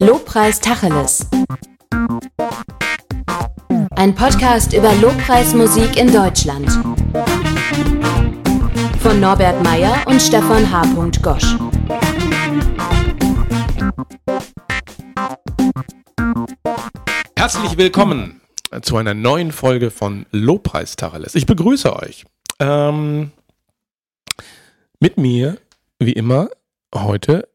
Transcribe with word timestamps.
Lobpreis 0.00 0.58
Tacheles. 0.60 1.26
Ein 3.96 4.14
Podcast 4.14 4.72
über 4.72 4.92
Lobpreismusik 4.96 5.96
in 5.96 6.12
Deutschland. 6.12 6.68
Von 9.00 9.20
Norbert 9.20 9.62
Meyer 9.62 10.02
und 10.06 10.20
Stefan 10.20 10.70
H. 10.70 10.82
Gosch. 11.22 11.56
Herzlich 17.36 17.76
willkommen 17.76 18.40
zu 18.82 18.96
einer 18.96 19.14
neuen 19.14 19.52
Folge 19.52 19.90
von 19.90 20.26
Lobpreis 20.32 20.96
Tacheles. 20.96 21.34
Ich 21.34 21.46
begrüße 21.46 21.94
euch. 21.94 22.24
Ähm, 22.58 23.30
mit 24.98 25.16
mir, 25.16 25.58
wie 25.98 26.12
immer, 26.12 26.48
heute 26.94 27.48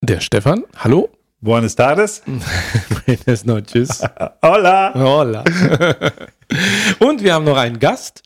der 0.00 0.20
Stefan. 0.20 0.64
Hallo. 0.76 1.10
Buenas 1.40 1.76
tardes. 1.76 2.22
Buenas 3.06 3.44
noches. 3.44 4.02
Hola. 4.42 4.92
Hola. 4.92 5.44
Und 6.98 7.22
wir 7.22 7.32
haben 7.32 7.44
noch 7.44 7.56
einen 7.56 7.78
Gast. 7.78 8.24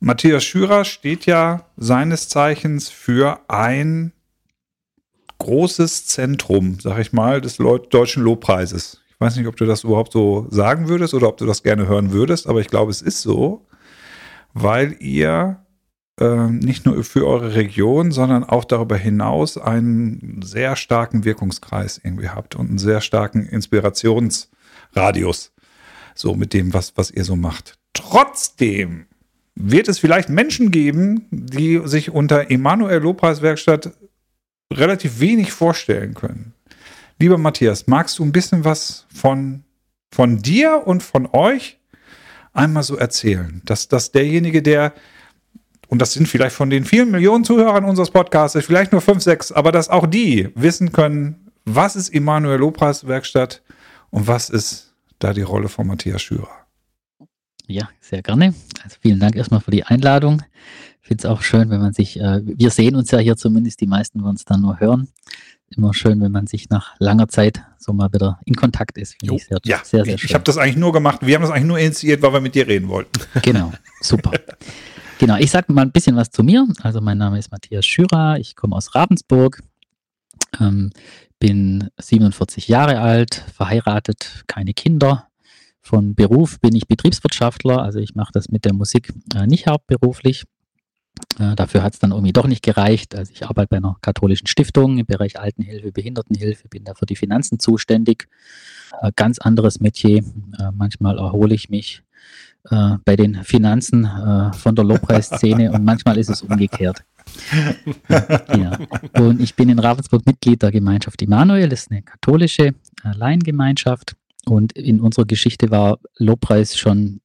Matthias 0.06 0.44
Schürer 0.44 0.84
steht 0.84 1.26
ja 1.28 1.64
seines 1.78 2.28
Zeichens 2.28 2.90
für 2.90 3.40
ein 3.48 4.12
großes 5.40 6.08
Zentrum, 6.08 6.78
sag 6.82 7.00
ich 7.00 7.14
mal, 7.14 7.40
des 7.40 7.56
deutschen 7.56 8.22
Lobpreises. 8.22 9.02
Ich 9.08 9.22
weiß 9.22 9.38
nicht, 9.38 9.48
ob 9.48 9.56
du 9.56 9.66
das 9.66 9.86
überhaupt 9.86 10.12
so 10.12 10.46
sagen 10.50 10.90
würdest 10.90 11.14
oder 11.14 11.30
ob 11.30 11.38
du 11.38 11.46
das 11.46 11.64
gerne 11.64 11.88
hören 11.88 12.12
würdest, 12.12 12.48
aber 12.48 12.60
ich 12.60 12.68
glaube, 12.68 12.92
es 12.92 13.02
ist 13.02 13.22
so, 13.22 13.66
weil 14.54 14.98
ihr 15.00 15.64
äh, 16.20 16.48
nicht 16.48 16.86
nur 16.86 17.02
für 17.06 17.26
eure 17.26 17.56
Region, 17.56 18.12
sondern 18.12 18.44
auch 18.44 18.66
darüber 18.66 18.98
hinaus 18.98 19.58
einen 19.58 20.42
sehr 20.44 20.76
starken 20.76 21.24
Wirkungskreis 21.24 22.02
irgendwie 22.04 22.28
habt 22.28 22.58
und 22.58 22.68
einen 22.68 22.78
sehr 22.78 23.00
starken 23.00 23.46
Inspirationsradius, 23.46 25.54
so 26.14 26.36
mit 26.36 26.52
dem, 26.52 26.74
was, 26.74 26.98
was 26.98 27.10
ihr 27.10 27.24
so 27.24 27.38
macht. 27.38 27.78
Trotzdem 27.94 29.06
wird 29.56 29.88
es 29.88 30.00
vielleicht 30.00 30.30
Menschen 30.30 30.72
geben, 30.72 31.28
die 31.32 31.82
sich 31.86 32.12
unter 32.12 32.50
Emanuel 32.50 33.00
Lopez 33.00 33.42
Werkstatt 33.42 33.92
relativ 34.72 35.20
wenig 35.20 35.52
vorstellen 35.52 36.14
können. 36.14 36.54
Lieber 37.20 37.38
Matthias, 37.38 37.88
magst 37.88 38.20
du 38.20 38.24
ein 38.24 38.32
bisschen 38.32 38.66
was 38.66 39.06
von, 39.14 39.64
von 40.12 40.40
dir 40.42 40.84
und 40.86 41.04
von 41.04 41.28
euch 41.32 41.80
einmal 42.54 42.84
so 42.84 42.96
erzählen? 42.98 43.62
Dass, 43.66 43.88
dass 43.88 44.12
derjenige, 44.12 44.62
der, 44.62 44.94
und 45.88 46.02
das 46.02 46.14
sind 46.14 46.28
vielleicht 46.28 46.56
von 46.56 46.70
den 46.70 46.86
vielen 46.86 47.12
Millionen 47.12 47.44
Zuhörern 47.44 47.86
unseres 47.86 48.12
Podcasts, 48.12 48.60
vielleicht 48.66 48.92
nur 48.92 49.02
fünf, 49.02 49.22
sechs, 49.22 49.52
aber 49.52 49.72
dass 49.72 49.90
auch 49.90 50.08
die 50.08 50.50
wissen 50.56 50.92
können, 50.92 51.52
was 51.66 51.96
ist 51.96 52.10
Emanuel 52.14 52.60
Lopez 52.60 53.08
Werkstatt 53.08 53.62
und 54.10 54.28
was 54.28 54.50
ist 54.50 54.94
da 55.20 55.34
die 55.34 55.44
Rolle 55.44 55.70
von 55.70 55.88
Matthias 55.88 56.22
Schürer? 56.22 56.63
Ja, 57.68 57.90
sehr 58.02 58.22
gerne. 58.22 58.54
Also 58.84 58.98
vielen 59.02 59.20
Dank 59.20 59.36
erstmal 59.36 59.62
für 59.62 59.72
die 59.72 59.84
Einladung. 59.84 60.42
Ich 61.02 61.08
finde 61.08 61.24
es 61.24 61.26
auch 61.26 61.42
schön, 61.42 61.70
wenn 61.70 61.82
man 61.82 61.94
sich, 61.94 62.20
äh, 62.20 62.42
wir 62.44 62.70
sehen 62.70 62.96
uns 62.96 63.12
ja 63.12 63.20
hier 63.20 63.36
zumindest, 63.36 63.82
die 63.82 63.88
meisten 63.88 64.24
werden 64.24 64.36
es 64.36 64.46
dann 64.46 64.62
nur 64.62 64.80
hören. 64.80 65.10
Immer 65.76 65.94
schön, 65.94 66.22
wenn 66.22 66.32
man 66.32 66.48
sich 66.48 66.70
nach 66.70 66.96
langer 67.00 67.28
Zeit 67.28 67.62
so 67.80 67.94
mal 67.94 68.12
wieder 68.14 68.40
in 68.46 68.56
Kontakt 68.56 68.98
ist. 68.98 69.16
Finde 69.20 69.36
ich 69.36 69.46
sehr, 69.46 69.60
ja, 69.66 69.82
sehr, 69.84 70.06
sehr 70.06 70.18
schön. 70.18 70.28
Ich 70.30 70.34
habe 70.34 70.44
das 70.44 70.58
eigentlich 70.58 70.78
nur 70.78 70.94
gemacht, 70.94 71.20
wir 71.22 71.36
haben 71.36 71.42
das 71.42 71.52
eigentlich 71.52 71.66
nur 71.66 71.80
initiiert, 71.80 72.22
weil 72.22 72.34
wir 72.34 72.42
mit 72.42 72.56
dir 72.56 72.68
reden 72.68 72.88
wollten. 72.90 73.12
Genau, 73.42 73.74
super. 74.02 74.32
genau, 75.20 75.38
ich 75.38 75.52
sage 75.52 75.74
mal 75.74 75.82
ein 75.82 75.92
bisschen 75.92 76.16
was 76.16 76.30
zu 76.30 76.44
mir. 76.44 76.68
Also 76.82 77.02
mein 77.02 77.18
Name 77.18 77.40
ist 77.40 77.52
Matthias 77.52 77.86
Schürer, 77.86 78.38
ich 78.40 78.56
komme 78.56 78.76
aus 78.76 78.94
Ravensburg, 78.94 79.62
ähm, 80.60 80.92
bin 81.40 81.90
47 82.00 82.68
Jahre 82.68 83.00
alt, 83.00 83.44
verheiratet, 83.54 84.44
keine 84.48 84.74
Kinder, 84.74 85.28
von 85.84 86.16
Beruf 86.16 86.60
bin 86.62 86.76
ich 86.76 86.88
Betriebswirtschaftler, 86.88 87.82
also 87.82 88.00
ich 88.00 88.16
mache 88.16 88.32
das 88.34 88.50
mit 88.50 88.64
der 88.64 88.74
Musik 88.74 89.14
äh, 89.36 89.46
nicht 89.46 89.68
hauptberuflich. 89.68 90.46
Äh, 91.40 91.56
dafür 91.56 91.84
hat 91.84 91.94
es 91.94 92.00
dann 92.00 92.12
irgendwie 92.12 92.32
doch 92.32 92.48
nicht 92.48 92.64
gereicht. 92.64 93.16
Also 93.16 93.34
ich 93.34 93.46
arbeite 93.46 93.68
bei 93.68 93.78
einer 93.78 93.98
katholischen 94.02 94.48
Stiftung 94.48 94.98
im 94.98 95.06
Bereich 95.06 95.40
Altenhilfe, 95.40 95.92
Behindertenhilfe, 95.92 96.70
bin 96.70 96.86
da 96.86 96.94
für 96.94 97.06
die 97.06 97.18
Finanzen 97.18 97.60
zuständig. 97.60 98.28
Äh, 99.02 99.12
ganz 99.16 99.40
anderes 99.40 99.82
Metier. 99.82 100.20
Äh, 100.20 100.72
manchmal 100.74 101.18
erhole 101.18 101.54
ich 101.54 101.70
mich 101.70 102.02
äh, 102.70 102.96
bei 103.04 103.18
den 103.18 103.44
Finanzen 103.44 104.06
äh, 104.06 104.54
von 104.54 104.76
der 104.76 104.86
Lobpreisszene 104.86 105.72
und 105.74 105.84
manchmal 105.84 106.18
ist 106.18 106.30
es 106.30 106.42
umgekehrt. 106.42 107.04
ja. 108.10 108.78
Und 109.18 109.42
ich 109.42 109.54
bin 109.56 109.68
in 109.68 109.80
Ravensburg 109.80 110.26
Mitglied 110.26 110.62
der 110.62 110.72
Gemeinschaft 110.72 111.22
Immanuel, 111.22 111.68
das 111.68 111.82
ist 111.82 111.92
eine 111.92 112.04
katholische 112.04 112.74
Laiengemeinschaft. 113.04 114.16
Und 114.46 114.74
in 114.74 115.00
unserer 115.00 115.26
Geschichte 115.26 115.72
war 115.72 116.00
Lobpreis 116.18 116.78
schon 116.78 117.22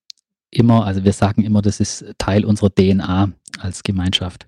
immer, 0.50 0.86
also 0.86 1.04
wir 1.04 1.12
sagen 1.12 1.42
immer, 1.42 1.62
das 1.62 1.80
ist 1.80 2.04
Teil 2.18 2.44
unserer 2.44 2.70
DNA 2.70 3.32
als 3.58 3.82
Gemeinschaft. 3.82 4.46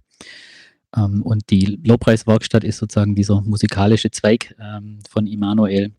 Ähm, 0.96 1.22
und 1.22 1.50
die 1.50 1.80
Lobpreiswerkstatt 1.84 2.64
ist 2.64 2.78
sozusagen 2.78 3.14
dieser 3.14 3.40
musikalische 3.42 4.10
Zweig 4.10 4.54
ähm, 4.60 5.00
von 5.08 5.26
Immanuel. 5.26 5.92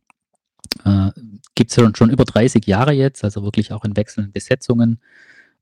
Äh, 0.86 1.12
Gibt 1.56 1.72
es 1.72 1.76
schon, 1.76 1.96
schon 1.96 2.10
über 2.10 2.26
30 2.26 2.66
Jahre 2.66 2.94
jetzt, 2.94 3.24
also 3.24 3.44
wirklich 3.44 3.72
auch 3.74 3.84
in 3.84 3.96
wechselnden 3.96 4.32
Besetzungen. 4.32 5.00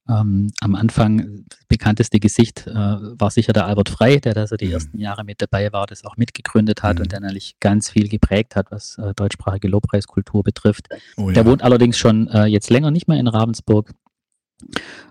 Ähm, 0.09 0.51
am 0.61 0.75
Anfang 0.75 1.45
das 1.49 1.59
bekannteste 1.67 2.19
Gesicht 2.19 2.65
äh, 2.65 2.73
war 2.73 3.29
sicher 3.29 3.53
der 3.53 3.67
Albert 3.67 3.89
Frey, 3.89 4.19
der 4.19 4.33
da 4.33 4.47
so 4.47 4.55
die 4.55 4.67
mhm. 4.67 4.73
ersten 4.73 4.97
Jahre 4.97 5.23
mit 5.23 5.41
dabei 5.41 5.71
war, 5.71 5.85
das 5.85 6.03
auch 6.03 6.17
mitgegründet 6.17 6.81
hat 6.81 6.97
mhm. 6.97 7.03
und 7.03 7.11
der 7.11 7.19
natürlich 7.19 7.59
ganz 7.59 7.89
viel 7.89 8.09
geprägt 8.09 8.55
hat, 8.55 8.71
was 8.71 8.97
äh, 8.97 9.13
deutschsprachige 9.13 9.67
Lobpreiskultur 9.67 10.43
betrifft. 10.43 10.87
Oh, 11.17 11.27
ja. 11.27 11.33
Der 11.33 11.45
wohnt 11.45 11.63
allerdings 11.63 11.97
schon 11.97 12.27
äh, 12.29 12.45
jetzt 12.45 12.69
länger 12.69 12.91
nicht 12.91 13.07
mehr 13.07 13.19
in 13.19 13.27
Ravensburg. 13.27 13.93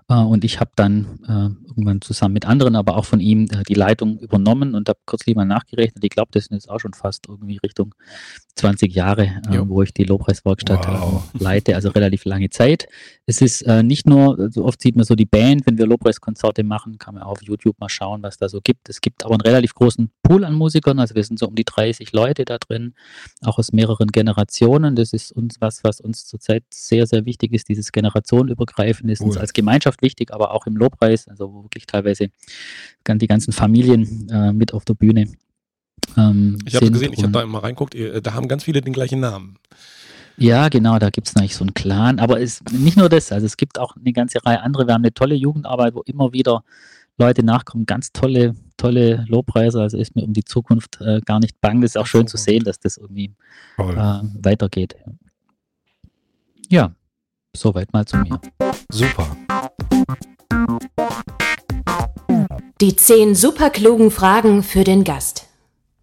Äh, 0.09 0.15
und 0.15 0.43
ich 0.43 0.59
habe 0.59 0.71
dann 0.75 1.19
äh, 1.27 1.69
irgendwann 1.69 2.01
zusammen 2.01 2.33
mit 2.33 2.45
anderen, 2.45 2.75
aber 2.75 2.97
auch 2.97 3.05
von 3.05 3.19
ihm 3.19 3.45
äh, 3.51 3.63
die 3.67 3.73
Leitung 3.73 4.19
übernommen 4.19 4.75
und 4.75 4.89
habe 4.89 4.99
kürzlich 5.05 5.35
mal 5.35 5.45
nachgerechnet. 5.45 6.03
Ich 6.03 6.09
glaube, 6.09 6.29
das 6.31 6.45
sind 6.45 6.55
jetzt 6.55 6.69
auch 6.69 6.79
schon 6.79 6.93
fast 6.93 7.27
irgendwie 7.27 7.57
Richtung 7.63 7.95
20 8.55 8.93
Jahre, 8.93 9.25
äh, 9.49 9.61
wo 9.63 9.81
ich 9.83 9.93
die 9.93 10.03
Lobpreiswerkstatt 10.03 10.85
äh, 10.85 10.89
wow. 10.89 11.23
leite, 11.39 11.75
also 11.75 11.89
relativ 11.89 12.25
lange 12.25 12.49
Zeit. 12.49 12.87
Es 13.25 13.41
ist 13.41 13.61
äh, 13.61 13.83
nicht 13.83 14.07
nur, 14.07 14.49
so 14.51 14.65
oft 14.65 14.81
sieht 14.81 14.95
man 14.95 15.05
so 15.05 15.15
die 15.15 15.25
Band, 15.25 15.65
wenn 15.65 15.77
wir 15.77 15.85
Lobpreiskonzerte 15.87 16.63
machen, 16.63 16.97
kann 16.97 17.13
man 17.13 17.23
auch 17.23 17.31
auf 17.31 17.43
YouTube 17.43 17.79
mal 17.79 17.89
schauen, 17.89 18.23
was 18.23 18.37
da 18.37 18.49
so 18.49 18.59
gibt. 18.61 18.89
Es 18.89 19.01
gibt 19.01 19.23
aber 19.23 19.35
einen 19.35 19.41
relativ 19.41 19.73
großen 19.75 20.11
Pool 20.23 20.43
an 20.43 20.53
Musikern, 20.53 20.99
also 20.99 21.15
wir 21.15 21.23
sind 21.23 21.39
so 21.39 21.47
um 21.47 21.55
die 21.55 21.63
30 21.63 22.11
Leute 22.11 22.45
da 22.45 22.57
drin, 22.57 22.93
auch 23.43 23.59
aus 23.59 23.71
mehreren 23.71 24.07
Generationen. 24.07 24.95
Das 24.95 25.13
ist 25.13 25.31
uns 25.31 25.61
was, 25.61 25.83
was 25.83 26.01
uns 26.01 26.25
zurzeit 26.25 26.63
sehr, 26.69 27.07
sehr 27.07 27.25
wichtig 27.25 27.53
ist, 27.53 27.69
dieses 27.69 27.91
generationenübergreifende 27.91 29.13
ist 29.13 29.21
cool. 29.21 29.37
Als 29.39 29.53
Gemeinschaft 29.53 30.01
wichtig, 30.01 30.33
aber 30.33 30.53
auch 30.53 30.67
im 30.67 30.75
Lobpreis, 30.75 31.27
also 31.27 31.63
wirklich 31.63 31.85
teilweise 31.85 32.29
die 33.07 33.27
ganzen 33.27 33.51
Familien 33.51 34.29
äh, 34.29 34.53
mit 34.53 34.73
auf 34.73 34.85
der 34.85 34.93
Bühne. 34.93 35.31
Ähm, 36.17 36.59
ich 36.65 36.75
habe 36.75 36.91
gesehen, 36.91 37.13
ich 37.13 37.23
habe 37.23 37.31
da 37.31 37.41
immer 37.41 37.63
reinguckt, 37.63 37.95
da 37.95 38.33
haben 38.33 38.47
ganz 38.47 38.63
viele 38.63 38.81
den 38.81 38.93
gleichen 38.93 39.19
Namen. 39.19 39.57
Ja, 40.37 40.69
genau, 40.69 40.99
da 40.99 41.09
gibt 41.09 41.27
es 41.27 41.35
natürlich 41.35 41.55
so 41.55 41.65
einen 41.65 41.73
Clan, 41.73 42.19
aber 42.19 42.39
es 42.39 42.63
nicht 42.71 42.95
nur 42.95 43.09
das, 43.09 43.31
also 43.31 43.45
es 43.45 43.57
gibt 43.57 43.77
auch 43.77 43.95
eine 43.97 44.13
ganze 44.13 44.43
Reihe 44.45 44.61
andere. 44.61 44.87
Wir 44.87 44.93
haben 44.93 45.01
eine 45.01 45.13
tolle 45.13 45.35
Jugendarbeit, 45.35 45.95
wo 45.95 46.01
immer 46.03 46.31
wieder 46.31 46.63
Leute 47.17 47.43
nachkommen, 47.43 47.85
ganz 47.85 48.13
tolle, 48.13 48.55
tolle 48.77 49.25
Lobpreise, 49.27 49.81
also 49.81 49.97
ist 49.97 50.15
mir 50.15 50.23
um 50.23 50.31
die 50.31 50.45
Zukunft 50.45 51.01
äh, 51.01 51.19
gar 51.25 51.39
nicht 51.39 51.59
bang. 51.59 51.81
Das 51.81 51.91
ist 51.91 51.97
auch 51.97 52.07
schön 52.07 52.27
zu 52.27 52.37
sehen, 52.37 52.63
dass 52.63 52.79
das 52.79 52.95
irgendwie 52.95 53.33
äh, 53.77 53.83
weitergeht. 53.83 54.95
Ja, 56.69 56.93
soweit 57.55 57.91
mal 57.93 58.05
zu 58.05 58.17
mir. 58.17 58.39
Super. 58.91 59.27
Die 62.81 62.95
zehn 62.95 63.35
superklugen 63.35 64.11
Fragen 64.11 64.63
für 64.63 64.83
den 64.83 65.03
Gast. 65.03 65.47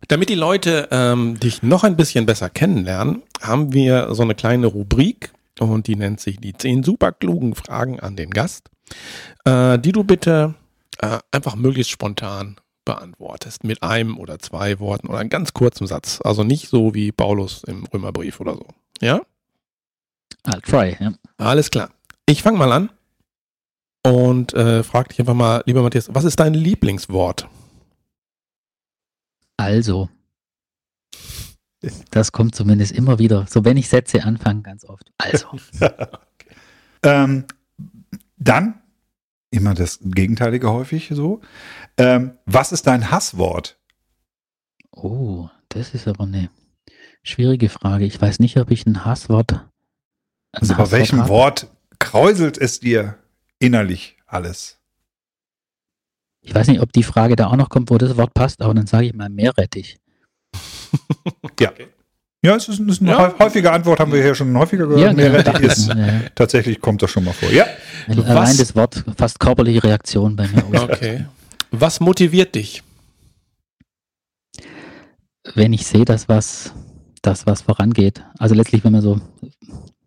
Damit 0.08 0.28
die 0.28 0.34
Leute 0.34 0.88
ähm, 0.90 1.40
dich 1.40 1.62
noch 1.62 1.82
ein 1.82 1.96
bisschen 1.96 2.26
besser 2.26 2.50
kennenlernen, 2.50 3.22
haben 3.40 3.72
wir 3.72 4.14
so 4.14 4.22
eine 4.22 4.34
kleine 4.34 4.66
Rubrik 4.66 5.32
und 5.58 5.86
die 5.86 5.96
nennt 5.96 6.20
sich 6.20 6.38
die 6.38 6.52
zehn 6.52 6.82
superklugen 6.82 7.54
Fragen 7.54 7.98
an 7.98 8.14
den 8.14 8.30
Gast, 8.30 8.70
äh, 9.44 9.78
die 9.78 9.92
du 9.92 10.04
bitte 10.04 10.54
äh, 10.98 11.18
einfach 11.32 11.56
möglichst 11.56 11.90
spontan 11.90 12.56
beantwortest 12.84 13.64
mit 13.64 13.82
einem 13.82 14.18
oder 14.18 14.38
zwei 14.38 14.78
Worten 14.78 15.08
oder 15.08 15.18
einem 15.18 15.30
ganz 15.30 15.54
kurzen 15.54 15.86
Satz. 15.86 16.20
Also 16.22 16.44
nicht 16.44 16.68
so 16.68 16.94
wie 16.94 17.10
Paulus 17.10 17.64
im 17.64 17.84
Römerbrief 17.86 18.40
oder 18.40 18.54
so. 18.54 18.66
Ja? 19.00 19.22
I'll 20.46 20.60
try, 20.60 20.96
ja. 21.00 21.12
Alles 21.38 21.70
klar. 21.70 21.90
Ich 22.26 22.42
fange 22.42 22.58
mal 22.58 22.72
an 22.72 22.90
und 24.06 24.54
äh, 24.54 24.82
frag 24.82 25.08
dich 25.08 25.20
einfach 25.20 25.34
mal, 25.34 25.62
lieber 25.66 25.82
Matthias, 25.82 26.08
was 26.14 26.24
ist 26.24 26.38
dein 26.38 26.54
Lieblingswort? 26.54 27.48
Also. 29.56 30.08
Das 32.10 32.32
kommt 32.32 32.54
zumindest 32.54 32.92
immer 32.92 33.18
wieder. 33.18 33.46
So, 33.48 33.64
wenn 33.64 33.76
ich 33.76 33.88
Sätze 33.88 34.24
anfange, 34.24 34.62
ganz 34.62 34.84
oft. 34.84 35.12
Also. 35.18 35.48
okay. 35.80 36.56
ähm, 37.02 37.44
dann, 38.36 38.80
immer 39.50 39.74
das 39.74 39.98
Gegenteilige 40.02 40.70
häufig 40.70 41.10
so. 41.12 41.40
Ähm, 41.96 42.38
was 42.44 42.72
ist 42.72 42.86
dein 42.86 43.10
Hasswort? 43.10 43.78
Oh, 44.92 45.48
das 45.68 45.94
ist 45.94 46.08
aber 46.08 46.24
eine 46.24 46.50
schwierige 47.22 47.68
Frage. 47.68 48.04
Ich 48.04 48.20
weiß 48.20 48.38
nicht, 48.38 48.56
ob 48.58 48.70
ich 48.70 48.86
ein 48.86 49.04
Hasswort. 49.04 49.66
Also 50.60 50.74
bei 50.74 50.90
welchem. 50.90 51.28
Wort 51.28 51.68
kräuselt 51.98 52.58
es 52.58 52.80
dir 52.80 53.16
innerlich 53.58 54.16
alles? 54.26 54.78
Ich 56.40 56.54
weiß 56.54 56.68
nicht, 56.68 56.80
ob 56.80 56.92
die 56.92 57.02
Frage 57.02 57.36
da 57.36 57.48
auch 57.48 57.56
noch 57.56 57.68
kommt, 57.68 57.90
wo 57.90 57.98
das 57.98 58.16
Wort 58.16 58.32
passt, 58.32 58.62
aber 58.62 58.74
dann 58.74 58.86
sage 58.86 59.06
ich 59.06 59.14
mal 59.14 59.28
Meerrettich. 59.28 59.98
ja. 61.60 61.72
Ja, 62.42 62.54
es 62.54 62.68
ist, 62.68 62.78
ist 62.78 63.00
eine 63.00 63.10
ja. 63.10 63.38
häufige 63.38 63.72
Antwort, 63.72 63.98
haben 63.98 64.12
wir 64.12 64.22
hier 64.22 64.34
schon 64.34 64.56
häufiger 64.56 64.86
gehört. 64.86 65.00
Ja, 65.00 65.12
genau. 65.12 65.30
Meerrettich 65.30 65.60
ist, 65.60 65.88
ja. 65.88 66.20
tatsächlich 66.36 66.80
kommt 66.80 67.02
das 67.02 67.10
schon 67.10 67.24
mal 67.24 67.32
vor. 67.32 67.50
Ja. 67.50 67.66
Allein 68.06 68.56
das 68.56 68.76
Wort, 68.76 69.04
fast 69.16 69.40
körperliche 69.40 69.82
Reaktion 69.82 70.36
bei 70.36 70.46
mir. 70.46 70.64
Okay. 70.82 71.26
Was 71.72 71.98
motiviert 71.98 72.54
dich? 72.54 72.84
Wenn 75.54 75.72
ich 75.72 75.86
sehe, 75.86 76.04
dass 76.04 76.28
was, 76.28 76.72
dass 77.22 77.46
was 77.46 77.62
vorangeht. 77.62 78.22
Also 78.38 78.54
letztlich, 78.54 78.84
wenn 78.84 78.92
man 78.92 79.02
so 79.02 79.20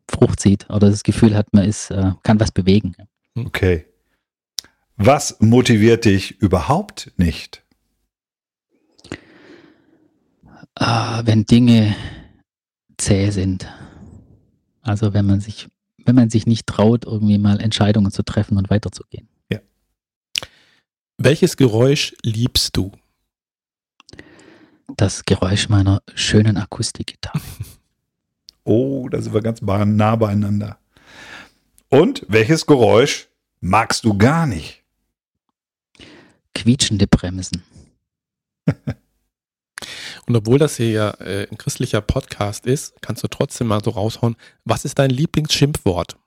Frucht 0.09 0.39
sieht 0.39 0.69
oder 0.69 0.89
das 0.89 1.03
Gefühl 1.03 1.35
hat, 1.35 1.53
man 1.53 1.65
ist, 1.65 1.91
äh, 1.91 2.11
kann 2.23 2.39
was 2.39 2.51
bewegen. 2.51 2.95
Okay. 3.35 3.85
Was 4.97 5.39
motiviert 5.39 6.05
dich 6.05 6.41
überhaupt 6.41 7.13
nicht? 7.17 7.63
Ah, 10.75 11.21
wenn 11.25 11.45
Dinge 11.45 11.95
zäh 12.97 13.29
sind. 13.29 13.67
Also 14.81 15.13
wenn 15.13 15.25
man 15.25 15.39
sich, 15.39 15.67
wenn 16.05 16.15
man 16.15 16.29
sich 16.29 16.47
nicht 16.47 16.67
traut, 16.67 17.05
irgendwie 17.05 17.37
mal 17.37 17.59
Entscheidungen 17.61 18.11
zu 18.11 18.23
treffen 18.23 18.57
und 18.57 18.69
weiterzugehen. 18.69 19.29
Ja. 19.49 19.59
Welches 21.17 21.57
Geräusch 21.57 22.15
liebst 22.23 22.75
du? 22.75 22.91
Das 24.97 25.25
Geräusch 25.25 25.69
meiner 25.69 26.01
schönen 26.15 26.57
Akustikgitarre. 26.57 27.39
oh, 28.69 29.09
da 29.09 29.21
sind 29.21 29.33
wir 29.33 29.41
ganz 29.41 29.61
nah 29.61 30.15
beieinander. 30.15 30.77
Und 31.89 32.25
welches 32.27 32.65
Geräusch 32.65 33.27
magst 33.61 34.05
du 34.05 34.17
gar 34.17 34.45
nicht? 34.45 34.79
quietschende 36.59 37.07
Bremsen. 37.07 37.63
Und 40.25 40.35
obwohl 40.35 40.59
das 40.59 40.75
hier 40.77 40.89
ja 40.91 41.09
äh, 41.21 41.47
ein 41.49 41.57
christlicher 41.57 42.01
Podcast 42.01 42.65
ist, 42.65 43.01
kannst 43.01 43.23
du 43.23 43.27
trotzdem 43.27 43.67
mal 43.67 43.81
so 43.83 43.91
raushauen, 43.91 44.35
was 44.65 44.83
ist 44.85 44.99
dein 44.99 45.09
Lieblingsschimpfwort? 45.09 46.17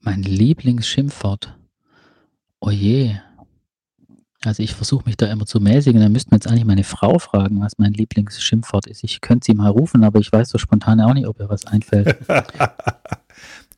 Mein 0.00 0.22
Lieblingsschimpfwort? 0.22 1.56
Oh 2.60 2.70
je. 2.70 3.16
Also 4.44 4.62
ich 4.62 4.74
versuche 4.74 5.04
mich 5.04 5.16
da 5.16 5.26
immer 5.26 5.46
zu 5.46 5.58
mäßigen. 5.60 6.00
Dann 6.00 6.12
müssten 6.12 6.30
wir 6.30 6.36
jetzt 6.36 6.46
eigentlich 6.46 6.64
meine 6.64 6.84
Frau 6.84 7.18
fragen, 7.18 7.60
was 7.60 7.72
mein 7.78 7.92
Lieblingsschimpfwort 7.92 8.86
ist. 8.86 9.02
Ich 9.02 9.20
könnte 9.20 9.46
sie 9.46 9.54
mal 9.54 9.68
rufen, 9.68 10.04
aber 10.04 10.20
ich 10.20 10.32
weiß 10.32 10.48
so 10.48 10.58
spontan 10.58 11.00
auch 11.00 11.14
nicht, 11.14 11.26
ob 11.26 11.40
ihr 11.40 11.48
was 11.48 11.66
einfällt. 11.66 12.16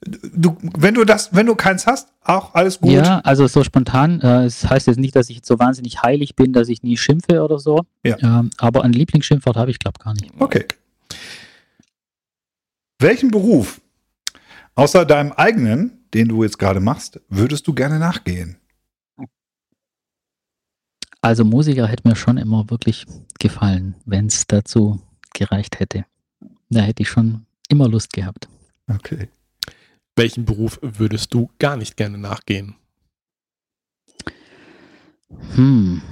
du, 0.03 0.57
wenn 0.77 0.95
du 0.95 1.05
das, 1.05 1.35
wenn 1.35 1.47
du 1.47 1.55
keins 1.55 1.87
hast, 1.87 2.09
auch 2.23 2.55
alles 2.55 2.79
gut. 2.79 2.91
Ja, 2.91 3.21
also 3.21 3.47
so 3.47 3.65
spontan. 3.65 4.21
Äh, 4.21 4.45
es 4.45 4.69
heißt 4.69 4.87
jetzt 4.87 4.99
nicht, 4.99 5.17
dass 5.17 5.31
ich 5.31 5.41
so 5.45 5.59
wahnsinnig 5.59 6.03
heilig 6.03 6.37
bin, 6.37 6.53
dass 6.53 6.69
ich 6.69 6.83
nie 6.83 6.99
schimpfe 6.99 7.43
oder 7.43 7.59
so. 7.59 7.87
Ja. 8.05 8.19
Ähm, 8.21 8.51
aber 8.59 8.85
ein 8.85 8.93
Lieblingsschimpfwort 8.93 9.57
habe 9.57 9.71
ich, 9.71 9.79
glaube 9.79 9.99
gar 10.03 10.13
nicht. 10.13 10.31
Okay. 10.39 10.67
Welchen 12.99 13.31
Beruf 13.31 13.81
außer 14.75 15.07
deinem 15.07 15.33
eigenen, 15.33 16.05
den 16.13 16.29
du 16.29 16.43
jetzt 16.43 16.59
gerade 16.59 16.81
machst, 16.81 17.21
würdest 17.31 17.67
du 17.67 17.73
gerne 17.73 17.99
nachgehen? 17.99 18.57
Also 21.23 21.45
Musiker 21.45 21.87
hätte 21.87 22.09
mir 22.09 22.17
schon 22.17 22.39
immer 22.39 22.71
wirklich 22.71 23.07
gefallen, 23.39 23.95
wenn 24.07 24.27
es 24.27 24.47
dazu 24.47 25.01
gereicht 25.35 25.79
hätte. 25.79 26.07
Da 26.71 26.81
hätte 26.81 27.03
ich 27.03 27.09
schon 27.09 27.47
immer 27.69 27.89
Lust 27.89 28.13
gehabt. 28.13 28.49
Okay. 28.89 29.29
Welchen 30.17 30.45
Beruf 30.45 30.79
würdest 30.83 31.33
du 31.35 31.51
gar 31.59 31.77
nicht 31.77 31.97
gerne 31.97 32.19
nachgehen? 32.19 32.77
Hm. 35.55 36.03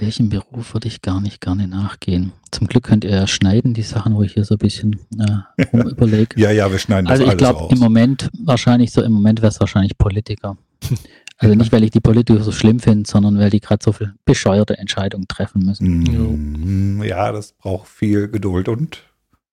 Welchen 0.00 0.28
Beruf 0.28 0.74
würde 0.74 0.86
ich 0.86 1.02
gar 1.02 1.20
nicht 1.20 1.40
gerne 1.40 1.66
nachgehen? 1.66 2.32
Zum 2.52 2.68
Glück 2.68 2.84
könnt 2.84 3.04
ihr 3.04 3.10
ja 3.10 3.26
schneiden, 3.26 3.74
die 3.74 3.82
Sachen, 3.82 4.14
wo 4.14 4.22
ich 4.22 4.34
hier 4.34 4.44
so 4.44 4.54
ein 4.54 4.58
bisschen 4.58 5.00
äh, 5.18 5.64
überlege. 5.76 6.40
ja, 6.40 6.52
ja, 6.52 6.70
wir 6.70 6.78
schneiden 6.78 7.06
das 7.06 7.18
Also 7.18 7.32
ich 7.32 7.36
glaube 7.36 7.72
im 7.72 7.78
Moment 7.80 8.30
wahrscheinlich 8.38 8.92
so, 8.92 9.02
im 9.02 9.12
Moment 9.12 9.42
wäre 9.42 9.48
es 9.48 9.58
wahrscheinlich 9.60 9.98
Politiker. 9.98 10.56
Also 11.40 11.54
nicht, 11.54 11.70
weil 11.70 11.84
ich 11.84 11.92
die 11.92 12.00
Politiker 12.00 12.42
so 12.42 12.50
schlimm 12.50 12.80
finde, 12.80 13.08
sondern 13.08 13.38
weil 13.38 13.50
die 13.50 13.60
gerade 13.60 13.82
so 13.82 13.92
viel 13.92 14.12
bescheuerte 14.24 14.76
Entscheidungen 14.76 15.28
treffen 15.28 15.64
müssen. 15.64 16.98
Mm, 16.98 17.02
ja, 17.04 17.30
das 17.30 17.52
braucht 17.52 17.88
viel 17.88 18.28
Geduld 18.28 18.68
und 18.68 19.04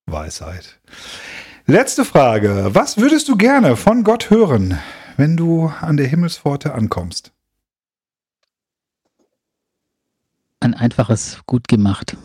Weisheit. 0.07 0.79
Letzte 1.67 2.03
Frage. 2.03 2.69
Was 2.69 2.97
würdest 2.97 3.29
du 3.29 3.37
gerne 3.37 3.75
von 3.75 4.03
Gott 4.03 4.31
hören, 4.31 4.79
wenn 5.17 5.37
du 5.37 5.71
an 5.81 5.97
der 5.97 6.07
Himmelspforte 6.07 6.73
ankommst? 6.73 7.31
Ein 10.59 10.73
einfaches 10.73 11.41
gut 11.45 11.67
gemacht. 11.67 12.17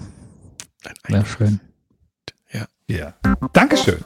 Wäre 1.06 1.26
schön. 1.26 1.60
Ja. 2.50 2.66
Ja. 2.88 3.14
Dankeschön. 3.52 3.98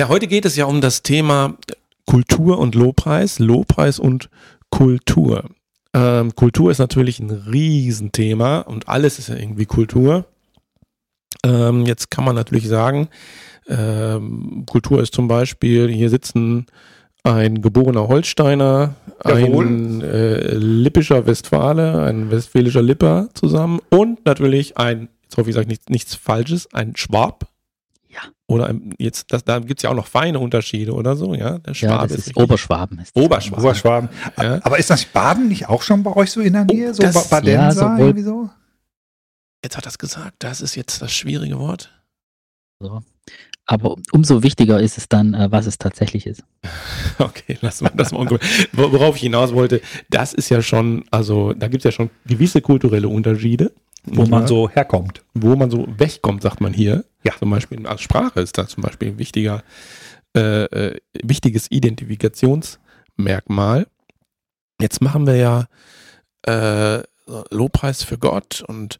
Ja, 0.00 0.08
heute 0.08 0.28
geht 0.28 0.46
es 0.46 0.56
ja 0.56 0.64
um 0.64 0.80
das 0.80 1.02
Thema 1.02 1.58
Kultur 2.06 2.58
und 2.58 2.74
Lobpreis, 2.74 3.38
Lobpreis 3.38 3.98
und 3.98 4.30
Kultur. 4.70 5.44
Ähm, 5.92 6.34
Kultur 6.34 6.70
ist 6.70 6.78
natürlich 6.78 7.20
ein 7.20 7.28
Riesenthema 7.28 8.60
und 8.60 8.88
alles 8.88 9.18
ist 9.18 9.28
ja 9.28 9.36
irgendwie 9.36 9.66
Kultur. 9.66 10.24
Ähm, 11.44 11.84
jetzt 11.84 12.10
kann 12.10 12.24
man 12.24 12.34
natürlich 12.34 12.66
sagen, 12.66 13.08
Ähm, 13.68 14.64
Kultur 14.64 15.02
ist 15.02 15.12
zum 15.12 15.28
Beispiel, 15.28 15.90
hier 15.90 16.08
sitzen 16.08 16.64
ein 17.22 17.60
geborener 17.60 18.08
Holsteiner, 18.08 18.94
Jawohl. 19.22 19.66
ein 19.66 20.00
äh, 20.00 20.54
lippischer 20.54 21.26
Westfale, 21.26 22.00
ein 22.04 22.30
westfälischer 22.30 22.80
Lipper 22.80 23.28
zusammen 23.34 23.80
und 23.90 24.24
natürlich 24.24 24.78
ein, 24.78 25.10
jetzt 25.24 25.36
hoffe 25.36 25.50
ich, 25.50 25.54
sage 25.54 25.68
nichts, 25.68 25.90
nichts 25.90 26.14
Falsches, 26.14 26.72
ein 26.72 26.96
Schwab. 26.96 27.49
Ja. 28.50 28.54
Oder 28.56 28.74
jetzt, 28.98 29.32
das, 29.32 29.44
da 29.44 29.58
gibt 29.60 29.78
es 29.80 29.82
ja 29.84 29.90
auch 29.90 29.94
noch 29.94 30.06
feine 30.06 30.38
Unterschiede 30.40 30.92
oder 30.92 31.16
so, 31.16 31.34
ja. 31.34 31.58
Der 31.58 31.72
Ja, 31.72 31.74
Schwabe 31.74 32.08
das 32.08 32.18
ist 32.18 32.26
wirklich- 32.28 32.44
Oberschwaben. 32.44 32.98
Ist. 32.98 33.16
Oberschwaben. 33.16 33.64
Oberschwaben. 33.64 34.08
Ja. 34.38 34.58
Aber 34.62 34.78
ist 34.78 34.90
das 34.90 35.04
Baden 35.04 35.48
nicht 35.48 35.68
auch 35.68 35.82
schon 35.82 36.02
bei 36.02 36.14
euch 36.16 36.30
so 36.30 36.40
in 36.40 36.52
der 36.52 36.64
Nähe? 36.64 36.92
so 36.92 37.02
das- 37.02 37.28
Ba- 37.28 37.36
Badenser 37.40 37.82
ja, 37.86 37.98
irgendwie 37.98 38.22
so? 38.22 38.50
Jetzt 39.64 39.76
hat 39.76 39.86
er 39.86 39.90
es 39.90 39.98
gesagt, 39.98 40.34
das 40.40 40.60
ist 40.60 40.74
jetzt 40.74 41.00
das 41.02 41.12
schwierige 41.12 41.58
Wort. 41.58 41.92
So. 42.80 43.02
Aber 43.66 43.94
umso 44.10 44.42
wichtiger 44.42 44.80
ist 44.80 44.98
es 44.98 45.08
dann, 45.08 45.34
äh, 45.34 45.52
was 45.52 45.66
es 45.66 45.78
tatsächlich 45.78 46.26
ist. 46.26 46.42
Okay, 47.18 47.58
lassen 47.60 47.84
wir 47.84 47.90
das 47.94 48.12
mal. 48.12 48.26
unge- 48.26 48.40
Wo- 48.72 48.90
Worauf 48.92 49.16
ich 49.16 49.22
hinaus 49.22 49.52
wollte, 49.52 49.82
das 50.08 50.32
ist 50.32 50.48
ja 50.48 50.62
schon, 50.62 51.04
also 51.10 51.52
da 51.52 51.68
gibt 51.68 51.84
es 51.84 51.84
ja 51.84 51.92
schon 51.92 52.08
gewisse 52.26 52.62
kulturelle 52.62 53.08
Unterschiede. 53.08 53.72
Wo 54.04 54.26
man 54.26 54.46
so 54.46 54.68
herkommt. 54.68 55.22
wo 55.34 55.56
man 55.56 55.70
so 55.70 55.86
wegkommt, 55.96 56.42
sagt 56.42 56.60
man 56.60 56.72
hier. 56.72 57.04
Ja. 57.22 57.32
Zum 57.38 57.50
Beispiel 57.50 57.86
als 57.86 58.00
Sprache 58.00 58.40
ist 58.40 58.58
das 58.58 58.70
zum 58.70 58.82
Beispiel 58.82 59.08
ein 59.08 59.18
wichtiger, 59.18 59.62
äh, 60.36 60.64
äh, 60.64 61.00
wichtiges 61.22 61.70
Identifikationsmerkmal. 61.70 63.86
Jetzt 64.80 65.02
machen 65.02 65.26
wir 65.26 65.36
ja 65.36 65.66
äh, 66.46 67.02
Lobpreis 67.50 68.02
für 68.02 68.18
Gott 68.18 68.64
und 68.66 68.98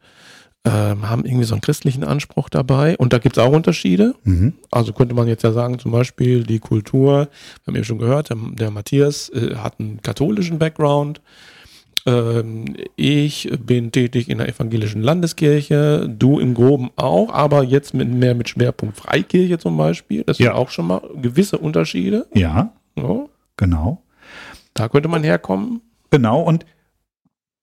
ähm, 0.65 1.09
haben 1.09 1.25
irgendwie 1.25 1.45
so 1.45 1.55
einen 1.55 1.63
christlichen 1.63 2.05
Anspruch 2.05 2.51
dabei. 2.51 2.97
Und 2.99 3.13
da 3.13 3.19
gibt 3.19 3.39
es 3.39 3.43
auch 3.43 3.53
Unterschiede. 3.53 4.15
Mhm. 4.25 4.55
Also 4.71 4.93
könnte 4.93 5.15
man 5.15 5.27
jetzt 5.27 5.43
ja 5.43 5.53
sagen, 5.53 5.79
zum 5.79 5.91
Beispiel 5.91 6.45
die 6.45 6.59
Kultur, 6.59 7.29
wir 7.65 7.67
haben 7.67 7.77
ja 7.77 7.85
schon 7.85 7.99
gehört, 7.99 8.29
der, 8.29 8.37
der 8.53 8.71
Matthias 8.71 9.31
äh, 9.31 9.57
hat 9.57 9.81
einen 9.81 10.03
katholischen 10.03 10.59
Background. 10.59 11.23
Ähm, 12.07 12.77
ich 12.97 13.51
bin 13.65 13.93
tätig 13.93 14.29
in 14.29 14.39
der 14.39 14.49
evangelischen 14.49 15.03
Landeskirche, 15.03 16.09
du 16.09 16.39
im 16.39 16.55
Groben 16.55 16.91
auch, 16.97 17.33
aber 17.33 17.63
jetzt 17.63 17.93
mit, 17.95 18.09
mehr 18.11 18.35
mit 18.35 18.49
Schwerpunkt 18.49 18.97
Freikirche 18.97 19.59
zum 19.59 19.77
Beispiel. 19.77 20.25
Das 20.25 20.39
Ja. 20.39 20.47
sind 20.53 20.57
auch 20.57 20.71
schon 20.71 20.87
mal 20.87 21.03
gewisse 21.21 21.59
Unterschiede. 21.59 22.27
Ja, 22.35 22.73
Ja. 22.97 23.27
genau. 23.57 24.03
Da 24.75 24.89
könnte 24.89 25.09
man 25.09 25.23
herkommen. 25.25 25.81
Genau. 26.11 26.43
Und, 26.43 26.65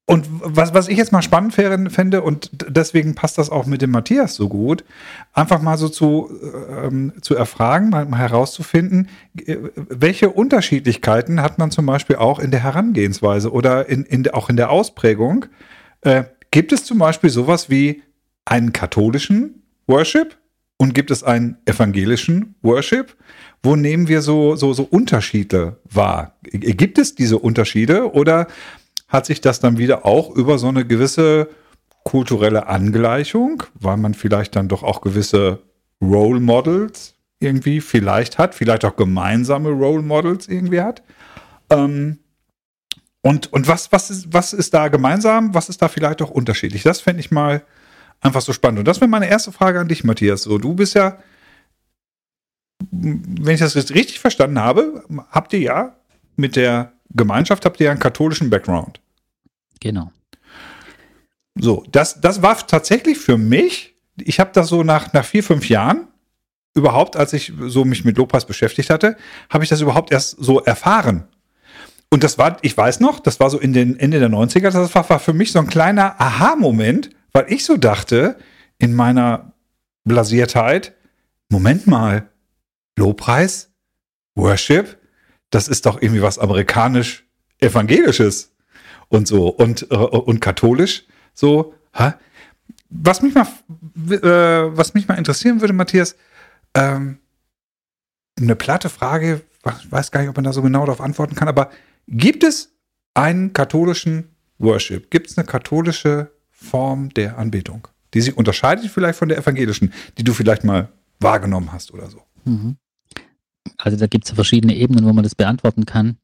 und 0.09 0.25
was, 0.29 0.73
was 0.73 0.87
ich 0.87 0.97
jetzt 0.97 1.11
mal 1.11 1.21
spannend 1.21 1.53
fände, 1.53 2.21
und 2.21 2.49
deswegen 2.53 3.13
passt 3.13 3.37
das 3.37 3.49
auch 3.49 3.65
mit 3.65 3.81
dem 3.81 3.91
Matthias 3.91 4.35
so 4.35 4.47
gut, 4.47 4.85
einfach 5.33 5.61
mal 5.61 5.77
so 5.77 5.89
zu, 5.89 6.31
ähm, 6.81 7.11
zu 7.21 7.35
erfragen, 7.35 7.89
mal, 7.89 8.05
mal 8.05 8.19
herauszufinden, 8.19 9.09
äh, 9.45 9.57
welche 9.75 10.29
Unterschiedlichkeiten 10.29 11.41
hat 11.41 11.59
man 11.59 11.71
zum 11.71 11.85
Beispiel 11.85 12.15
auch 12.15 12.39
in 12.39 12.51
der 12.51 12.63
Herangehensweise 12.63 13.51
oder 13.51 13.89
in, 13.89 14.05
in, 14.05 14.29
auch 14.29 14.49
in 14.49 14.55
der 14.55 14.69
Ausprägung. 14.69 15.47
Äh, 16.01 16.23
gibt 16.51 16.71
es 16.71 16.85
zum 16.85 16.99
Beispiel 16.99 17.29
sowas 17.29 17.69
wie 17.69 18.01
einen 18.45 18.71
katholischen 18.71 19.63
Worship 19.87 20.37
und 20.77 20.95
gibt 20.95 21.11
es 21.11 21.23
einen 21.23 21.57
evangelischen 21.65 22.55
Worship? 22.61 23.13
Wo 23.61 23.75
nehmen 23.75 24.07
wir 24.07 24.21
so, 24.21 24.55
so, 24.55 24.71
so 24.71 24.83
Unterschiede 24.83 25.81
wahr? 25.83 26.37
Gibt 26.43 26.97
es 26.97 27.15
diese 27.15 27.39
Unterschiede 27.39 28.13
oder 28.13 28.47
hat 29.07 29.25
sich 29.25 29.41
das 29.41 29.59
dann 29.59 29.77
wieder 29.77 30.05
auch 30.05 30.29
über 30.35 30.57
so 30.57 30.67
eine 30.67 30.85
gewisse 30.85 31.49
kulturelle 32.03 32.67
Angleichung, 32.67 33.63
weil 33.73 33.97
man 33.97 34.13
vielleicht 34.13 34.55
dann 34.55 34.67
doch 34.67 34.83
auch 34.83 35.01
gewisse 35.01 35.63
Role 36.01 36.39
Models 36.39 37.15
irgendwie 37.39 37.81
vielleicht 37.81 38.37
hat, 38.37 38.55
vielleicht 38.55 38.85
auch 38.85 38.95
gemeinsame 38.95 39.69
Role 39.69 40.01
Models 40.01 40.47
irgendwie 40.47 40.81
hat? 40.81 41.03
Ähm, 41.69 42.19
und, 43.21 43.51
und 43.51 43.67
was, 43.67 43.91
was, 43.91 44.09
ist, 44.09 44.33
was 44.33 44.53
ist 44.53 44.73
da 44.73 44.87
gemeinsam? 44.87 45.53
Was 45.53 45.69
ist 45.69 45.81
da 45.81 45.87
vielleicht 45.87 46.21
auch 46.21 46.29
unterschiedlich? 46.29 46.83
Das 46.83 47.01
fände 47.01 47.19
ich 47.19 47.31
mal 47.31 47.63
einfach 48.21 48.41
so 48.41 48.53
spannend. 48.53 48.79
Und 48.79 48.87
das 48.87 49.01
wäre 49.01 49.09
meine 49.09 49.29
erste 49.29 49.51
Frage 49.51 49.79
an 49.79 49.87
dich, 49.87 50.03
Matthias. 50.03 50.43
So, 50.43 50.57
du 50.57 50.75
bist 50.75 50.95
ja, 50.95 51.17
wenn 52.91 53.53
ich 53.53 53.59
das 53.59 53.75
richtig 53.75 54.19
verstanden 54.19 54.59
habe, 54.59 55.03
habt 55.29 55.51
ihr 55.53 55.59
ja 55.59 55.95
mit 56.35 56.55
der 56.55 56.93
Gemeinschaft 57.17 57.65
habt 57.65 57.79
ihr 57.79 57.85
ja 57.85 57.91
einen 57.91 57.99
katholischen 57.99 58.49
Background. 58.49 59.01
Genau. 59.79 60.11
So, 61.59 61.83
das, 61.91 62.21
das 62.21 62.41
war 62.41 62.65
tatsächlich 62.65 63.17
für 63.17 63.37
mich, 63.37 63.95
ich 64.17 64.39
habe 64.39 64.51
das 64.53 64.67
so 64.67 64.83
nach, 64.83 65.13
nach 65.13 65.25
vier, 65.25 65.43
fünf 65.43 65.69
Jahren 65.69 66.07
überhaupt, 66.75 67.15
als 67.17 67.33
ich 67.33 67.51
so 67.59 67.83
mich 67.83 68.05
mit 68.05 68.17
Lobpreis 68.17 68.45
beschäftigt 68.45 68.89
hatte, 68.89 69.17
habe 69.49 69.63
ich 69.63 69.69
das 69.69 69.81
überhaupt 69.81 70.11
erst 70.11 70.37
so 70.39 70.61
erfahren. 70.61 71.27
Und 72.09 72.23
das 72.23 72.37
war, 72.37 72.57
ich 72.61 72.77
weiß 72.77 72.99
noch, 72.99 73.19
das 73.19 73.39
war 73.39 73.49
so 73.49 73.59
in 73.59 73.73
den 73.73 73.99
Ende 73.99 74.19
der 74.19 74.29
90er, 74.29 74.71
das 74.71 74.95
war, 74.95 75.09
war 75.09 75.19
für 75.19 75.33
mich 75.33 75.51
so 75.51 75.59
ein 75.59 75.67
kleiner 75.67 76.21
Aha-Moment, 76.21 77.09
weil 77.33 77.45
ich 77.49 77.65
so 77.65 77.75
dachte, 77.75 78.37
in 78.77 78.93
meiner 78.93 79.53
Blasiertheit, 80.05 80.93
Moment 81.49 81.87
mal, 81.87 82.29
Lobpreis, 82.97 83.71
Worship, 84.35 84.97
das 85.49 85.67
ist 85.67 85.85
doch 85.85 86.01
irgendwie 86.01 86.21
was 86.21 86.39
amerikanisch-evangelisches 86.39 88.53
und 89.09 89.27
so 89.27 89.49
und, 89.49 89.91
äh, 89.91 89.95
und 89.95 90.39
katholisch 90.41 91.05
so. 91.33 91.73
Hä? 91.93 92.13
Was 92.89 93.21
mich 93.21 93.33
mal, 93.33 93.47
äh, 94.09 94.77
was 94.77 94.93
mich 94.93 95.07
mal 95.07 95.15
interessieren 95.15 95.61
würde, 95.61 95.73
Matthias, 95.73 96.15
ähm, 96.73 97.19
eine 98.39 98.55
platte 98.55 98.89
Frage, 98.89 99.41
ich 99.79 99.91
weiß 99.91 100.11
gar 100.11 100.21
nicht, 100.21 100.29
ob 100.29 100.35
man 100.35 100.45
da 100.45 100.53
so 100.53 100.61
genau 100.61 100.85
darauf 100.85 101.01
antworten 101.01 101.35
kann, 101.35 101.47
aber 101.47 101.71
gibt 102.07 102.43
es 102.43 102.71
einen 103.13 103.53
katholischen 103.53 104.35
Worship? 104.59 105.09
Gibt 105.09 105.29
es 105.29 105.37
eine 105.37 105.45
katholische 105.45 106.31
Form 106.51 107.09
der 107.09 107.37
Anbetung, 107.37 107.87
die 108.13 108.21
sich 108.21 108.37
unterscheidet 108.37 108.89
vielleicht 108.89 109.19
von 109.19 109.29
der 109.29 109.37
evangelischen, 109.37 109.93
die 110.17 110.23
du 110.23 110.33
vielleicht 110.33 110.63
mal 110.63 110.89
wahrgenommen 111.19 111.73
hast 111.73 111.93
oder 111.93 112.09
so? 112.09 112.21
Mhm. 112.45 112.77
Also 113.77 113.97
da 113.97 114.07
gibt 114.07 114.25
es 114.25 114.31
verschiedene 114.31 114.75
Ebenen, 114.75 115.05
wo 115.05 115.13
man 115.13 115.23
das 115.23 115.35
beantworten 115.35 115.85
kann. 115.85 116.17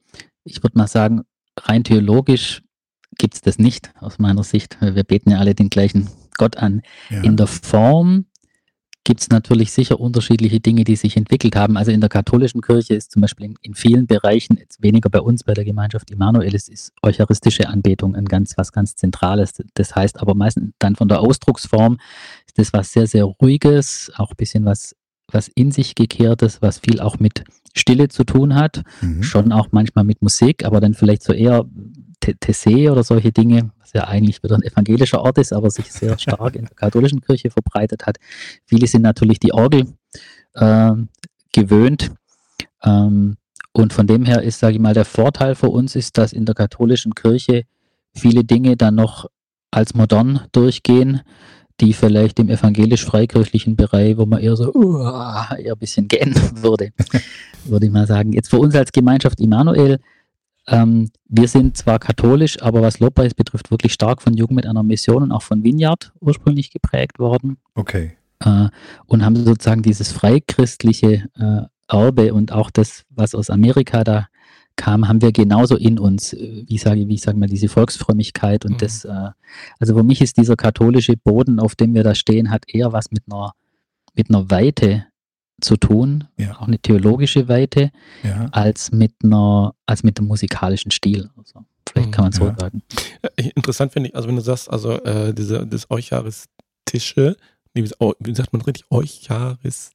Ich 0.44 0.64
würde 0.64 0.78
mal 0.78 0.88
sagen, 0.88 1.24
rein 1.58 1.84
theologisch 1.84 2.62
gibt 3.18 3.36
es 3.36 3.42
das 3.42 3.60
nicht 3.60 3.94
aus 4.00 4.20
meiner 4.20 4.44
Sicht. 4.44 4.78
Wir 4.82 5.04
beten 5.04 5.32
ja 5.32 5.40
alle 5.40 5.56
den 5.56 5.70
gleichen 5.70 6.10
Gott 6.38 6.58
an. 6.58 6.82
Ja. 7.10 7.22
In 7.22 7.38
der 7.38 7.48
Form 7.48 8.26
gibt 9.04 9.22
es 9.22 9.30
natürlich 9.30 9.72
sicher 9.72 10.00
unterschiedliche 10.00 10.60
Dinge, 10.60 10.86
die 10.86 10.96
sich 10.96 11.18
entwickelt 11.18 11.56
haben. 11.56 11.78
Also 11.78 11.92
in 11.92 12.00
der 12.00 12.10
katholischen 12.10 12.62
Kirche 12.62 12.96
ist 12.96 13.12
zum 13.12 13.22
Beispiel 13.22 13.48
in, 13.48 13.56
in 13.62 13.74
vielen 13.74 14.08
Bereichen, 14.08 14.58
jetzt 14.58 14.82
weniger 14.82 15.10
bei 15.10 15.20
uns, 15.20 15.44
bei 15.44 15.54
der 15.54 15.66
Gemeinschaft 15.66 16.10
Immanuel, 16.10 16.56
es 16.56 16.70
ist 16.70 16.94
eucharistische 17.02 17.68
Anbetung 17.68 18.16
ein 18.16 18.26
ganz, 18.26 18.58
was 18.58 18.72
ganz 18.72 18.96
Zentrales. 18.96 19.54
Das 19.74 19.96
heißt 19.96 20.22
aber 20.22 20.36
meistens 20.36 20.72
dann 20.80 20.96
von 20.96 21.10
der 21.10 21.20
Ausdrucksform 21.20 21.98
ist 22.46 22.58
das 22.58 22.72
was 22.72 22.94
sehr, 22.94 23.08
sehr 23.08 23.26
Ruhiges, 23.26 24.12
auch 24.16 24.32
ein 24.32 24.38
bisschen 24.38 24.64
was, 24.64 24.96
was 25.32 25.48
in 25.48 25.72
sich 25.72 25.96
gekehrtes, 25.96 26.62
was 26.62 26.80
viel 26.80 27.00
auch 27.00 27.20
mit 27.20 27.44
Stille 27.76 28.08
zu 28.08 28.24
tun 28.24 28.56
hat 28.56 28.84
Mhm. 29.02 29.24
schon 29.24 29.52
auch 29.52 29.70
manchmal 29.72 30.04
mit 30.04 30.22
Musik, 30.22 30.64
aber 30.66 30.80
dann 30.80 30.94
vielleicht 30.94 31.24
so 31.24 31.34
eher 31.34 31.66
Te- 32.20 32.36
Tessé 32.36 32.90
oder 32.92 33.04
solche 33.04 33.32
Dinge, 33.32 33.72
was 33.80 33.94
ja 33.94 34.04
eigentlich 34.08 34.42
wieder 34.44 34.56
ein 34.56 34.62
evangelischer 34.64 35.22
Ort 35.22 35.40
ist, 35.40 35.52
aber 35.54 35.70
sich 35.72 35.92
sehr 35.92 36.18
stark 36.20 36.56
in 36.56 36.66
der 36.66 36.76
katholischen 36.76 37.20
Kirche 37.22 37.50
verbreitet 37.50 38.06
hat. 38.06 38.18
Viele 38.66 38.88
sind 38.88 39.02
natürlich 39.02 39.40
die 39.40 39.54
Orgel 39.54 39.88
ähm, 40.56 41.10
gewöhnt. 41.52 42.12
Ähm, 42.84 43.38
und 43.74 43.92
von 43.92 44.06
dem 44.08 44.24
her 44.26 44.42
ist, 44.44 44.60
sage 44.60 44.76
ich 44.76 44.80
mal, 44.80 44.94
der 44.94 45.06
Vorteil 45.06 45.56
für 45.56 45.70
uns 45.70 45.96
ist, 45.96 46.18
dass 46.18 46.32
in 46.32 46.46
der 46.46 46.56
katholischen 46.56 47.16
Kirche 47.16 47.64
viele 48.14 48.44
Dinge 48.44 48.78
dann 48.78 48.96
noch 48.96 49.26
als 49.72 49.96
modern 49.96 50.42
durchgehen, 50.52 51.22
die 51.82 51.94
vielleicht 51.94 52.40
im 52.40 52.50
evangelisch-freikirchlichen 52.50 53.76
Bereich, 53.76 54.18
wo 54.18 54.26
man 54.26 54.40
eher 54.40 54.56
so 54.56 54.72
uh, 54.74 55.04
eher 55.58 55.74
ein 55.74 55.80
bisschen 55.80 56.08
gähnen 56.08 56.36
würde, 56.62 56.92
würde 57.66 57.86
ich 57.86 57.92
mal 57.92 58.08
sagen. 58.08 58.34
Jetzt 58.34 58.50
für 58.50 58.60
uns 58.60 58.76
als 58.76 58.92
Gemeinschaft 58.92 59.40
Immanuel, 59.40 60.00
ähm, 60.68 61.10
wir 61.28 61.48
sind 61.48 61.76
zwar 61.76 62.00
katholisch, 62.00 62.62
aber 62.62 62.82
was 62.82 63.00
Lobpreis 63.00 63.34
betrifft, 63.34 63.72
wirklich 63.72 63.94
stark 63.94 64.22
von 64.22 64.34
Jugend 64.34 64.56
mit 64.56 64.66
einer 64.66 64.84
Mission 64.84 65.24
und 65.24 65.32
auch 65.32 65.42
von 65.42 65.64
Vineyard 65.64 66.14
ursprünglich 66.22 66.72
geprägt 66.72 67.20
worden 67.20 67.58
Okay. 67.76 68.14
äh, 68.40 68.70
und 69.06 69.26
haben 69.26 69.36
sozusagen 69.36 69.82
dieses 69.82 70.12
freikristliche 70.12 71.28
äh, 71.38 71.62
Erbe 71.90 72.34
und 72.34 72.52
auch 72.52 72.72
das, 72.72 73.04
was 73.10 73.36
aus 73.36 73.50
Amerika 73.50 74.04
da 74.04 74.28
kam, 74.76 75.08
haben 75.08 75.22
wir 75.22 75.32
genauso 75.32 75.76
in 75.78 76.00
uns, 76.00 76.34
äh, 76.34 76.64
wie 76.68 76.78
sage 76.78 77.08
wie 77.08 77.14
ich 77.16 77.22
sage 77.22 77.38
mal, 77.38 77.48
diese 77.48 77.68
Volksfrömmigkeit 77.70 78.66
und 78.66 78.74
Mhm. 78.74 78.78
das, 78.78 79.06
äh, 79.06 79.30
also 79.80 79.96
für 79.96 80.04
mich 80.04 80.22
ist 80.22 80.38
dieser 80.38 80.56
katholische 80.56 81.16
Boden, 81.18 81.60
auf 81.60 81.76
dem 81.76 81.94
wir 81.94 82.04
da 82.04 82.16
stehen, 82.16 82.50
hat 82.50 82.64
eher 82.68 82.92
was 82.94 83.12
mit 83.12 83.24
einer, 83.32 83.54
mit 84.16 84.30
einer 84.30 84.50
Weite 84.50 85.06
zu 85.62 85.78
tun, 85.78 86.26
Ja. 86.38 86.58
auch 86.60 86.68
eine 86.68 86.80
theologische 86.80 87.48
Weite, 87.48 87.92
Ja. 88.24 88.48
als 88.52 88.92
mit 88.92 89.14
einer, 89.24 89.76
als 89.86 90.04
mit 90.04 90.18
dem 90.18 90.26
musikalischen 90.26 90.92
Stil. 90.92 91.30
Also, 91.38 91.64
vielleicht 91.88 92.12
kann 92.12 92.26
man 92.26 92.32
so 92.32 92.46
Ja. 92.48 92.56
sagen. 92.60 92.82
Äh, 93.38 93.50
Interessant 93.56 93.94
finde 93.94 94.10
ich, 94.10 94.16
also 94.16 94.28
wenn 94.28 94.36
du 94.36 94.42
sagst, 94.42 94.70
also 94.70 94.94
äh, 95.04 95.34
diese, 95.34 95.66
das 95.68 95.90
Eucharistische, 95.92 97.38
wie, 97.76 97.90
oh, 98.00 98.14
wie 98.20 98.36
sagt 98.36 98.52
man 98.54 98.62
richtig? 98.64 98.86
Eucharistische? 98.90 99.92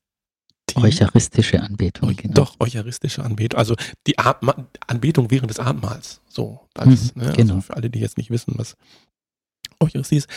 Die 0.70 0.76
Eucharistische 0.76 1.62
Anbetung. 1.62 2.14
Genau. 2.16 2.34
Doch, 2.34 2.56
eucharistische 2.60 3.24
Anbetung. 3.24 3.58
Also 3.58 3.74
die 4.06 4.16
Anbetung 4.18 5.30
während 5.30 5.50
des 5.50 5.58
Abendmahls. 5.58 6.20
So, 6.28 6.60
als, 6.74 7.14
mhm, 7.14 7.22
ne? 7.22 7.32
genau. 7.36 7.54
Also 7.54 7.60
für 7.66 7.76
alle, 7.76 7.90
die 7.90 8.00
jetzt 8.00 8.18
nicht 8.18 8.30
wissen, 8.30 8.54
was 8.56 8.76
Eucharistie 9.80 10.16
ist. 10.16 10.28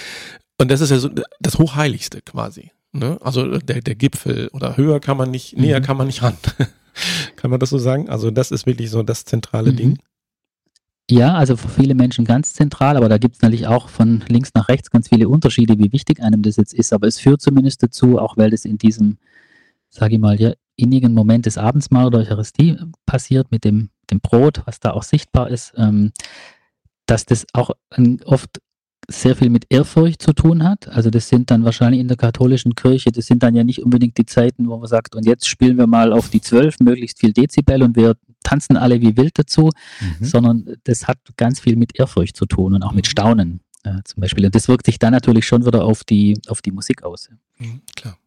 Und 0.60 0.70
das 0.70 0.82
ist 0.82 0.92
ja 0.92 1.00
so 1.00 1.10
das 1.40 1.58
Hochheiligste 1.58 2.22
quasi. 2.22 2.72
Ne? 2.94 3.18
Also 3.22 3.58
der, 3.58 3.82
der 3.82 3.96
Gipfel 3.96 4.50
oder 4.50 4.78
höher 4.78 5.00
kann 5.00 5.18
man 5.18 5.32
nicht, 5.32 5.56
mhm. 5.56 5.64
näher 5.64 5.82
kann 5.82 5.98
man 5.98 6.08
nicht 6.08 6.22
ran. 6.22 6.38
kann 7.36 7.52
man 7.52 7.60
das 7.60 7.70
so 7.70 7.78
sagen? 7.78 8.10
Also 8.10 8.32
das 8.32 8.52
ist 8.52 8.66
wirklich 8.66 8.90
so 8.90 9.02
das 9.04 9.26
zentrale 9.26 9.72
mhm. 9.72 9.78
Ding. 9.78 9.98
Ja, 11.10 11.34
also 11.34 11.58
für 11.58 11.68
viele 11.68 11.94
Menschen 11.94 12.24
ganz 12.24 12.54
zentral, 12.54 12.96
aber 12.96 13.10
da 13.10 13.18
gibt 13.18 13.36
es 13.36 13.42
natürlich 13.42 13.68
auch 13.68 13.90
von 13.90 14.24
links 14.30 14.52
nach 14.54 14.70
rechts 14.70 14.92
ganz 14.92 15.10
viele 15.10 15.28
Unterschiede, 15.28 15.78
wie 15.78 15.92
wichtig 15.92 16.22
einem 16.22 16.42
das 16.42 16.56
jetzt 16.56 16.74
ist. 16.74 16.94
Aber 16.94 17.08
es 17.08 17.20
führt 17.20 17.42
zumindest 17.42 17.84
dazu, 17.84 18.18
auch 18.18 18.38
weil 18.38 18.52
das 18.52 18.64
in 18.64 18.78
diesem, 18.78 19.18
sage 19.92 20.16
ich 20.16 20.22
mal, 20.22 20.40
ja, 20.42 20.54
innigen 20.76 21.14
Moment 21.14 21.46
des 21.46 21.58
Abendsmahl 21.58 22.08
oder 22.08 22.20
Eucharistie 22.20 22.78
passiert 23.06 23.52
mit 23.52 23.66
dem, 23.66 23.90
dem 24.10 24.20
Brot, 24.20 24.64
was 24.66 24.80
da 24.80 24.92
auch 24.92 25.04
sichtbar 25.04 25.50
ist, 25.50 25.74
ähm, 25.78 26.12
dass 27.06 27.26
das 27.26 27.46
auch 27.54 27.72
oft 28.26 28.60
sehr 29.10 29.36
viel 29.36 29.50
mit 29.50 29.66
Ehrfurcht 29.70 30.22
zu 30.22 30.34
tun 30.34 30.64
hat. 30.64 30.88
Also 30.88 31.10
das 31.10 31.28
sind 31.28 31.52
dann 31.52 31.66
wahrscheinlich 31.66 32.00
in 32.00 32.08
der 32.08 32.18
katholischen 32.18 32.76
Kirche, 32.76 33.12
das 33.12 33.26
sind 33.26 33.44
dann 33.44 33.56
ja 33.56 33.64
nicht 33.64 33.84
unbedingt 33.84 34.18
die 34.18 34.26
Zeiten, 34.26 34.70
wo 34.70 34.78
man 34.78 34.88
sagt, 34.88 35.16
und 35.16 35.26
jetzt 35.26 35.48
spielen 35.48 35.78
wir 35.78 35.88
mal 35.88 36.14
auf 36.14 36.30
die 36.30 36.42
zwölf, 36.42 36.80
möglichst 36.80 37.20
viel 37.20 37.34
Dezibel 37.34 37.84
und 37.84 37.96
wir 37.96 38.16
tanzen 38.44 38.78
alle 38.78 39.02
wie 39.02 39.18
wild 39.18 39.38
dazu, 39.38 39.70
mhm. 40.00 40.26
sondern 40.26 40.76
das 40.86 41.08
hat 41.08 41.18
ganz 41.36 41.60
viel 41.60 41.76
mit 41.76 42.00
Ehrfurcht 42.00 42.38
zu 42.38 42.46
tun 42.46 42.74
und 42.74 42.84
auch 42.84 42.94
mit 42.94 43.06
mhm. 43.06 43.10
Staunen 43.10 43.60
äh, 43.84 44.02
zum 44.06 44.22
Beispiel. 44.22 44.46
Und 44.46 44.56
das 44.56 44.68
wirkt 44.68 44.86
sich 44.86 45.00
dann 45.00 45.12
natürlich 45.12 45.46
schon 45.46 45.66
wieder 45.66 45.84
auf 45.84 46.04
die, 46.04 46.40
auf 46.48 46.62
die 46.62 46.72
Musik 46.72 47.04
aus. 47.04 47.30
Mhm, 47.60 47.82
klar. 47.96 48.18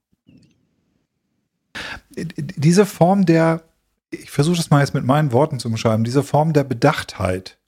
Diese 2.16 2.86
Form 2.86 3.26
der, 3.26 3.62
ich 4.10 4.30
versuche 4.30 4.56
das 4.56 4.70
mal 4.70 4.80
jetzt 4.80 4.94
mit 4.94 5.04
meinen 5.04 5.32
Worten 5.32 5.58
zu 5.58 5.70
beschreiben, 5.70 6.04
diese 6.04 6.22
Form 6.22 6.52
der 6.52 6.64
Bedachtheit, 6.64 7.58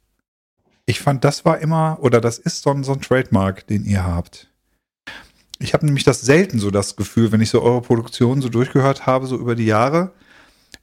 ich 0.87 1.01
fand, 1.01 1.25
das 1.25 1.45
war 1.45 1.59
immer, 1.59 1.99
oder 2.01 2.21
das 2.21 2.39
ist 2.39 2.63
so 2.63 2.71
ein, 2.71 2.85
so 2.85 2.93
ein 2.93 3.01
Trademark, 3.01 3.67
den 3.67 3.85
ihr 3.85 4.05
habt. 4.05 4.49
Ich 5.59 5.75
habe 5.75 5.85
nämlich 5.85 6.05
das 6.05 6.21
selten 6.21 6.59
so 6.59 6.71
das 6.71 6.97
Gefühl, 6.97 7.33
wenn 7.33 7.41
ich 7.41 7.51
so 7.51 7.63
eure 7.63 7.83
Produktion 7.83 8.41
so 8.41 8.49
durchgehört 8.49 9.07
habe, 9.07 9.27
so 9.27 9.37
über 9.37 9.57
die 9.57 9.67
Jahre, 9.67 10.13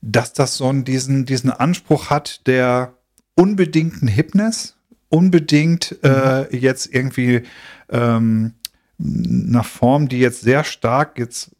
dass 0.01 0.33
das 0.33 0.57
so 0.57 0.67
einen, 0.67 0.83
diesen, 0.83 1.25
diesen 1.25 1.51
Anspruch 1.51 2.09
hat 2.09 2.45
der 2.47 2.93
unbedingten 3.35 4.07
Hipness, 4.07 4.75
unbedingt 5.09 5.97
äh, 6.03 6.41
mhm. 6.41 6.59
jetzt 6.59 6.93
irgendwie 6.93 7.43
ähm, 7.89 8.55
einer 8.99 9.63
Form, 9.63 10.09
die 10.09 10.19
jetzt 10.19 10.41
sehr 10.41 10.63
stark 10.63 11.17
jetzt 11.17 11.51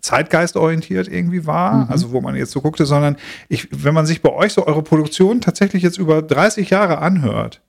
zeitgeistorientiert 0.00 1.08
irgendwie 1.08 1.46
war, 1.46 1.84
mhm. 1.84 1.90
also 1.90 2.12
wo 2.12 2.20
man 2.20 2.36
jetzt 2.36 2.52
so 2.52 2.60
guckte, 2.60 2.86
sondern 2.86 3.16
ich, 3.48 3.68
wenn 3.70 3.94
man 3.94 4.06
sich 4.06 4.22
bei 4.22 4.32
euch 4.32 4.52
so 4.52 4.66
eure 4.66 4.82
Produktion 4.82 5.40
tatsächlich 5.40 5.82
jetzt 5.82 5.98
über 5.98 6.22
30 6.22 6.70
Jahre 6.70 6.98
anhört, 6.98 7.62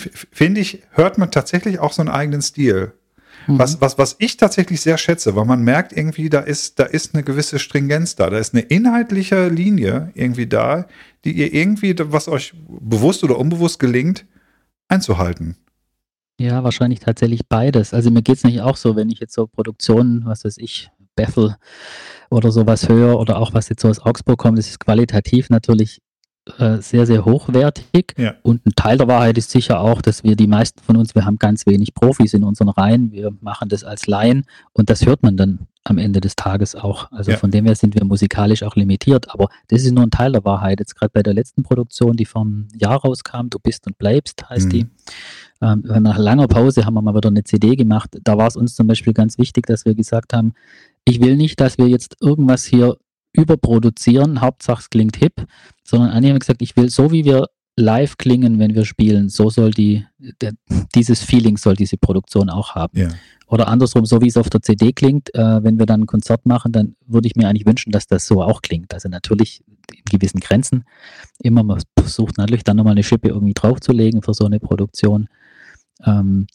finde 0.00 0.60
ich, 0.60 0.82
hört 0.90 1.18
man 1.18 1.30
tatsächlich 1.30 1.78
auch 1.78 1.92
so 1.92 2.02
einen 2.02 2.10
eigenen 2.10 2.42
Stil. 2.42 2.92
Mhm. 3.46 3.58
Was, 3.58 3.80
was, 3.80 3.98
was 3.98 4.16
ich 4.18 4.36
tatsächlich 4.36 4.80
sehr 4.80 4.98
schätze, 4.98 5.34
weil 5.34 5.44
man 5.44 5.62
merkt 5.62 5.92
irgendwie, 5.92 6.28
da 6.28 6.40
ist, 6.40 6.78
da 6.78 6.84
ist 6.84 7.14
eine 7.14 7.24
gewisse 7.24 7.58
Stringenz 7.58 8.14
da, 8.14 8.30
da 8.30 8.38
ist 8.38 8.54
eine 8.54 8.62
inhaltliche 8.62 9.48
Linie 9.48 10.10
irgendwie 10.14 10.46
da, 10.46 10.86
die 11.24 11.32
ihr 11.32 11.52
irgendwie, 11.52 11.94
was 11.98 12.28
euch 12.28 12.54
bewusst 12.68 13.24
oder 13.24 13.38
unbewusst 13.38 13.78
gelingt, 13.78 14.24
einzuhalten. 14.88 15.56
Ja, 16.40 16.62
wahrscheinlich 16.62 17.00
tatsächlich 17.00 17.48
beides. 17.48 17.92
Also 17.92 18.10
mir 18.10 18.22
geht 18.22 18.36
es 18.36 18.44
nicht 18.44 18.60
auch 18.60 18.76
so, 18.76 18.94
wenn 18.94 19.10
ich 19.10 19.18
jetzt 19.18 19.34
so 19.34 19.48
Produktionen, 19.48 20.24
was 20.24 20.44
weiß 20.44 20.58
ich, 20.58 20.90
Bethel 21.18 21.56
oder 22.30 22.52
sowas 22.52 22.88
höre 22.88 23.18
oder 23.18 23.38
auch 23.38 23.52
was 23.54 23.68
jetzt 23.68 23.82
so 23.82 23.88
aus 23.88 23.98
Augsburg 23.98 24.38
kommt, 24.38 24.58
das 24.58 24.68
ist 24.68 24.80
qualitativ 24.80 25.50
natürlich 25.50 26.00
äh, 26.58 26.78
sehr, 26.78 27.06
sehr 27.06 27.24
hochwertig. 27.24 28.14
Ja. 28.16 28.34
Und 28.42 28.64
ein 28.66 28.72
Teil 28.74 28.96
der 28.96 29.08
Wahrheit 29.08 29.36
ist 29.36 29.50
sicher 29.50 29.80
auch, 29.80 30.00
dass 30.00 30.24
wir 30.24 30.36
die 30.36 30.46
meisten 30.46 30.82
von 30.82 30.96
uns, 30.96 31.14
wir 31.14 31.24
haben 31.24 31.38
ganz 31.38 31.66
wenig 31.66 31.94
Profis 31.94 32.32
in 32.32 32.44
unseren 32.44 32.68
Reihen, 32.70 33.12
wir 33.12 33.32
machen 33.40 33.68
das 33.68 33.84
als 33.84 34.06
Laien 34.06 34.44
und 34.72 34.88
das 34.88 35.04
hört 35.04 35.22
man 35.22 35.36
dann 35.36 35.66
am 35.84 35.98
Ende 35.98 36.20
des 36.20 36.36
Tages 36.36 36.74
auch. 36.74 37.10
Also 37.12 37.32
ja. 37.32 37.36
von 37.36 37.50
dem 37.50 37.64
her 37.66 37.74
sind 37.74 37.94
wir 37.94 38.04
musikalisch 38.04 38.62
auch 38.62 38.76
limitiert, 38.76 39.30
aber 39.30 39.48
das 39.68 39.82
ist 39.82 39.92
nur 39.92 40.04
ein 40.04 40.10
Teil 40.10 40.32
der 40.32 40.44
Wahrheit. 40.44 40.80
Jetzt 40.80 40.94
gerade 40.94 41.10
bei 41.12 41.22
der 41.22 41.34
letzten 41.34 41.62
Produktion, 41.62 42.16
die 42.16 42.26
vom 42.26 42.68
Jahr 42.74 43.00
rauskam, 43.00 43.48
Du 43.50 43.58
bist 43.58 43.86
und 43.86 43.98
bleibst, 43.98 44.48
heißt 44.48 44.66
mhm. 44.66 44.70
die. 44.70 44.86
Ähm, 45.60 45.82
nach 46.02 46.18
langer 46.18 46.46
Pause 46.46 46.84
haben 46.84 46.94
wir 46.94 47.02
mal 47.02 47.14
wieder 47.14 47.28
eine 47.28 47.44
CD 47.44 47.76
gemacht. 47.76 48.16
Da 48.22 48.38
war 48.38 48.46
es 48.46 48.56
uns 48.56 48.74
zum 48.74 48.86
Beispiel 48.86 49.12
ganz 49.12 49.38
wichtig, 49.38 49.66
dass 49.66 49.84
wir 49.84 49.94
gesagt 49.94 50.32
haben, 50.32 50.54
ich 51.04 51.20
will 51.20 51.36
nicht, 51.36 51.60
dass 51.60 51.78
wir 51.78 51.88
jetzt 51.88 52.16
irgendwas 52.20 52.64
hier 52.64 52.96
überproduzieren, 53.32 54.40
Hauptsache 54.40 54.80
es 54.80 54.90
klingt 54.90 55.16
hip, 55.16 55.46
sondern 55.84 56.10
Anni 56.10 56.30
hat 56.30 56.40
gesagt, 56.40 56.62
ich 56.62 56.76
will 56.76 56.90
so 56.90 57.12
wie 57.12 57.24
wir 57.24 57.46
live 57.78 58.16
klingen, 58.18 58.58
wenn 58.58 58.74
wir 58.74 58.84
spielen, 58.84 59.28
so 59.28 59.50
soll 59.50 59.70
die, 59.70 60.04
der, 60.40 60.52
dieses 60.94 61.22
Feeling 61.22 61.56
soll 61.56 61.76
diese 61.76 61.96
Produktion 61.96 62.50
auch 62.50 62.74
haben. 62.74 62.98
Ja. 62.98 63.08
Oder 63.46 63.68
andersrum, 63.68 64.04
so 64.04 64.20
wie 64.20 64.26
es 64.26 64.36
auf 64.36 64.50
der 64.50 64.60
CD 64.62 64.92
klingt, 64.92 65.34
äh, 65.34 65.62
wenn 65.62 65.78
wir 65.78 65.86
dann 65.86 66.02
ein 66.02 66.06
Konzert 66.06 66.44
machen, 66.44 66.72
dann 66.72 66.96
würde 67.06 67.28
ich 67.28 67.36
mir 67.36 67.48
eigentlich 67.48 67.66
wünschen, 67.66 67.92
dass 67.92 68.06
das 68.06 68.26
so 68.26 68.42
auch 68.42 68.62
klingt. 68.62 68.92
Also 68.92 69.08
natürlich 69.08 69.62
in 69.90 70.04
gewissen 70.10 70.40
Grenzen. 70.40 70.84
Immer 71.40 71.62
man 71.62 71.80
versucht 71.98 72.36
natürlich 72.36 72.64
dann 72.64 72.76
nochmal 72.76 72.92
eine 72.92 73.04
Schippe 73.04 73.28
irgendwie 73.28 73.54
draufzulegen 73.54 74.22
für 74.22 74.34
so 74.34 74.44
eine 74.44 74.60
Produktion. 74.60 75.28
Ähm, 76.04 76.46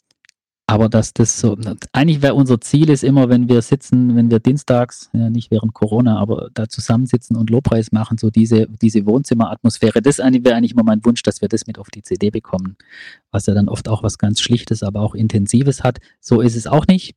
aber 0.66 0.88
dass 0.88 1.12
das 1.12 1.38
so, 1.38 1.58
eigentlich 1.92 2.22
wäre 2.22 2.34
unser 2.34 2.58
Ziel 2.58 2.88
ist 2.88 3.04
immer, 3.04 3.28
wenn 3.28 3.50
wir 3.50 3.60
sitzen, 3.60 4.16
wenn 4.16 4.30
wir 4.30 4.40
dienstags, 4.40 5.10
ja 5.12 5.28
nicht 5.28 5.50
während 5.50 5.74
Corona, 5.74 6.18
aber 6.18 6.48
da 6.54 6.70
zusammensitzen 6.70 7.36
und 7.36 7.50
Lobpreis 7.50 7.92
machen, 7.92 8.16
so 8.16 8.30
diese, 8.30 8.66
diese 8.80 9.04
Wohnzimmeratmosphäre, 9.04 10.00
das 10.00 10.18
wäre 10.18 10.54
eigentlich 10.54 10.72
immer 10.72 10.82
mein 10.82 11.04
Wunsch, 11.04 11.22
dass 11.22 11.42
wir 11.42 11.48
das 11.48 11.66
mit 11.66 11.78
auf 11.78 11.90
die 11.90 12.02
CD 12.02 12.30
bekommen, 12.30 12.76
was 13.30 13.44
ja 13.44 13.52
dann 13.52 13.68
oft 13.68 13.88
auch 13.88 14.02
was 14.02 14.16
ganz 14.16 14.40
Schlichtes, 14.40 14.82
aber 14.82 15.00
auch 15.00 15.14
Intensives 15.14 15.84
hat. 15.84 15.98
So 16.20 16.40
ist 16.40 16.56
es 16.56 16.66
auch 16.66 16.86
nicht. 16.86 17.14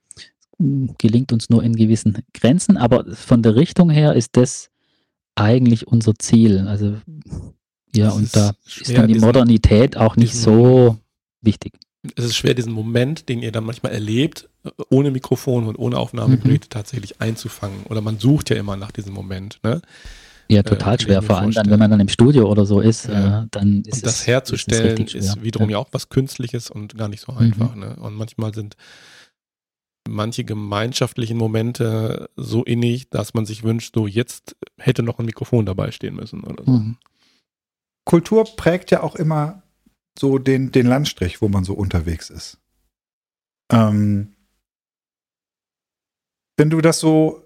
Gelingt 0.60 1.32
uns 1.32 1.50
nur 1.50 1.63
in 1.63 1.76
gewissen 1.76 2.18
Grenzen, 2.34 2.76
aber 2.76 3.06
von 3.16 3.44
der 3.44 3.56
Richtung 3.56 3.90
her 3.90 4.13
ist 4.13 4.36
das 4.36 4.72
eigentlich 5.36 5.88
unser 5.88 6.16
Ziel. 6.16 6.68
Also 6.68 6.98
ja, 7.96 8.08
das 8.08 8.16
und 8.16 8.36
da 8.36 8.52
ist 8.66 8.98
dann 8.98 9.08
die 9.08 9.20
Modernität 9.20 9.96
auch 9.96 10.18
nicht 10.18 10.36
so 10.36 10.98
wichtig 11.42 11.74
es 12.15 12.26
ist 12.26 12.36
schwer, 12.36 12.54
diesen 12.54 12.74
Moment, 12.74 13.30
den 13.30 13.41
ihr 13.41 13.52
dann 13.52 13.63
manchmal 13.63 13.91
erlebt, 13.91 14.50
ohne 14.89 15.12
Mikrofon 15.12 15.67
und 15.67 15.78
ohne 15.78 15.98
Aufnahmegeräte 15.98 16.67
mhm. 16.67 16.70
tatsächlich 16.70 17.22
einzufangen. 17.22 17.84
Oder 17.86 18.02
man 18.02 18.20
sucht 18.20 18.50
ja 18.50 18.58
immer 18.58 18.76
nach 18.76 18.91
diesem 18.91 19.13
Moment. 19.13 19.60
Ne? 19.63 19.82
Ja, 20.50 20.63
total 20.63 20.96
äh, 20.96 21.00
schwer. 21.00 21.22
Vor 21.22 21.38
allem 21.38 21.52
dann, 21.52 21.70
wenn 21.70 21.80
man 21.80 21.91
dann 21.91 22.00
im 22.00 22.10
Studio 22.10 22.50
oder 22.50 22.65
so 22.65 22.80
ist, 22.80 23.08
ja. 23.08 23.43
äh, 23.43 23.48
dann 23.52 23.84
ist 23.86 23.96
und 23.96 24.06
das 24.06 24.22
es, 24.22 24.28
herzustellen 24.28 25.06
ist, 25.06 25.15
ist 25.15 25.43
wiederum 25.43 25.70
ja. 25.70 25.78
ja. 25.78 25.80
auch 25.80 25.89
was 25.91 26.10
Künstliches 26.10 26.70
und 26.70 26.98
gar 26.98 27.10
nicht 27.10 27.22
so 27.22 27.34
einfach. 27.34 27.76
Mhm. 27.76 27.82
Ne? 27.82 27.96
Und 27.98 28.15
manchmal 28.15 28.54
sind 28.54 28.76
manche 30.08 30.46
gemeinschaftlichen 30.46 31.38
Momente 31.38 32.30
so 32.38 32.63
innig, 32.63 33.10
dass 33.10 33.34
man 33.34 33.46
sich 33.46 33.63
wünscht, 33.63 33.93
so 33.96 34.08
jetzt 34.08 34.56
hätte 34.78 35.04
noch 35.04 35.20
ein 35.20 35.26
Mikrofon 35.26 35.65
dabei 35.65 35.91
stehen 35.91 36.15
müssen 36.15 36.43
oder 36.43 36.63
so. 36.63 36.72
Mhm. 36.72 36.98
Kultur 38.06 38.46
prägt 38.56 38.91
ja 38.91 39.04
auch 39.04 39.15
immer 39.15 39.63
so 40.19 40.38
den, 40.38 40.71
den 40.71 40.88
Landstrich, 40.88 41.41
wo 41.41 41.49
man 41.49 41.63
so 41.63 41.73
unterwegs 41.73 42.30
ist. 42.30 42.58
Ähm, 43.71 44.36
wenn 46.58 46.69
du 46.69 46.82
das 46.82 46.99
so 46.99 47.45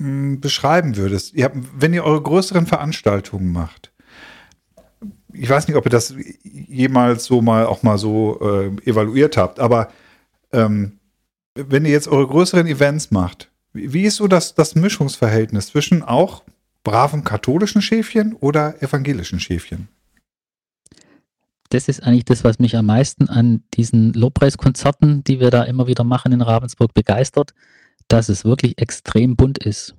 mh, 0.00 0.06
hm, 0.06 0.40
beschreiben 0.40 0.96
würdest, 0.96 1.34
ihr 1.34 1.44
habt, 1.44 1.56
wenn 1.74 1.94
ihr 1.94 2.04
eure 2.04 2.22
größeren 2.22 2.66
Veranstaltungen 2.66 3.52
macht, 3.52 3.92
ich 5.32 5.48
weiß 5.48 5.68
nicht, 5.68 5.76
ob 5.76 5.86
ihr 5.86 5.90
das 5.90 6.14
jemals 6.42 7.24
so 7.24 7.42
mal 7.42 7.66
auch 7.66 7.82
mal 7.82 7.98
so 7.98 8.40
äh, 8.40 8.88
evaluiert 8.88 9.36
habt, 9.36 9.60
aber 9.60 9.92
ähm, 10.52 10.98
wenn 11.54 11.84
ihr 11.84 11.90
jetzt 11.90 12.08
eure 12.08 12.26
größeren 12.26 12.66
Events 12.66 13.10
macht, 13.10 13.50
wie 13.72 14.04
ist 14.04 14.16
so 14.16 14.28
das, 14.28 14.54
das 14.54 14.74
Mischungsverhältnis 14.74 15.68
zwischen 15.68 16.02
auch 16.02 16.42
braven 16.84 17.24
katholischen 17.24 17.82
Schäfchen 17.82 18.32
oder 18.34 18.82
evangelischen 18.82 19.40
Schäfchen? 19.40 19.88
Das 21.70 21.88
ist 21.88 22.02
eigentlich 22.02 22.24
das, 22.24 22.44
was 22.44 22.58
mich 22.58 22.76
am 22.76 22.86
meisten 22.86 23.28
an 23.28 23.62
diesen 23.74 24.12
Lobpreiskonzerten, 24.12 25.24
die 25.24 25.40
wir 25.40 25.50
da 25.50 25.64
immer 25.64 25.86
wieder 25.86 26.04
machen 26.04 26.32
in 26.32 26.40
Ravensburg, 26.40 26.94
begeistert, 26.94 27.52
dass 28.08 28.28
es 28.28 28.44
wirklich 28.44 28.78
extrem 28.78 29.36
bunt 29.36 29.58
ist. 29.58 29.94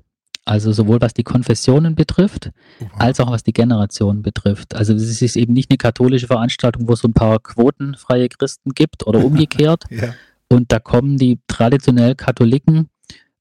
Also 0.46 0.72
sowohl 0.72 1.00
was 1.00 1.14
die 1.14 1.24
Konfessionen 1.24 1.94
betrifft, 1.94 2.50
wow. 2.80 2.90
als 2.98 3.20
auch 3.20 3.30
was 3.30 3.44
die 3.44 3.54
Generationen 3.54 4.24
betrifft. 4.24 4.74
Also 4.74 4.96
es 4.96 5.22
ist 5.22 5.36
eben 5.36 5.54
nicht 5.54 5.70
eine 5.70 5.78
katholische 5.78 6.26
Veranstaltung, 6.26 6.88
wo 6.88 6.94
es 6.94 7.02
so 7.02 7.08
ein 7.08 7.14
paar 7.14 7.40
quotenfreie 7.40 8.30
Christen 8.30 8.72
gibt 8.72 9.06
oder 9.06 9.20
umgekehrt. 9.24 9.84
ja. 9.90 10.14
Und 10.52 10.72
da 10.72 10.80
kommen 10.80 11.18
die 11.18 11.40
traditionell 11.48 12.16
Katholiken 12.16 12.90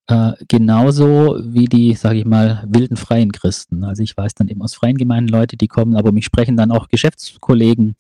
äh, 0.08 0.32
genauso 0.48 1.38
wie 1.42 1.66
die, 1.66 1.94
sage 1.94 2.18
ich 2.18 2.24
mal, 2.24 2.64
wilden 2.66 2.96
freien 2.96 3.30
Christen. 3.30 3.84
Also 3.84 4.02
ich 4.02 4.16
weiß 4.16 4.34
dann 4.34 4.48
eben 4.48 4.62
aus 4.62 4.74
freien 4.74 4.96
Gemeinden 4.96 5.28
Leute, 5.28 5.56
die 5.56 5.68
kommen, 5.68 5.96
aber 5.96 6.12
mich 6.12 6.24
sprechen 6.24 6.56
dann 6.56 6.72
auch 6.72 6.88
Geschäftskollegen, 6.88 7.94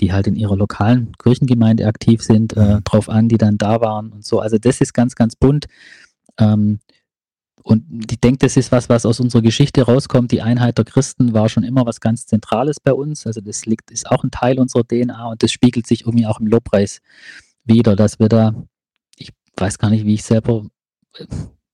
die 0.00 0.12
halt 0.12 0.26
in 0.26 0.36
ihrer 0.36 0.56
lokalen 0.56 1.12
Kirchengemeinde 1.18 1.86
aktiv 1.86 2.22
sind, 2.22 2.56
äh, 2.56 2.76
mhm. 2.76 2.84
drauf 2.84 3.08
an, 3.08 3.28
die 3.28 3.38
dann 3.38 3.58
da 3.58 3.80
waren 3.80 4.10
und 4.10 4.24
so. 4.24 4.40
Also 4.40 4.58
das 4.58 4.80
ist 4.80 4.92
ganz, 4.92 5.14
ganz 5.14 5.36
bunt. 5.36 5.66
Ähm, 6.38 6.80
Und 7.62 8.10
ich 8.10 8.18
denke, 8.20 8.38
das 8.38 8.56
ist 8.56 8.72
was, 8.72 8.88
was 8.88 9.06
aus 9.06 9.20
unserer 9.20 9.42
Geschichte 9.42 9.82
rauskommt. 9.82 10.32
Die 10.32 10.42
Einheit 10.42 10.78
der 10.78 10.84
Christen 10.84 11.32
war 11.32 11.48
schon 11.48 11.62
immer 11.62 11.86
was 11.86 12.00
ganz 12.00 12.26
Zentrales 12.26 12.80
bei 12.80 12.92
uns. 12.92 13.24
Also 13.24 13.40
das 13.40 13.66
liegt, 13.66 13.92
ist 13.92 14.10
auch 14.10 14.24
ein 14.24 14.32
Teil 14.32 14.58
unserer 14.58 14.82
DNA 14.82 15.30
und 15.30 15.42
das 15.44 15.52
spiegelt 15.52 15.86
sich 15.86 16.06
irgendwie 16.06 16.26
auch 16.26 16.40
im 16.40 16.48
Lobpreis 16.48 17.00
wieder, 17.64 17.94
dass 17.94 18.18
wir 18.18 18.28
da, 18.28 18.52
ich 19.16 19.30
weiß 19.56 19.78
gar 19.78 19.90
nicht, 19.90 20.04
wie 20.04 20.14
ich 20.14 20.24
selber 20.24 20.64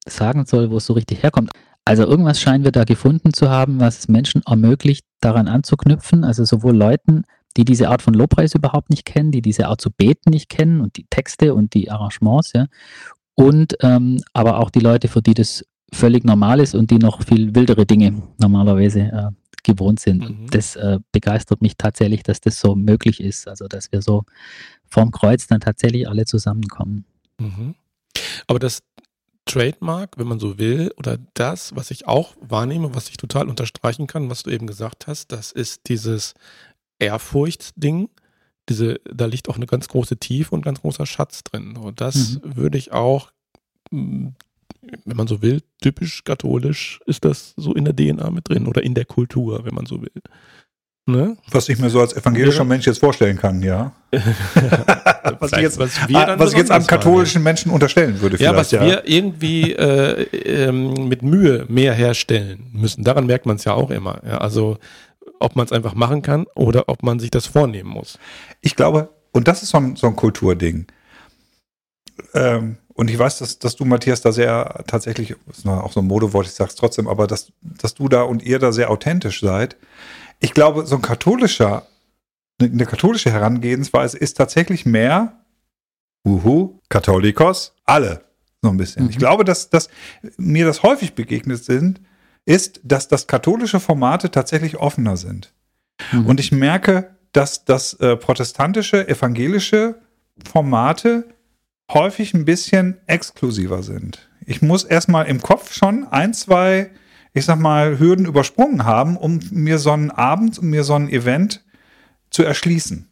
sagen 0.06 0.46
soll, 0.46 0.70
wo 0.70 0.78
es 0.78 0.86
so 0.86 0.94
richtig 0.94 1.22
herkommt. 1.22 1.50
Also 1.84 2.04
irgendwas 2.04 2.40
scheinen 2.40 2.64
wir 2.64 2.72
da 2.72 2.84
gefunden 2.84 3.32
zu 3.32 3.48
haben, 3.48 3.80
was 3.80 4.00
es 4.00 4.08
Menschen 4.08 4.42
ermöglicht, 4.46 5.06
daran 5.20 5.48
anzuknüpfen. 5.48 6.24
Also 6.24 6.44
sowohl 6.44 6.76
Leuten, 6.76 7.24
die 7.56 7.64
diese 7.64 7.88
Art 7.88 8.02
von 8.02 8.14
Lobpreis 8.14 8.54
überhaupt 8.54 8.90
nicht 8.90 9.04
kennen, 9.04 9.32
die 9.32 9.42
diese 9.42 9.68
Art 9.68 9.80
zu 9.80 9.90
beten 9.90 10.30
nicht 10.30 10.48
kennen 10.48 10.80
und 10.80 10.96
die 10.96 11.06
Texte 11.08 11.54
und 11.54 11.74
die 11.74 11.90
Arrangements, 11.90 12.52
ja. 12.52 12.66
Und 13.34 13.76
ähm, 13.80 14.22
aber 14.32 14.58
auch 14.58 14.68
die 14.70 14.80
Leute, 14.80 15.08
für 15.08 15.22
die 15.22 15.34
das 15.34 15.64
völlig 15.92 16.24
normal 16.24 16.60
ist 16.60 16.74
und 16.74 16.90
die 16.90 16.98
noch 16.98 17.22
viel 17.22 17.54
wildere 17.54 17.86
Dinge 17.86 18.20
normalerweise 18.38 19.00
äh, 19.00 19.30
gewohnt 19.62 20.00
sind. 20.00 20.28
Mhm. 20.28 20.46
Das 20.50 20.76
äh, 20.76 20.98
begeistert 21.12 21.62
mich 21.62 21.76
tatsächlich, 21.76 22.22
dass 22.22 22.40
das 22.40 22.60
so 22.60 22.74
möglich 22.74 23.20
ist. 23.20 23.48
Also 23.48 23.66
dass 23.66 23.90
wir 23.92 24.02
so 24.02 24.24
vorm 24.88 25.10
Kreuz 25.10 25.46
dann 25.46 25.60
tatsächlich 25.60 26.08
alle 26.08 26.24
zusammenkommen. 26.24 27.04
Mhm. 27.38 27.74
Aber 28.46 28.58
das 28.58 28.82
Trademark, 29.48 30.18
wenn 30.18 30.28
man 30.28 30.38
so 30.38 30.58
will, 30.58 30.92
oder 30.96 31.18
das, 31.34 31.74
was 31.74 31.90
ich 31.90 32.06
auch 32.06 32.36
wahrnehme, 32.40 32.94
was 32.94 33.08
ich 33.08 33.16
total 33.16 33.48
unterstreichen 33.48 34.06
kann, 34.06 34.30
was 34.30 34.44
du 34.44 34.50
eben 34.50 34.66
gesagt 34.66 35.06
hast, 35.06 35.32
das 35.32 35.50
ist 35.52 35.88
dieses 35.88 36.34
Ehrfurcht-Ding. 36.98 38.10
Diese, 38.68 39.00
da 39.10 39.26
liegt 39.26 39.48
auch 39.48 39.56
eine 39.56 39.66
ganz 39.66 39.88
große 39.88 40.18
Tiefe 40.18 40.54
und 40.54 40.62
ganz 40.62 40.82
großer 40.82 41.06
Schatz 41.06 41.42
drin. 41.42 41.76
Und 41.76 42.00
das 42.00 42.40
mhm. 42.42 42.56
würde 42.56 42.76
ich 42.78 42.92
auch, 42.92 43.32
wenn 43.90 44.36
man 45.04 45.26
so 45.26 45.40
will, 45.40 45.62
typisch 45.80 46.22
katholisch 46.24 47.00
ist 47.06 47.24
das 47.24 47.54
so 47.56 47.74
in 47.74 47.86
der 47.86 47.96
DNA 47.96 48.30
mit 48.30 48.48
drin 48.48 48.66
oder 48.66 48.82
in 48.82 48.94
der 48.94 49.06
Kultur, 49.06 49.64
wenn 49.64 49.74
man 49.74 49.86
so 49.86 50.02
will. 50.02 50.22
Ne? 51.08 51.38
Was 51.50 51.70
ich 51.70 51.78
mir 51.78 51.88
so 51.88 52.02
als 52.02 52.14
evangelischer 52.14 52.58
ja. 52.58 52.64
Mensch 52.64 52.86
jetzt 52.86 52.98
vorstellen 52.98 53.38
kann, 53.38 53.62
ja. 53.62 53.92
was 55.38 55.52
ich 55.52 55.60
jetzt, 55.60 55.78
was 55.78 56.06
wir 56.06 56.34
was 56.36 56.52
ich 56.52 56.58
jetzt 56.58 56.70
einem 56.70 56.86
katholischen 56.86 57.42
Menschen 57.42 57.72
unterstellen 57.72 58.20
würde. 58.20 58.36
Ja, 58.36 58.54
was 58.54 58.72
ja. 58.72 58.84
wir 58.84 59.08
irgendwie 59.08 59.72
äh, 59.72 60.24
ähm, 60.34 61.08
mit 61.08 61.22
Mühe 61.22 61.64
mehr 61.70 61.94
herstellen 61.94 62.66
müssen. 62.74 63.04
Daran 63.04 63.24
merkt 63.24 63.46
man 63.46 63.56
es 63.56 63.64
ja 63.64 63.72
auch 63.72 63.88
immer. 63.88 64.20
Ja, 64.22 64.36
also 64.36 64.76
ob 65.40 65.56
man 65.56 65.64
es 65.64 65.72
einfach 65.72 65.94
machen 65.94 66.20
kann 66.20 66.44
oder 66.54 66.90
ob 66.90 67.02
man 67.02 67.20
sich 67.20 67.30
das 67.30 67.46
vornehmen 67.46 67.88
muss. 67.88 68.18
Ich 68.60 68.76
glaube, 68.76 69.08
und 69.32 69.48
das 69.48 69.62
ist 69.62 69.70
so 69.70 69.78
ein, 69.78 69.96
so 69.96 70.08
ein 70.08 70.16
Kulturding. 70.16 70.88
Ähm, 72.34 72.76
und 72.92 73.08
ich 73.08 73.18
weiß, 73.18 73.38
dass, 73.38 73.58
dass 73.58 73.76
du, 73.76 73.86
Matthias, 73.86 74.20
da 74.20 74.30
sehr 74.30 74.84
tatsächlich, 74.86 75.36
ist 75.50 75.66
auch 75.66 75.92
so 75.92 76.00
ein 76.00 76.06
Modewort, 76.06 76.46
ich 76.46 76.52
sag's 76.52 76.74
trotzdem, 76.74 77.08
aber 77.08 77.26
dass, 77.26 77.50
dass 77.62 77.94
du 77.94 78.08
da 78.08 78.22
und 78.22 78.42
ihr 78.42 78.58
da 78.58 78.72
sehr 78.72 78.90
authentisch 78.90 79.40
seid. 79.40 79.76
Ich 80.40 80.54
glaube, 80.54 80.86
so 80.86 80.96
ein 80.96 81.02
katholischer, 81.02 81.86
eine, 82.60 82.70
eine 82.70 82.86
katholische 82.86 83.30
Herangehensweise 83.30 84.18
ist 84.18 84.36
tatsächlich 84.36 84.86
mehr, 84.86 85.44
uhu, 86.24 86.80
Katholikos, 86.88 87.74
alle, 87.84 88.24
so 88.62 88.70
ein 88.70 88.76
bisschen. 88.76 89.04
Mhm. 89.04 89.10
Ich 89.10 89.18
glaube, 89.18 89.44
dass, 89.44 89.70
dass 89.70 89.88
mir 90.36 90.66
das 90.66 90.82
häufig 90.82 91.14
begegnet 91.14 91.64
sind, 91.64 92.00
ist, 92.44 92.80
dass 92.82 93.08
das 93.08 93.26
katholische 93.26 93.80
Formate 93.80 94.30
tatsächlich 94.30 94.76
offener 94.76 95.16
sind. 95.16 95.52
Mhm. 96.12 96.26
Und 96.26 96.40
ich 96.40 96.52
merke, 96.52 97.16
dass 97.32 97.64
das 97.64 97.94
äh, 97.94 98.16
protestantische, 98.16 99.06
evangelische 99.08 100.00
Formate 100.50 101.34
häufig 101.92 102.34
ein 102.34 102.44
bisschen 102.44 102.98
exklusiver 103.06 103.82
sind. 103.82 104.28
Ich 104.46 104.62
muss 104.62 104.84
erstmal 104.84 105.26
im 105.26 105.42
Kopf 105.42 105.72
schon 105.72 106.06
ein, 106.08 106.32
zwei, 106.32 106.90
ich 107.38 107.44
sag 107.44 107.58
mal, 107.58 107.98
Hürden 107.98 108.26
übersprungen 108.26 108.84
haben, 108.84 109.16
um 109.16 109.40
mir 109.50 109.78
so 109.78 109.92
einen 109.92 110.10
Abend, 110.10 110.58
um 110.58 110.68
mir 110.68 110.84
so 110.84 110.94
ein 110.94 111.08
Event 111.08 111.64
zu 112.30 112.42
erschließen. 112.42 113.08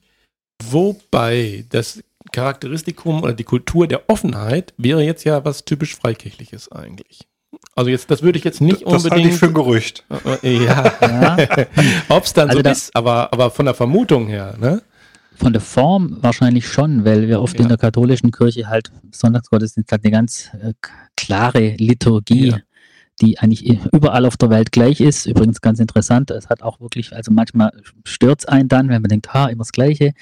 Wobei 0.63 1.65
das 1.71 2.03
Charakteristikum 2.33 3.23
oder 3.23 3.33
die 3.33 3.45
Kultur 3.45 3.87
der 3.87 4.09
Offenheit 4.09 4.75
wäre 4.77 5.03
jetzt 5.03 5.25
ja 5.25 5.45
was 5.45 5.65
typisch 5.65 5.97
Freikirchliches 5.97 6.71
eigentlich. 6.73 7.27
Also 7.75 7.91
jetzt, 7.91 8.11
das 8.11 8.23
würde 8.23 8.39
ich 8.39 8.45
jetzt 8.45 8.61
nicht 8.61 8.83
das 8.83 9.05
unbedingt. 9.05 9.05
Das 9.05 9.13
halte 9.13 9.29
ich 9.29 9.35
für 9.35 9.47
ein 9.47 9.55
Gerücht. 9.55 10.05
Äh, 10.43 10.65
ja. 10.65 10.93
ja. 11.01 11.37
Ob 12.09 12.25
es 12.25 12.33
dann 12.33 12.49
also 12.49 12.59
so 12.59 12.63
da, 12.63 12.71
ist, 12.73 12.95
aber, 12.97 13.33
aber 13.33 13.51
von 13.51 13.67
der 13.67 13.75
Vermutung 13.75 14.27
her, 14.27 14.57
ne? 14.59 14.83
Von 15.37 15.53
der 15.53 15.61
Form 15.61 16.17
wahrscheinlich 16.23 16.67
schon, 16.67 17.05
weil 17.05 17.29
wir 17.29 17.43
oft 17.43 17.57
ja. 17.57 17.63
in 17.63 17.69
der 17.69 17.77
katholischen 17.77 18.31
Kirche 18.31 18.69
halt 18.69 18.91
Sonntagsgottesdienst 19.11 19.93
hat 19.93 20.03
eine 20.03 20.11
ganz 20.11 20.51
äh, 20.55 20.73
klare 21.15 21.75
Liturgie, 21.77 22.49
ja. 22.49 22.59
Die 23.21 23.39
eigentlich 23.39 23.67
überall 23.93 24.27
auf 24.27 24.37
der 24.37 24.51
Welt 24.51 24.73
gleich 24.73 25.01
ist. 25.01 25.27
Übrigens 25.27 25.61
ganz 25.61 25.81
interessant, 25.81 26.31
es 26.31 26.49
hat 26.49 26.63
auch 26.63 26.81
wirklich, 26.81 27.15
also 27.15 27.33
manchmal 27.33 27.73
stört 28.05 28.41
es 28.41 28.47
einen 28.47 28.69
dann, 28.69 28.89
wenn 28.89 29.03
man 29.03 29.09
denkt, 29.09 29.33
ha, 29.33 29.47
immer 29.47 29.61
das 29.61 29.73
Gleiche. 29.73 30.13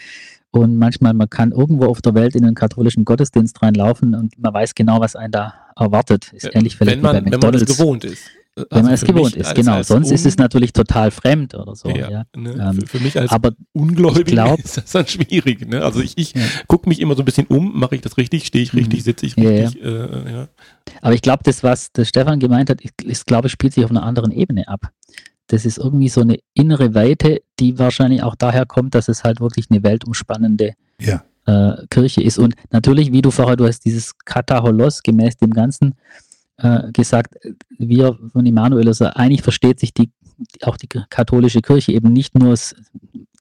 Und 0.51 0.77
manchmal, 0.77 1.15
man 1.15 1.29
kann 1.29 1.51
irgendwo 1.51 1.87
auf 1.87 2.01
der 2.01 2.15
Welt 2.15 2.37
in 2.37 2.45
einen 2.45 2.55
katholischen 2.55 3.05
Gottesdienst 3.05 3.61
reinlaufen 3.61 4.15
und 4.15 4.39
man 4.39 4.55
weiß 4.55 4.77
genau, 4.77 5.01
was 5.01 5.17
einen 5.17 5.33
da 5.33 5.55
erwartet. 5.77 6.33
Ist 6.33 6.55
ähnlich 6.55 6.77
vielleicht 6.77 6.99
wenn 6.99 7.03
man, 7.03 7.17
bei 7.17 7.21
McDonald's. 7.23 7.43
Wenn 7.43 7.51
man 7.51 7.71
es 7.71 7.79
gewohnt 7.79 8.05
ist. 8.05 8.31
Also 8.57 8.69
wenn 8.71 8.85
man 8.85 8.95
es 8.95 9.05
gewohnt 9.05 9.37
ist, 9.37 9.47
als, 9.47 9.55
genau. 9.55 9.73
Als 9.73 9.89
Sonst 9.89 10.11
ist 10.13 10.27
es 10.27 10.37
natürlich 10.37 10.73
total 10.73 11.11
fremd 11.11 11.55
oder 11.55 11.75
so. 11.75 11.89
Ja, 11.89 12.09
ja. 12.09 12.25
Ne? 12.37 12.53
Ähm, 12.53 12.87
für, 12.87 13.01
mich 13.01 13.19
als 13.19 13.33
aber 13.33 13.53
Ungläubiger 13.73 14.45
glaub, 14.45 14.59
ist 14.65 14.77
das 14.77 14.93
dann 14.93 15.07
schwierig. 15.07 15.69
Ne? 15.69 15.83
Also 15.83 16.01
ich, 16.01 16.17
ich 16.17 16.35
ja. 16.35 16.43
gucke 16.69 16.89
mich 16.89 17.01
immer 17.01 17.17
so 17.17 17.23
ein 17.23 17.25
bisschen 17.25 17.47
um, 17.49 17.79
mache 17.79 17.97
ich 17.97 18.01
das 18.01 18.17
richtig, 18.17 18.47
stehe 18.47 18.63
ich 18.63 18.73
richtig, 18.75 19.01
mhm. 19.01 19.05
sitze 19.05 19.27
ich 19.27 19.37
richtig. 19.37 19.83
Ja, 19.83 20.05
äh, 20.05 20.47
aber 21.01 21.15
ich 21.15 21.23
glaube, 21.23 21.43
das, 21.45 21.63
was 21.63 21.91
der 21.93 22.05
Stefan 22.05 22.39
gemeint 22.39 22.71
hat, 22.71 22.81
ist, 22.81 23.03
ist 23.03 23.27
glaube 23.27 23.49
ich, 23.49 23.53
spielt 23.53 23.75
sich 23.75 23.85
auf 23.85 23.91
einer 23.91 24.05
anderen 24.05 24.31
Ebene 24.31 24.69
ab 24.69 24.93
das 25.49 25.65
ist 25.65 25.79
irgendwie 25.79 26.09
so 26.09 26.21
eine 26.21 26.39
innere 26.55 26.95
Weite, 26.95 27.43
die 27.61 27.79
wahrscheinlich 27.79 28.23
auch 28.23 28.35
daher 28.35 28.67
kommt, 28.67 28.95
dass 28.95 29.09
es 29.09 29.25
halt 29.25 29.41
wirklich 29.41 29.67
eine 29.71 29.83
weltumspannende 29.83 30.75
ja. 31.01 31.25
äh, 31.47 31.87
Kirche 31.91 32.23
ist. 32.23 32.39
Und 32.39 32.55
natürlich, 32.71 33.13
wie 33.13 33.23
du 33.23 33.31
vorher, 33.31 33.57
du 33.57 33.67
hast 33.67 33.85
dieses 33.85 34.17
Kataholos 34.25 35.03
gemäß 35.03 35.37
dem 35.37 35.53
Ganzen 35.53 35.97
äh, 36.59 36.93
gesagt, 36.93 37.35
wir 37.79 38.19
von 38.33 38.47
Immanuel, 38.47 38.89
also 38.89 39.07
eigentlich 39.07 39.43
versteht 39.43 39.81
sich 39.81 39.93
die, 39.95 40.11
auch 40.63 40.77
die 40.77 40.89
katholische 40.89 41.61
Kirche 41.61 41.93
eben 41.93 42.13
nicht 42.13 42.39
nur 42.39 42.57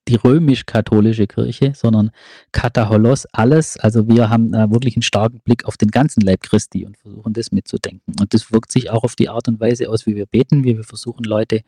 die 0.08 0.15
römisch-katholische 0.15 1.28
Kirche, 1.28 1.73
sondern 1.76 2.12
Kataholos, 2.52 3.26
alles. 3.32 3.78
Also 3.78 4.08
wir 4.08 4.30
haben 4.30 4.54
äh, 4.54 4.69
wirklich 4.69 4.95
einen 4.97 5.04
starken 5.04 5.39
Blick 5.39 5.65
auf 5.65 5.78
den 5.78 5.91
ganzen 5.91 6.21
Leib 6.21 6.43
Christi 6.43 6.86
und 6.86 6.97
versuchen 6.97 7.34
das 7.34 7.52
mitzudenken. 7.52 8.13
Und 8.19 8.34
das 8.34 8.52
wirkt 8.52 8.71
sich 8.71 8.89
auch 8.89 9.04
auf 9.04 9.15
die 9.15 9.30
Art 9.30 9.47
und 9.47 9.60
Weise 9.60 9.89
aus, 9.89 10.06
wie 10.06 10.15
wir 10.15 10.26
beten, 10.26 10.63
wie 10.63 10.76
wir 10.76 10.84
versuchen, 10.84 11.23
Leute, 11.23 11.62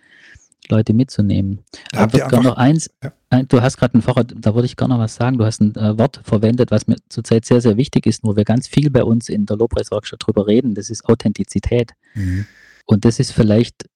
Leute 0.69 0.93
mitzunehmen. 0.93 1.59
Da 1.91 2.11
wird 2.11 2.29
gar 2.29 2.43
noch 2.43 2.57
eins, 2.57 2.89
ja. 3.03 3.11
ein, 3.29 3.47
du 3.47 3.61
hast 3.61 3.77
gerade 3.77 3.97
ein 3.97 4.01
Vorrat, 4.01 4.33
da 4.37 4.55
würde 4.55 4.65
ich 4.65 4.75
gerne 4.75 4.93
noch 4.93 5.01
was 5.01 5.15
sagen. 5.15 5.37
Du 5.37 5.45
hast 5.45 5.61
ein 5.61 5.75
äh, 5.75 5.97
Wort 5.97 6.21
verwendet, 6.23 6.71
was 6.71 6.87
mir 6.87 6.97
zurzeit 7.09 7.45
sehr, 7.45 7.61
sehr 7.61 7.77
wichtig 7.77 8.05
ist, 8.05 8.23
wo 8.23 8.35
wir 8.35 8.43
ganz 8.43 8.67
viel 8.67 8.89
bei 8.89 9.03
uns 9.03 9.29
in 9.29 9.45
der 9.45 9.57
Lobpreiswerkstatt 9.57 10.25
drüber 10.25 10.47
reden. 10.47 10.75
Das 10.75 10.89
ist 10.89 11.05
Authentizität. 11.05 11.91
Mhm. 12.13 12.45
Und 12.85 13.05
das 13.05 13.19
ist 13.19 13.31
vielleicht 13.31 13.89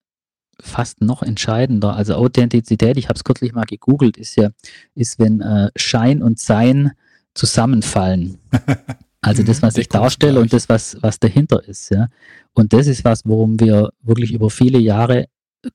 fast 0.59 1.01
noch 1.01 1.23
entscheidender. 1.23 1.95
Also 1.95 2.15
Authentizität, 2.15 2.97
ich 2.97 3.05
habe 3.05 3.15
es 3.15 3.23
kürzlich 3.23 3.53
mal 3.53 3.65
gegoogelt, 3.65 4.17
ist 4.17 4.35
ja, 4.35 4.49
ist, 4.95 5.19
wenn 5.19 5.41
äh, 5.41 5.69
Schein 5.75 6.21
und 6.21 6.39
Sein 6.39 6.91
zusammenfallen. 7.33 8.39
Also 9.21 9.43
das, 9.43 9.61
was 9.61 9.75
ich 9.75 9.89
darstelle 9.89 10.39
und 10.39 10.53
das, 10.53 10.69
was, 10.69 10.97
was 11.01 11.19
dahinter 11.19 11.61
ist. 11.67 11.91
Ja. 11.91 12.07
Und 12.53 12.71
das 12.71 12.87
ist 12.87 13.03
was, 13.03 13.25
worum 13.25 13.59
wir 13.59 13.91
wirklich 14.01 14.31
über 14.33 14.49
viele 14.49 14.79
Jahre 14.79 15.27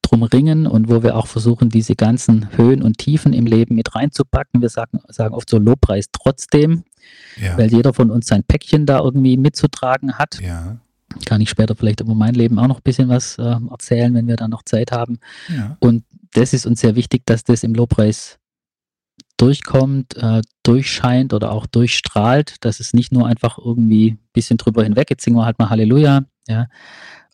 drum 0.03 0.23
ringen 0.23 0.67
und 0.67 0.89
wo 0.89 1.03
wir 1.03 1.17
auch 1.17 1.27
versuchen, 1.27 1.69
diese 1.69 1.95
ganzen 1.95 2.57
Höhen 2.57 2.83
und 2.83 2.99
Tiefen 2.99 3.33
im 3.33 3.47
Leben 3.47 3.75
mit 3.75 3.95
reinzupacken. 3.95 4.63
Wir 4.63 4.71
sagen, 4.71 5.01
sagen 5.09 5.35
oft 5.35 5.51
so 5.51 5.59
Lobpreis 5.59 6.07
trotzdem, 6.13 6.85
ja. 7.41 7.59
weil 7.59 7.71
jeder 7.71 7.93
von 7.93 8.11
uns 8.11 8.27
sein 8.27 8.45
Päckchen 8.45 8.87
da 8.87 9.01
irgendwie 9.01 9.37
mitzutragen 9.37 10.19
hat. 10.19 10.41
Ja 10.41 10.79
kann 11.27 11.41
ich 11.41 11.51
später 11.51 11.77
vielleicht 11.77 12.01
über 12.01 12.15
mein 12.15 12.35
Leben 12.35 12.59
auch 12.59 12.67
noch 12.67 12.79
ein 12.79 12.83
bisschen 12.83 13.09
was 13.09 13.39
äh, 13.39 13.57
erzählen, 13.71 14.13
wenn 14.15 14.27
wir 14.27 14.37
dann 14.37 14.51
noch 14.51 14.63
Zeit 14.63 14.93
haben. 14.93 15.19
Ja. 15.49 15.77
Und 15.81 16.05
das 16.33 16.53
ist 16.53 16.67
uns 16.67 16.81
sehr 16.81 16.97
wichtig, 16.97 17.23
dass 17.27 17.45
das 17.45 17.63
im 17.63 17.75
Lobpreis 17.75 18.39
durchkommt, 19.37 20.17
äh, 20.17 20.43
durchscheint 20.63 21.33
oder 21.33 21.53
auch 21.53 21.67
durchstrahlt, 21.67 22.65
dass 22.65 22.81
es 22.81 22.95
nicht 22.95 23.13
nur 23.13 23.27
einfach 23.27 23.59
irgendwie 23.59 24.13
ein 24.13 24.19
bisschen 24.33 24.57
drüber 24.57 24.85
hinweg, 24.85 25.11
jetzt 25.11 25.25
singen 25.25 25.37
wir 25.37 25.45
halt 25.45 25.59
mal 25.59 25.71
Halleluja. 25.71 26.25
Ja. 26.49 26.69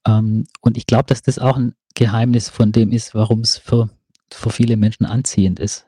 Ähm, 0.06 0.44
und 0.60 0.76
ich 0.76 0.86
glaube, 0.86 1.04
dass 1.06 1.22
das 1.22 1.38
auch 1.38 1.56
ein 1.56 1.74
Geheimnis 1.94 2.48
von 2.48 2.72
dem 2.72 2.92
ist, 2.92 3.14
warum 3.14 3.40
es 3.40 3.58
für, 3.58 3.90
für 4.32 4.50
viele 4.50 4.76
Menschen 4.76 5.06
anziehend 5.06 5.58
ist. 5.60 5.86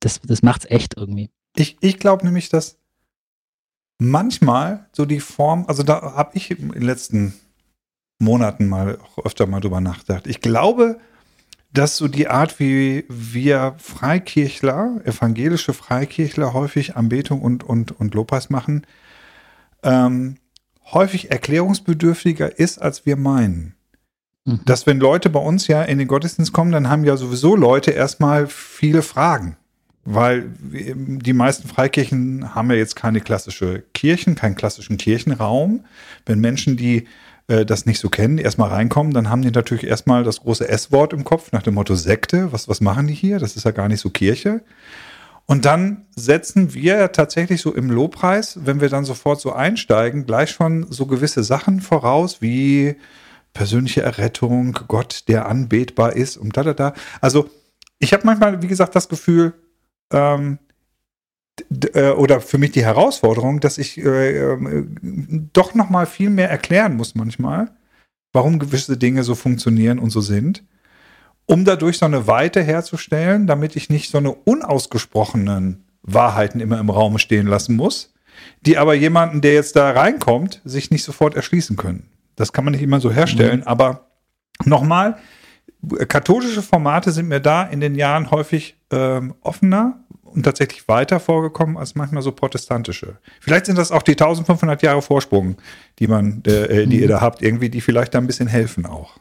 Das, 0.00 0.20
das 0.22 0.42
macht 0.42 0.64
es 0.64 0.70
echt 0.70 0.96
irgendwie. 0.96 1.30
Ich, 1.56 1.76
ich 1.80 1.98
glaube 1.98 2.24
nämlich, 2.24 2.48
dass 2.48 2.78
manchmal 3.98 4.86
so 4.92 5.04
die 5.04 5.20
Form, 5.20 5.64
also 5.66 5.82
da 5.82 6.14
habe 6.14 6.36
ich 6.36 6.50
in 6.50 6.70
den 6.70 6.82
letzten 6.82 7.34
Monaten 8.18 8.68
mal 8.68 8.98
auch 8.98 9.24
öfter 9.24 9.46
mal 9.46 9.60
drüber 9.60 9.80
nachgedacht. 9.80 10.26
Ich 10.26 10.40
glaube, 10.40 10.98
dass 11.72 11.96
so 11.96 12.08
die 12.08 12.28
Art, 12.28 12.58
wie 12.58 13.04
wir 13.08 13.74
Freikirchler, 13.78 15.00
evangelische 15.04 15.72
Freikirchler 15.72 16.52
häufig 16.52 16.96
Anbetung 16.96 17.42
und, 17.42 17.62
und, 17.64 17.92
und 17.92 18.14
Lobpreis 18.14 18.50
machen, 18.50 18.86
ähm, 19.82 20.36
häufig 20.92 21.30
erklärungsbedürftiger 21.30 22.58
ist, 22.58 22.78
als 22.78 23.06
wir 23.06 23.16
meinen. 23.16 23.76
Mhm. 24.44 24.60
dass 24.64 24.86
wenn 24.86 25.00
Leute 25.00 25.30
bei 25.30 25.40
uns 25.40 25.66
ja 25.66 25.82
in 25.82 25.98
den 25.98 26.08
Gottesdienst 26.08 26.52
kommen, 26.52 26.72
dann 26.72 26.88
haben 26.88 27.04
ja 27.04 27.16
sowieso 27.16 27.56
Leute 27.56 27.90
erstmal 27.90 28.46
viele 28.46 29.02
Fragen. 29.02 29.56
Weil 30.04 30.50
die 30.58 31.34
meisten 31.34 31.68
Freikirchen 31.68 32.54
haben 32.54 32.70
ja 32.70 32.76
jetzt 32.76 32.96
keine 32.96 33.20
klassische 33.20 33.84
Kirchen, 33.92 34.34
keinen 34.34 34.54
klassischen 34.54 34.96
Kirchenraum. 34.96 35.84
Wenn 36.24 36.40
Menschen, 36.40 36.78
die 36.78 37.06
äh, 37.48 37.66
das 37.66 37.84
nicht 37.84 37.98
so 37.98 38.08
kennen, 38.08 38.38
erstmal 38.38 38.70
reinkommen, 38.70 39.12
dann 39.12 39.28
haben 39.28 39.42
die 39.42 39.50
natürlich 39.50 39.84
erstmal 39.84 40.24
das 40.24 40.40
große 40.40 40.66
S-Wort 40.66 41.12
im 41.12 41.24
Kopf 41.24 41.52
nach 41.52 41.62
dem 41.62 41.74
Motto 41.74 41.96
Sekte. 41.96 42.50
Was, 42.50 42.66
was 42.66 42.80
machen 42.80 43.08
die 43.08 43.14
hier? 43.14 43.38
Das 43.38 43.56
ist 43.56 43.64
ja 43.64 43.72
gar 43.72 43.88
nicht 43.88 44.00
so 44.00 44.08
Kirche. 44.08 44.62
Und 45.44 45.64
dann 45.64 46.06
setzen 46.14 46.74
wir 46.74 47.10
tatsächlich 47.12 47.60
so 47.60 47.74
im 47.74 47.90
Lobpreis, 47.90 48.60
wenn 48.64 48.80
wir 48.80 48.88
dann 48.88 49.04
sofort 49.04 49.40
so 49.40 49.52
einsteigen, 49.52 50.24
gleich 50.24 50.50
schon 50.50 50.86
so 50.90 51.06
gewisse 51.06 51.42
Sachen 51.42 51.80
voraus, 51.80 52.40
wie 52.40 52.94
persönliche 53.52 54.02
Errettung, 54.02 54.78
Gott, 54.88 55.24
der 55.28 55.46
anbetbar 55.48 56.14
ist 56.14 56.36
und 56.36 56.56
da, 56.56 56.62
da, 56.62 56.74
da. 56.74 56.94
Also 57.20 57.50
ich 57.98 58.12
habe 58.12 58.24
manchmal, 58.24 58.62
wie 58.62 58.68
gesagt, 58.68 58.94
das 58.94 59.08
Gefühl, 59.08 59.54
ähm, 60.12 60.58
äh, 61.94 62.10
oder 62.10 62.40
für 62.40 62.58
mich 62.58 62.72
die 62.72 62.84
Herausforderung, 62.84 63.60
dass 63.60 63.78
ich 63.78 63.98
äh, 63.98 64.38
äh, 64.38 64.86
doch 65.52 65.74
noch 65.74 65.90
mal 65.90 66.06
viel 66.06 66.30
mehr 66.30 66.50
erklären 66.50 66.96
muss 66.96 67.14
manchmal, 67.14 67.70
warum 68.32 68.58
gewisse 68.58 68.96
Dinge 68.96 69.24
so 69.24 69.34
funktionieren 69.34 69.98
und 69.98 70.10
so 70.10 70.20
sind 70.20 70.64
um 71.50 71.64
dadurch 71.64 71.98
so 71.98 72.06
eine 72.06 72.28
Weite 72.28 72.62
herzustellen, 72.62 73.48
damit 73.48 73.74
ich 73.74 73.90
nicht 73.90 74.08
so 74.10 74.18
eine 74.18 74.30
unausgesprochenen 74.30 75.84
Wahrheiten 76.02 76.60
immer 76.60 76.78
im 76.78 76.90
Raum 76.90 77.18
stehen 77.18 77.48
lassen 77.48 77.74
muss, 77.74 78.14
die 78.60 78.78
aber 78.78 78.94
jemanden, 78.94 79.40
der 79.40 79.54
jetzt 79.54 79.74
da 79.74 79.90
reinkommt, 79.90 80.62
sich 80.64 80.92
nicht 80.92 81.02
sofort 81.02 81.34
erschließen 81.34 81.76
können. 81.76 82.08
Das 82.40 82.52
kann 82.52 82.64
man 82.64 82.72
nicht 82.72 82.82
immer 82.82 83.00
so 83.00 83.10
herstellen, 83.10 83.60
mhm. 83.60 83.66
aber 83.66 84.06
nochmal, 84.64 85.16
katholische 86.08 86.62
Formate 86.62 87.12
sind 87.12 87.28
mir 87.28 87.40
da 87.40 87.64
in 87.64 87.80
den 87.80 87.94
Jahren 87.94 88.30
häufig 88.30 88.76
ähm, 88.90 89.34
offener 89.40 90.00
und 90.22 90.44
tatsächlich 90.44 90.86
weiter 90.88 91.20
vorgekommen 91.20 91.76
als 91.76 91.94
manchmal 91.94 92.22
so 92.22 92.32
protestantische. 92.32 93.18
Vielleicht 93.40 93.66
sind 93.66 93.78
das 93.78 93.92
auch 93.92 94.02
die 94.02 94.12
1500 94.12 94.82
Jahre 94.82 95.02
Vorsprung, 95.02 95.56
die 95.98 96.06
man, 96.06 96.42
äh, 96.44 96.86
die 96.86 96.96
mhm. 96.96 97.02
ihr 97.02 97.08
da 97.08 97.20
habt, 97.20 97.42
irgendwie, 97.42 97.68
die 97.68 97.80
vielleicht 97.80 98.14
da 98.14 98.18
ein 98.18 98.26
bisschen 98.26 98.48
helfen 98.48 98.86
auch. 98.86 99.18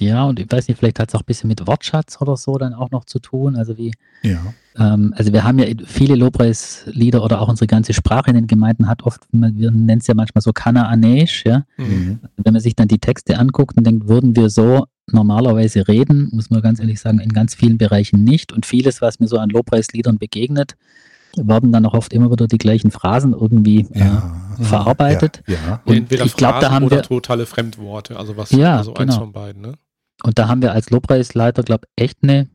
Ja, 0.00 0.24
und 0.24 0.40
ich 0.40 0.50
weiß 0.50 0.68
nicht, 0.68 0.78
vielleicht 0.78 0.98
hat 0.98 1.10
es 1.10 1.14
auch 1.14 1.20
ein 1.20 1.26
bisschen 1.26 1.48
mit 1.48 1.66
Wortschatz 1.66 2.20
oder 2.20 2.36
so 2.36 2.56
dann 2.56 2.72
auch 2.72 2.90
noch 2.90 3.04
zu 3.04 3.18
tun. 3.18 3.56
Also 3.56 3.76
wie, 3.76 3.92
ja. 4.22 4.40
Ähm, 4.76 5.12
also 5.16 5.32
wir 5.32 5.44
haben 5.44 5.58
ja 5.58 5.66
viele 5.84 6.14
Lobpreislieder 6.14 7.22
oder 7.22 7.40
auch 7.40 7.48
unsere 7.48 7.66
ganze 7.66 7.92
Sprache 7.92 8.30
in 8.30 8.36
den 8.36 8.46
Gemeinden 8.46 8.88
hat 8.88 9.02
oft, 9.02 9.22
wir 9.30 9.70
nennen 9.70 10.00
es 10.00 10.06
ja 10.06 10.14
manchmal 10.14 10.42
so 10.42 10.52
Kanaanesch, 10.52 11.44
ja. 11.44 11.64
Mhm. 11.76 12.20
Wenn 12.36 12.52
man 12.52 12.62
sich 12.62 12.74
dann 12.74 12.88
die 12.88 12.98
Texte 12.98 13.38
anguckt 13.38 13.76
und 13.76 13.86
denkt, 13.86 14.08
würden 14.08 14.34
wir 14.34 14.48
so 14.48 14.86
normalerweise 15.10 15.86
reden, 15.88 16.30
muss 16.32 16.48
man 16.48 16.62
ganz 16.62 16.80
ehrlich 16.80 17.00
sagen, 17.00 17.18
in 17.18 17.32
ganz 17.32 17.54
vielen 17.54 17.76
Bereichen 17.76 18.24
nicht. 18.24 18.52
Und 18.52 18.66
vieles, 18.66 19.02
was 19.02 19.20
mir 19.20 19.28
so 19.28 19.36
an 19.38 19.50
Lobpreisliedern 19.50 20.18
begegnet, 20.18 20.76
werden 21.36 21.72
dann 21.72 21.86
auch 21.86 21.94
oft 21.94 22.12
immer 22.12 22.30
wieder 22.30 22.46
die 22.46 22.58
gleichen 22.58 22.90
Phrasen 22.90 23.32
irgendwie 23.32 23.86
ja, 23.94 24.32
äh, 24.58 24.62
verarbeitet. 24.62 25.42
Ja, 25.46 25.54
ja. 25.66 25.80
Und 25.84 25.96
Entweder 25.96 26.24
ich 26.24 26.36
glaube, 26.36 26.60
da 26.60 26.70
haben 26.70 26.90
wir 26.90 27.02
totale 27.02 27.46
Fremdworte, 27.46 28.18
also 28.18 28.36
was 28.36 28.50
ja, 28.50 28.76
also 28.78 28.92
genau. 28.92 29.02
eins 29.02 29.16
von 29.16 29.32
beiden. 29.32 29.62
Ne? 29.62 29.74
Und 30.22 30.38
da 30.38 30.48
haben 30.48 30.62
wir 30.62 30.72
als 30.72 30.90
Lobpreisleiter, 30.90 31.62
glaube 31.62 31.86
ich, 31.96 32.04
echt 32.04 32.18
eine, 32.22 32.48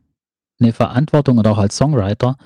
eine 0.60 0.72
Verantwortung 0.72 1.38
oder 1.38 1.50
auch 1.50 1.58
als 1.58 1.76
Songwriter 1.76 2.36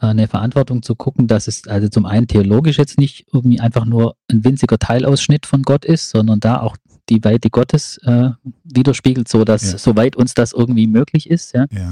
äh, 0.00 0.06
eine 0.06 0.28
Verantwortung 0.28 0.82
zu 0.82 0.94
gucken, 0.94 1.26
dass 1.26 1.48
es 1.48 1.66
also 1.66 1.88
zum 1.88 2.06
einen 2.06 2.26
theologisch 2.26 2.78
jetzt 2.78 2.98
nicht 2.98 3.26
irgendwie 3.32 3.60
einfach 3.60 3.84
nur 3.84 4.16
ein 4.30 4.44
winziger 4.44 4.78
Teilausschnitt 4.78 5.46
von 5.46 5.62
Gott 5.62 5.84
ist, 5.84 6.10
sondern 6.10 6.40
da 6.40 6.60
auch 6.60 6.76
die 7.08 7.22
Weite 7.22 7.50
Gottes 7.50 7.98
äh, 8.04 8.30
widerspiegelt, 8.64 9.28
so 9.28 9.44
dass 9.44 9.72
ja. 9.72 9.78
soweit 9.78 10.16
uns 10.16 10.34
das 10.34 10.52
irgendwie 10.52 10.86
möglich 10.86 11.28
ist, 11.28 11.54
ja. 11.54 11.66
ja. 11.70 11.90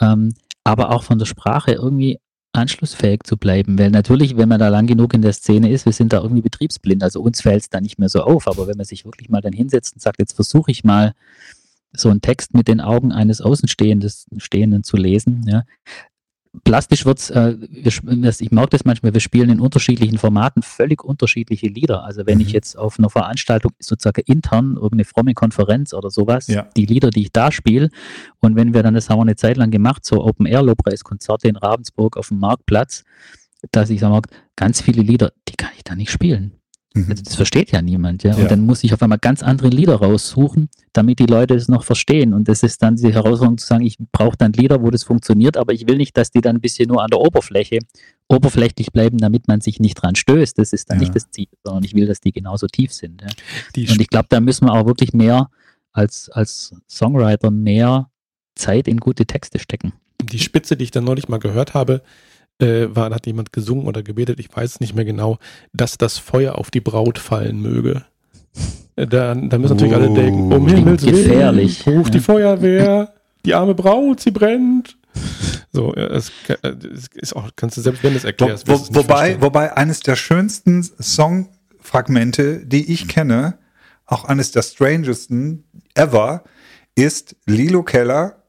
Ähm, 0.00 0.34
aber 0.64 0.90
auch 0.90 1.02
von 1.02 1.18
der 1.18 1.26
Sprache 1.26 1.72
irgendwie 1.72 2.18
anschlussfähig 2.52 3.22
zu 3.24 3.36
bleiben. 3.36 3.78
Weil 3.78 3.90
natürlich, 3.90 4.36
wenn 4.36 4.48
man 4.48 4.60
da 4.60 4.68
lang 4.68 4.86
genug 4.86 5.14
in 5.14 5.22
der 5.22 5.32
Szene 5.32 5.70
ist, 5.70 5.86
wir 5.86 5.92
sind 5.92 6.12
da 6.12 6.20
irgendwie 6.20 6.42
betriebsblind. 6.42 7.02
Also 7.02 7.20
uns 7.20 7.42
fällt 7.42 7.62
es 7.62 7.70
da 7.70 7.80
nicht 7.80 7.98
mehr 7.98 8.08
so 8.08 8.22
auf. 8.22 8.46
Aber 8.46 8.66
wenn 8.66 8.76
man 8.76 8.86
sich 8.86 9.04
wirklich 9.04 9.28
mal 9.28 9.40
dann 9.40 9.52
hinsetzt 9.52 9.94
und 9.94 10.02
sagt, 10.02 10.18
jetzt 10.18 10.34
versuche 10.34 10.70
ich 10.70 10.84
mal 10.84 11.14
so 11.94 12.08
einen 12.08 12.20
Text 12.20 12.54
mit 12.54 12.68
den 12.68 12.80
Augen 12.80 13.12
eines 13.12 13.40
Außenstehenden 13.40 14.82
zu 14.82 14.96
lesen, 14.96 15.44
ja, 15.46 15.64
plastisch 16.64 17.06
wird's, 17.06 17.30
äh, 17.30 17.56
ich 17.72 18.50
mag 18.52 18.70
das 18.70 18.84
manchmal, 18.84 19.14
wir 19.14 19.20
spielen 19.20 19.50
in 19.50 19.60
unterschiedlichen 19.60 20.18
Formaten 20.18 20.62
völlig 20.62 21.02
unterschiedliche 21.02 21.66
Lieder. 21.66 22.04
Also 22.04 22.26
wenn 22.26 22.38
mhm. 22.38 22.44
ich 22.44 22.52
jetzt 22.52 22.76
auf 22.76 22.98
einer 22.98 23.10
Veranstaltung 23.10 23.72
sozusagen 23.78 24.22
intern, 24.26 24.74
irgendeine 24.74 25.04
fromme 25.04 25.34
Konferenz 25.34 25.94
oder 25.94 26.10
sowas, 26.10 26.48
ja. 26.48 26.68
die 26.76 26.86
Lieder, 26.86 27.10
die 27.10 27.22
ich 27.22 27.32
da 27.32 27.50
spiele, 27.52 27.90
und 28.40 28.56
wenn 28.56 28.74
wir 28.74 28.82
dann, 28.82 28.94
das 28.94 29.08
haben 29.08 29.18
wir 29.18 29.22
eine 29.22 29.36
Zeit 29.36 29.56
lang 29.56 29.70
gemacht, 29.70 30.04
so 30.04 30.24
Open-Air-Lobpreiskonzerte 30.24 31.48
in 31.48 31.56
Ravensburg 31.56 32.16
auf 32.16 32.28
dem 32.28 32.38
Marktplatz, 32.38 33.04
dass 33.70 33.90
ich 33.90 34.00
sage, 34.00 34.28
ganz 34.56 34.82
viele 34.82 35.02
Lieder, 35.02 35.32
die 35.48 35.54
kann 35.56 35.70
ich 35.76 35.84
da 35.84 35.94
nicht 35.94 36.10
spielen. 36.10 36.61
Mhm. 36.94 37.06
Also 37.10 37.22
das 37.22 37.34
versteht 37.36 37.72
ja 37.72 37.82
niemand, 37.82 38.22
ja? 38.22 38.32
ja. 38.32 38.42
Und 38.42 38.50
dann 38.50 38.66
muss 38.66 38.84
ich 38.84 38.92
auf 38.92 39.02
einmal 39.02 39.18
ganz 39.18 39.42
andere 39.42 39.68
Lieder 39.68 39.96
raussuchen, 39.96 40.68
damit 40.92 41.18
die 41.18 41.26
Leute 41.26 41.54
es 41.54 41.68
noch 41.68 41.84
verstehen. 41.84 42.34
Und 42.34 42.48
das 42.48 42.62
ist 42.62 42.82
dann 42.82 42.96
die 42.96 43.12
Herausforderung 43.12 43.58
zu 43.58 43.66
sagen, 43.66 43.84
ich 43.84 43.96
brauche 44.12 44.36
dann 44.36 44.52
Lieder, 44.52 44.82
wo 44.82 44.90
das 44.90 45.04
funktioniert, 45.04 45.56
aber 45.56 45.72
ich 45.72 45.88
will 45.88 45.96
nicht, 45.96 46.16
dass 46.16 46.30
die 46.30 46.40
dann 46.40 46.56
ein 46.56 46.60
bisschen 46.60 46.88
nur 46.88 47.02
an 47.02 47.10
der 47.10 47.20
Oberfläche 47.20 47.78
oberflächlich 48.28 48.92
bleiben, 48.92 49.18
damit 49.18 49.48
man 49.48 49.60
sich 49.60 49.80
nicht 49.80 49.94
dran 49.94 50.14
stößt. 50.14 50.58
Das 50.58 50.72
ist 50.72 50.90
dann 50.90 50.98
ja. 50.98 51.02
nicht 51.02 51.14
das 51.14 51.30
Ziel, 51.30 51.48
sondern 51.64 51.84
ich 51.84 51.94
will, 51.94 52.06
dass 52.06 52.20
die 52.20 52.32
genauso 52.32 52.66
tief 52.66 52.92
sind. 52.92 53.22
Ja? 53.22 53.28
Und 53.76 54.00
ich 54.00 54.08
glaube, 54.08 54.26
da 54.28 54.40
müssen 54.40 54.66
wir 54.66 54.72
auch 54.72 54.86
wirklich 54.86 55.12
mehr 55.12 55.50
als, 55.92 56.30
als 56.30 56.74
Songwriter 56.88 57.50
mehr 57.50 58.10
Zeit 58.54 58.88
in 58.88 58.98
gute 58.98 59.26
Texte 59.26 59.58
stecken. 59.58 59.92
Die 60.22 60.38
Spitze, 60.38 60.76
die 60.76 60.84
ich 60.84 60.90
dann 60.90 61.04
neulich 61.04 61.28
mal 61.28 61.38
gehört 61.38 61.74
habe, 61.74 62.02
äh, 62.60 62.86
war, 62.90 63.10
hat 63.10 63.26
jemand 63.26 63.52
gesungen 63.52 63.86
oder 63.86 64.02
gebetet, 64.02 64.40
ich 64.40 64.54
weiß 64.54 64.72
es 64.72 64.80
nicht 64.80 64.94
mehr 64.94 65.04
genau, 65.04 65.38
dass 65.72 65.98
das 65.98 66.18
Feuer 66.18 66.56
auf 66.56 66.70
die 66.70 66.80
Braut 66.80 67.18
fallen 67.18 67.60
möge. 67.60 68.04
Äh, 68.96 69.06
da, 69.06 69.34
da 69.34 69.58
müssen 69.58 69.76
natürlich 69.76 69.94
oh, 69.94 69.96
alle 69.96 70.12
denken, 70.12 70.52
um 70.52 70.68
Himmels 70.68 71.04
gefährlich. 71.04 71.86
Willen, 71.86 71.98
ruft 71.98 72.14
ja. 72.14 72.18
die 72.18 72.24
Feuerwehr, 72.24 73.14
die 73.44 73.54
arme 73.54 73.74
Braut, 73.74 74.20
sie 74.20 74.30
brennt. 74.30 74.96
So, 75.72 75.94
es, 75.94 76.30
es 76.48 77.08
ist 77.14 77.36
auch, 77.36 77.50
kannst 77.56 77.76
du 77.76 77.80
selbst, 77.80 78.02
wenn 78.02 78.12
du 78.12 78.18
es 78.18 78.24
erklärst. 78.24 78.68
Wo, 78.68 78.78
wo, 78.78 78.94
wobei, 78.96 79.40
wobei 79.40 79.76
eines 79.76 80.00
der 80.00 80.16
schönsten 80.16 80.82
Songfragmente, 80.82 82.66
die 82.66 82.92
ich 82.92 83.08
kenne, 83.08 83.58
auch 84.06 84.24
eines 84.24 84.50
der 84.50 84.62
strangesten 84.62 85.64
ever, 85.94 86.44
ist 86.94 87.36
Lilo 87.46 87.82
Keller 87.82 88.41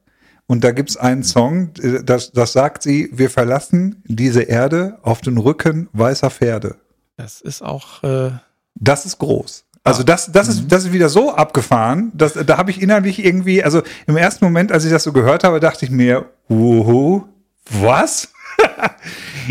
und 0.48 0.64
da 0.64 0.72
gibt 0.72 0.90
es 0.90 0.98
einen 0.98 1.24
Song, 1.24 1.72
das, 2.04 2.32
das 2.32 2.54
sagt 2.54 2.84
sie, 2.84 3.10
wir 3.14 3.30
verlassen 3.30 4.04
diese 4.06 4.44
Erde 4.44 5.00
auf 5.02 5.22
den 5.22 5.38
Rücken 5.38 5.90
weißer 5.94 6.30
Pferde. 6.30 6.76
Das 7.18 7.42
ist 7.42 7.62
auch. 7.62 8.04
Äh 8.04 8.32
das 8.76 9.06
ist 9.06 9.20
groß. 9.20 9.66
Also 9.84 10.02
ah. 10.02 10.06
das, 10.06 10.32
das, 10.32 10.48
ist, 10.48 10.64
mhm. 10.64 10.68
das 10.70 10.86
ist 10.86 10.94
wieder 10.94 11.10
so 11.10 11.34
abgefahren, 11.34 12.12
dass, 12.14 12.34
da 12.34 12.58
habe 12.58 12.72
ich 12.72 12.82
innerlich 12.82 13.24
irgendwie, 13.24 13.64
also 13.64 13.82
im 14.08 14.18
ersten 14.18 14.46
Moment, 14.46 14.72
als 14.72 14.86
ich 14.86 14.92
das 14.92 15.04
so 15.04 15.14
gehört 15.14 15.44
habe, 15.44 15.60
dachte 15.60 15.86
ich 15.86 15.92
mir, 15.92 16.26
wuhu, 16.48 17.24
was? 17.70 18.30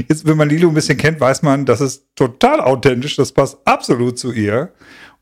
Jetzt, 0.09 0.26
wenn 0.26 0.37
man 0.37 0.48
Lilo 0.48 0.68
ein 0.68 0.74
bisschen 0.74 0.96
kennt, 0.96 1.20
weiß 1.20 1.42
man, 1.42 1.66
das 1.66 1.81
ist 1.81 2.05
total 2.16 2.61
authentisch, 2.61 3.16
das 3.16 3.33
passt 3.33 3.59
absolut 3.64 4.18
zu 4.18 4.33
ihr. 4.33 4.72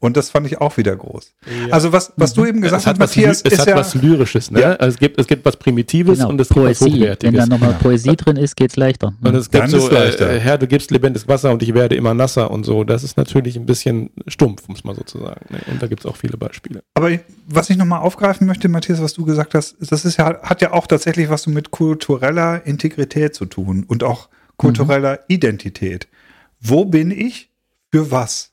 Und 0.02 0.16
das 0.16 0.30
fand 0.30 0.46
ich 0.46 0.58
auch 0.62 0.78
wieder 0.78 0.96
groß. 0.96 1.34
Ja. 1.46 1.74
Also 1.74 1.92
was, 1.92 2.14
was 2.16 2.32
du 2.32 2.40
mhm. 2.40 2.46
eben 2.48 2.60
gesagt 2.62 2.86
hast, 2.86 2.98
Matthias, 2.98 3.42
es 3.42 3.52
ist 3.52 3.58
hat 3.60 3.68
ja, 3.68 3.76
was 3.76 3.94
Lyrisches, 3.94 4.50
ne? 4.50 4.60
Ja. 4.60 4.72
Also 4.72 4.94
es 4.94 4.98
gibt, 4.98 5.20
es 5.20 5.26
gibt 5.26 5.44
was 5.44 5.56
Primitives 5.56 6.18
genau, 6.18 6.30
und 6.30 6.40
es 6.40 6.48
Poesie. 6.48 6.68
gibt 6.68 6.80
was 6.80 7.00
Hochwertiges. 7.00 7.32
Wenn 7.42 7.50
da 7.50 7.58
nochmal. 7.58 7.74
Poesie 7.74 8.16
drin 8.16 8.36
ist, 8.38 8.56
geht's 8.56 8.76
leichter. 8.76 9.12
Und 9.22 9.34
es 9.34 9.50
gibt 9.50 9.62
Dann 9.62 9.70
so, 9.70 9.90
äh, 9.90 10.40
Herr, 10.40 10.56
du 10.56 10.66
gibst 10.66 10.90
lebendiges 10.90 11.28
Wasser 11.28 11.50
und 11.52 11.62
ich 11.62 11.74
werde 11.74 11.96
immer 11.96 12.14
nasser 12.14 12.50
und 12.50 12.64
so. 12.64 12.82
Das 12.82 13.04
ist 13.04 13.18
natürlich 13.18 13.56
ein 13.56 13.66
bisschen 13.66 14.08
stumpf, 14.26 14.68
muss 14.68 14.84
man 14.84 14.96
sozusagen. 14.96 15.44
Ne? 15.50 15.60
Und 15.70 15.82
da 15.82 15.86
gibt 15.86 16.00
es 16.00 16.06
auch 16.06 16.16
viele 16.16 16.38
Beispiele. 16.38 16.82
Aber 16.94 17.10
was 17.46 17.68
ich 17.68 17.76
nochmal 17.76 18.00
aufgreifen 18.00 18.46
möchte, 18.46 18.70
Matthias, 18.70 19.02
was 19.02 19.12
du 19.12 19.26
gesagt 19.26 19.52
hast, 19.52 19.76
das 19.80 20.06
ist 20.06 20.16
ja, 20.16 20.40
hat 20.42 20.62
ja 20.62 20.72
auch 20.72 20.86
tatsächlich 20.86 21.28
was 21.28 21.42
so 21.42 21.50
mit 21.50 21.72
kultureller 21.72 22.64
Integrität 22.64 23.34
zu 23.34 23.44
tun 23.44 23.84
und 23.86 24.02
auch 24.02 24.30
kultureller 24.56 25.12
mhm. 25.12 25.18
Identität. 25.28 26.08
Wo 26.58 26.86
bin 26.86 27.10
ich 27.10 27.50
für 27.90 28.10
was? 28.10 28.49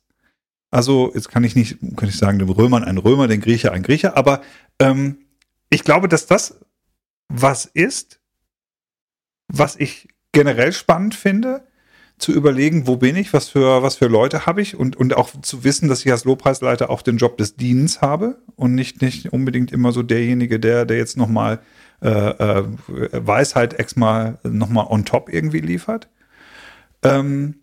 Also, 0.69 1.11
jetzt 1.13 1.29
kann 1.29 1.43
ich 1.43 1.55
nicht, 1.55 1.77
kann 1.95 2.09
ich 2.09 2.17
sagen, 2.17 2.39
den 2.39 2.49
Römern 2.49 2.83
ein 2.83 2.97
Römer, 2.97 3.27
den 3.27 3.41
Griecher 3.41 3.71
ein 3.71 3.83
Griecher, 3.83 4.17
aber 4.17 4.41
ähm, 4.79 5.19
ich 5.69 5.83
glaube, 5.83 6.07
dass 6.07 6.27
das 6.27 6.59
was 7.29 7.65
ist, 7.65 8.19
was 9.47 9.75
ich 9.75 10.09
generell 10.31 10.73
spannend 10.73 11.15
finde, 11.15 11.67
zu 12.17 12.31
überlegen, 12.31 12.87
wo 12.87 12.97
bin 12.97 13.15
ich, 13.15 13.31
was 13.31 13.49
für, 13.49 13.83
was 13.83 13.95
für 13.95 14.07
Leute 14.07 14.45
habe 14.47 14.61
ich 14.61 14.75
und, 14.75 14.95
und 14.95 15.15
auch 15.15 15.29
zu 15.41 15.63
wissen, 15.63 15.87
dass 15.87 16.03
ich 16.03 16.11
als 16.11 16.25
Lobpreisleiter 16.25 16.89
auch 16.89 17.03
den 17.03 17.17
Job 17.17 17.37
des 17.37 17.55
Dienens 17.55 18.01
habe 18.01 18.41
und 18.55 18.73
nicht, 18.73 19.01
nicht 19.01 19.31
unbedingt 19.33 19.71
immer 19.71 19.91
so 19.91 20.01
derjenige, 20.01 20.59
der, 20.59 20.85
der 20.85 20.97
jetzt 20.97 21.15
nochmal 21.15 21.59
äh, 22.01 22.09
äh, 22.09 22.63
Weisheit 23.11 23.75
extra 23.75 24.39
nochmal 24.43 24.87
on 24.89 25.05
top 25.05 25.31
irgendwie 25.31 25.59
liefert. 25.59 26.09
Ähm, 27.03 27.59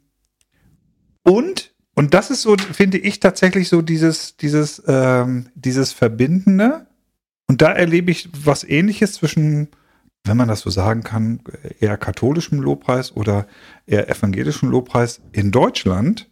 und 1.25 1.74
und 1.95 2.13
das 2.13 2.31
ist 2.31 2.43
so, 2.43 2.57
finde 2.57 2.99
ich 2.99 3.21
tatsächlich 3.21 3.69
so 3.69 3.81
dieses, 3.81 4.37
dieses, 4.37 4.83
ähm, 4.87 5.51
dieses 5.55 5.93
Verbindende. 5.93 6.87
Und 7.47 7.63
da 7.63 7.73
erlebe 7.73 8.11
ich 8.11 8.29
was 8.33 8.65
ähnliches 8.65 9.15
zwischen, 9.15 9.69
wenn 10.25 10.37
man 10.37 10.49
das 10.49 10.61
so 10.61 10.71
sagen 10.71 11.03
kann, 11.03 11.41
eher 11.79 11.97
katholischem 11.97 12.61
Lobpreis 12.61 13.15
oder 13.15 13.47
eher 13.87 14.09
evangelischem 14.09 14.71
Lobpreis 14.71 15.21
in 15.33 15.53
Deutschland. 15.53 16.29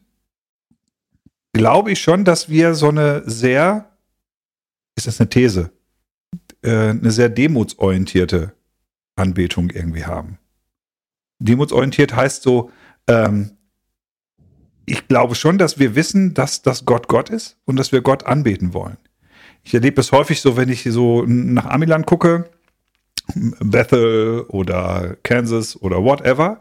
Glaube 1.53 1.93
ich 1.93 2.01
schon, 2.01 2.25
dass 2.25 2.49
wir 2.49 2.75
so 2.75 2.89
eine 2.89 3.23
sehr, 3.27 3.91
ist 4.97 5.07
das 5.07 5.21
eine 5.21 5.29
These, 5.29 5.71
äh, 6.63 6.89
eine 6.89 7.11
sehr 7.13 7.29
demutsorientierte 7.29 8.53
Anbetung 9.15 9.71
irgendwie 9.71 10.07
haben. 10.07 10.39
Demutsorientiert 11.39 12.17
heißt 12.17 12.43
so, 12.43 12.71
ähm, 13.07 13.53
ich 14.93 15.09
glaube 15.09 15.35
schon, 15.35 15.57
dass 15.57 15.79
wir 15.79 15.95
wissen, 15.95 16.35
dass 16.35 16.61
das 16.61 16.85
Gott 16.85 17.09
Gott 17.09 17.31
ist 17.31 17.57
und 17.65 17.77
dass 17.77 17.93
wir 17.93 18.03
Gott 18.03 18.27
anbeten 18.27 18.75
wollen. 18.75 18.99
Ich 19.65 19.73
erlebe 19.73 19.99
es 20.03 20.13
häufig 20.13 20.43
so, 20.43 20.59
wenn 20.59 20.69
ich 20.69 20.83
so 20.83 21.25
nach 21.27 21.65
Amiland 21.65 22.05
gucke, 22.05 22.51
Bethel 23.35 24.45
oder 24.49 25.17
Kansas 25.23 25.81
oder 25.81 26.05
whatever, 26.05 26.61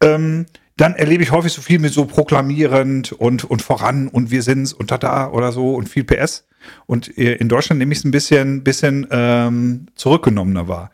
ähm, 0.00 0.46
dann 0.78 0.94
erlebe 0.94 1.22
ich 1.22 1.30
häufig 1.30 1.52
so 1.52 1.60
viel 1.60 1.78
mit 1.78 1.92
so 1.92 2.06
proklamierend 2.06 3.12
und, 3.12 3.44
und 3.44 3.60
voran 3.60 4.08
und 4.08 4.30
wir 4.30 4.42
sind's 4.42 4.72
und 4.72 4.90
da 4.90 5.30
oder 5.30 5.52
so 5.52 5.74
und 5.74 5.90
viel 5.90 6.04
PS. 6.04 6.48
Und 6.86 7.18
äh, 7.18 7.34
in 7.34 7.50
Deutschland 7.50 7.80
nehme 7.80 7.92
ich 7.92 7.98
es 7.98 8.04
ein 8.04 8.12
bisschen, 8.12 8.64
bisschen 8.64 9.06
ähm, 9.10 9.88
zurückgenommener 9.94 10.68
wahr. 10.68 10.90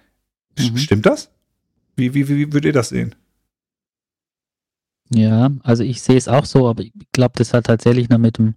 Mhm. 0.58 0.76
Stimmt 0.76 1.06
das? 1.06 1.30
Wie, 1.94 2.14
wie, 2.14 2.28
wie 2.28 2.52
würdet 2.52 2.64
ihr 2.64 2.72
das 2.72 2.88
sehen? 2.88 3.14
Ja, 5.10 5.50
also 5.62 5.82
ich 5.82 6.02
sehe 6.02 6.16
es 6.16 6.28
auch 6.28 6.44
so, 6.44 6.68
aber 6.68 6.82
ich 6.82 6.92
glaube, 7.12 7.34
das 7.36 7.52
hat 7.52 7.66
tatsächlich 7.66 8.08
noch 8.08 8.18
mit 8.18 8.38
einem 8.38 8.54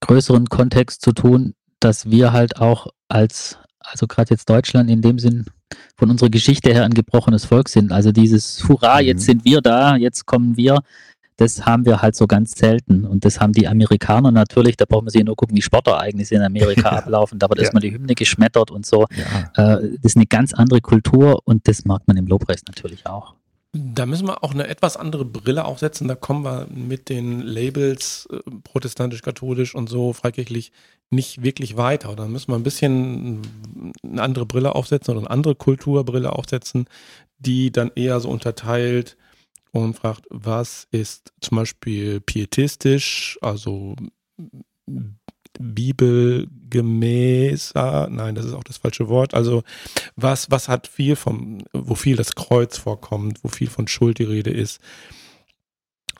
größeren 0.00 0.46
Kontext 0.46 1.02
zu 1.02 1.12
tun, 1.12 1.54
dass 1.80 2.10
wir 2.10 2.32
halt 2.32 2.58
auch 2.60 2.86
als, 3.08 3.58
also 3.80 4.06
gerade 4.06 4.30
jetzt 4.30 4.48
Deutschland 4.48 4.90
in 4.90 5.02
dem 5.02 5.18
Sinn 5.18 5.44
von 5.96 6.10
unserer 6.10 6.30
Geschichte 6.30 6.72
her 6.72 6.84
ein 6.84 6.94
gebrochenes 6.94 7.44
Volk 7.44 7.68
sind. 7.68 7.92
Also 7.92 8.12
dieses 8.12 8.66
Hurra, 8.68 9.00
mhm. 9.00 9.06
jetzt 9.06 9.24
sind 9.24 9.44
wir 9.44 9.60
da, 9.60 9.96
jetzt 9.96 10.26
kommen 10.26 10.56
wir, 10.56 10.80
das 11.36 11.66
haben 11.66 11.84
wir 11.84 12.00
halt 12.00 12.14
so 12.14 12.26
ganz 12.26 12.52
selten. 12.52 13.04
Und 13.04 13.24
das 13.24 13.40
haben 13.40 13.52
die 13.52 13.66
Amerikaner 13.66 14.30
natürlich, 14.30 14.76
da 14.76 14.84
brauchen 14.84 15.06
wir 15.06 15.10
sich 15.10 15.24
nur 15.24 15.36
gucken, 15.36 15.56
wie 15.56 15.62
Sportereignisse 15.62 16.36
in 16.36 16.42
Amerika 16.42 16.88
ablaufen. 16.90 17.38
Da 17.38 17.48
wird 17.48 17.58
ja. 17.58 17.64
erstmal 17.64 17.82
die 17.82 17.92
Hymne 17.92 18.14
geschmettert 18.14 18.70
und 18.70 18.86
so. 18.86 19.06
Ja. 19.56 19.76
Äh, 19.76 19.90
das 20.00 20.12
ist 20.12 20.16
eine 20.16 20.26
ganz 20.26 20.54
andere 20.54 20.80
Kultur 20.80 21.40
und 21.44 21.66
das 21.68 21.84
mag 21.84 22.02
man 22.06 22.16
im 22.16 22.26
Lobpreis 22.26 22.62
natürlich 22.66 23.06
auch. 23.06 23.34
Da 23.76 24.06
müssen 24.06 24.28
wir 24.28 24.44
auch 24.44 24.52
eine 24.52 24.68
etwas 24.68 24.96
andere 24.96 25.24
Brille 25.24 25.64
aufsetzen. 25.64 26.06
Da 26.06 26.14
kommen 26.14 26.44
wir 26.44 26.68
mit 26.70 27.08
den 27.08 27.40
Labels 27.40 28.28
äh, 28.30 28.38
protestantisch, 28.62 29.20
katholisch 29.20 29.74
und 29.74 29.88
so 29.88 30.12
freikirchlich 30.12 30.70
nicht 31.10 31.42
wirklich 31.42 31.76
weiter. 31.76 32.14
Da 32.14 32.28
müssen 32.28 32.52
wir 32.52 32.56
ein 32.56 32.62
bisschen 32.62 33.42
eine 34.04 34.22
andere 34.22 34.46
Brille 34.46 34.76
aufsetzen 34.76 35.10
oder 35.12 35.22
eine 35.22 35.30
andere 35.30 35.56
Kulturbrille 35.56 36.32
aufsetzen, 36.32 36.86
die 37.38 37.72
dann 37.72 37.90
eher 37.96 38.20
so 38.20 38.30
unterteilt 38.30 39.16
und 39.72 39.94
fragt, 39.94 40.26
was 40.30 40.86
ist 40.92 41.32
zum 41.40 41.56
Beispiel 41.56 42.20
pietistisch, 42.20 43.38
also 43.42 43.96
bibelgemäßer, 45.60 48.08
nein, 48.10 48.34
das 48.34 48.46
ist 48.46 48.54
auch 48.54 48.64
das 48.64 48.78
falsche 48.78 49.08
Wort. 49.08 49.34
Also 49.34 49.62
was, 50.16 50.50
was 50.50 50.68
hat 50.68 50.86
viel 50.86 51.16
vom, 51.16 51.58
wo 51.72 51.94
viel 51.94 52.16
das 52.16 52.34
Kreuz 52.34 52.78
vorkommt, 52.78 53.38
wo 53.42 53.48
viel 53.48 53.68
von 53.68 53.88
Schuld 53.88 54.18
die 54.18 54.24
Rede 54.24 54.50
ist, 54.50 54.80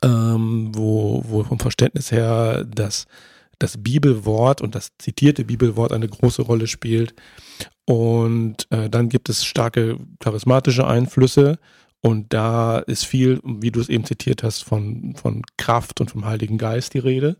ähm, 0.03 0.71
wo, 0.73 1.23
wo 1.27 1.43
vom 1.43 1.59
Verständnis 1.59 2.11
her 2.11 2.63
das, 2.63 3.07
das 3.59 3.81
Bibelwort 3.81 4.61
und 4.61 4.75
das 4.75 4.91
zitierte 4.97 5.45
Bibelwort 5.45 5.91
eine 5.91 6.07
große 6.07 6.41
Rolle 6.41 6.67
spielt. 6.67 7.13
Und 7.85 8.67
äh, 8.71 8.89
dann 8.89 9.09
gibt 9.09 9.29
es 9.29 9.45
starke 9.45 9.97
charismatische 10.19 10.87
Einflüsse. 10.87 11.59
Und 12.01 12.33
da 12.33 12.79
ist 12.79 13.05
viel, 13.05 13.39
wie 13.43 13.71
du 13.71 13.79
es 13.79 13.89
eben 13.89 14.05
zitiert 14.05 14.43
hast, 14.43 14.63
von, 14.63 15.15
von 15.15 15.43
Kraft 15.57 16.01
und 16.01 16.11
vom 16.11 16.25
Heiligen 16.25 16.57
Geist 16.57 16.93
die 16.93 16.99
Rede. 16.99 17.37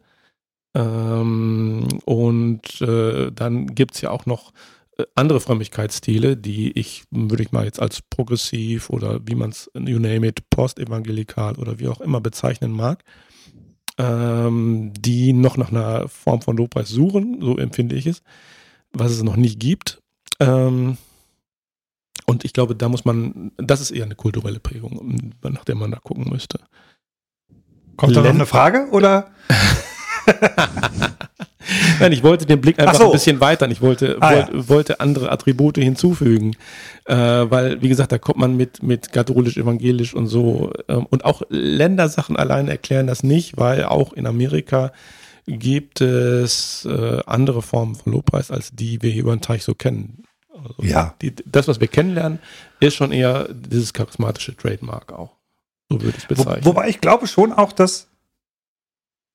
Ähm, 0.76 1.88
und 2.04 2.82
äh, 2.82 3.32
dann 3.32 3.68
gibt 3.74 3.96
es 3.96 4.02
ja 4.02 4.12
auch 4.12 4.26
noch 4.26 4.52
äh, 4.98 5.06
andere 5.16 5.40
Frömmigkeitsstile, 5.40 6.36
die 6.36 6.78
ich, 6.78 7.06
würde 7.12 7.44
ich 7.44 7.54
mal 7.54 7.64
jetzt 7.64 7.82
als 7.82 8.02
progressiv 8.02 8.90
oder 8.90 9.22
wie 9.26 9.36
man 9.36 9.52
es, 9.52 9.72
you 9.74 10.00
name 10.00 10.28
it, 10.28 10.50
postevangelikal 10.50 11.56
oder 11.56 11.80
wie 11.80 11.88
auch 11.88 12.02
immer 12.02 12.20
bezeichnen 12.20 12.74
mag, 12.74 13.04
ähm, 13.98 14.92
die 15.00 15.32
noch 15.32 15.56
nach 15.56 15.72
einer 15.72 16.10
Form 16.10 16.42
von 16.42 16.58
Lobpreis 16.58 16.90
suchen, 16.90 17.40
so 17.42 17.58
empfinde 17.58 17.96
ich 17.96 18.06
es, 18.06 18.22
was 18.92 19.12
es 19.12 19.24
noch 19.24 19.38
nicht 19.38 19.62
gibt. 19.62 20.02
Ähm, 20.42 20.98
und 22.26 22.44
ich 22.44 22.52
glaube, 22.52 22.76
da 22.76 22.90
muss 22.90 23.06
man, 23.06 23.54
das 23.56 23.80
ist 23.80 23.92
eher 23.92 24.04
eine 24.04 24.16
kulturelle 24.16 24.60
Prägung, 24.60 25.32
nach 25.42 25.64
der 25.64 25.76
man 25.76 25.92
da 25.92 26.00
gucken 26.00 26.28
müsste. 26.30 26.60
Kommt 27.96 28.14
da 28.14 28.24
noch 28.24 28.30
eine 28.30 28.46
Frage 28.46 28.90
oder? 28.92 29.32
Nein, 32.00 32.12
ich 32.12 32.24
wollte 32.24 32.46
den 32.46 32.62
Blick 32.62 32.80
einfach 32.80 32.96
so. 32.96 33.06
ein 33.06 33.12
bisschen 33.12 33.40
weitern. 33.40 33.72
Ich 33.72 33.82
wollte, 33.82 34.18
ah, 34.20 34.32
wollte, 34.32 34.52
ja. 34.56 34.70
wollte, 34.70 35.00
andere 35.00 35.32
Attribute 35.32 35.78
hinzufügen. 35.78 36.56
Äh, 37.06 37.16
weil, 37.16 37.82
wie 37.82 37.90
gesagt, 37.90 38.12
da 38.12 38.18
kommt 38.18 38.38
man 38.38 38.56
mit, 38.56 38.84
mit 38.84 39.12
katholisch, 39.12 39.58
evangelisch 39.58 40.14
und 40.14 40.28
so. 40.28 40.72
Ähm, 40.88 41.06
und 41.10 41.26
auch 41.26 41.42
Ländersachen 41.50 42.36
allein 42.36 42.68
erklären 42.68 43.08
das 43.08 43.24
nicht, 43.24 43.58
weil 43.58 43.86
auch 43.86 44.14
in 44.14 44.28
Amerika 44.28 44.92
gibt 45.48 46.02
es 46.02 46.86
äh, 46.86 47.22
andere 47.26 47.62
Formen 47.62 47.96
von 47.96 48.14
Lobpreis, 48.14 48.52
als 48.52 48.72
die 48.72 49.02
wir 49.02 49.12
hier 49.12 49.24
über 49.24 49.36
den 49.36 49.42
Teich 49.42 49.64
so 49.64 49.76
kennen. 49.76 50.24
Also 50.54 50.76
ja. 50.82 51.16
Die, 51.22 51.36
das, 51.46 51.68
was 51.68 51.80
wir 51.80 51.88
kennenlernen, 51.88 52.40
ist 52.80 52.96
schon 52.96 53.12
eher 53.12 53.48
dieses 53.54 53.94
charismatische 53.94 54.56
Trademark 54.56 55.14
auch. 55.14 55.32
So 55.90 56.02
würde 56.02 56.18
ich 56.18 56.24
es 56.24 56.28
bezeichnen. 56.28 56.66
Wo, 56.66 56.70
wobei 56.70 56.90
ich 56.90 57.02
glaube 57.02 57.28
schon 57.28 57.54
auch, 57.54 57.72
dass 57.72 58.08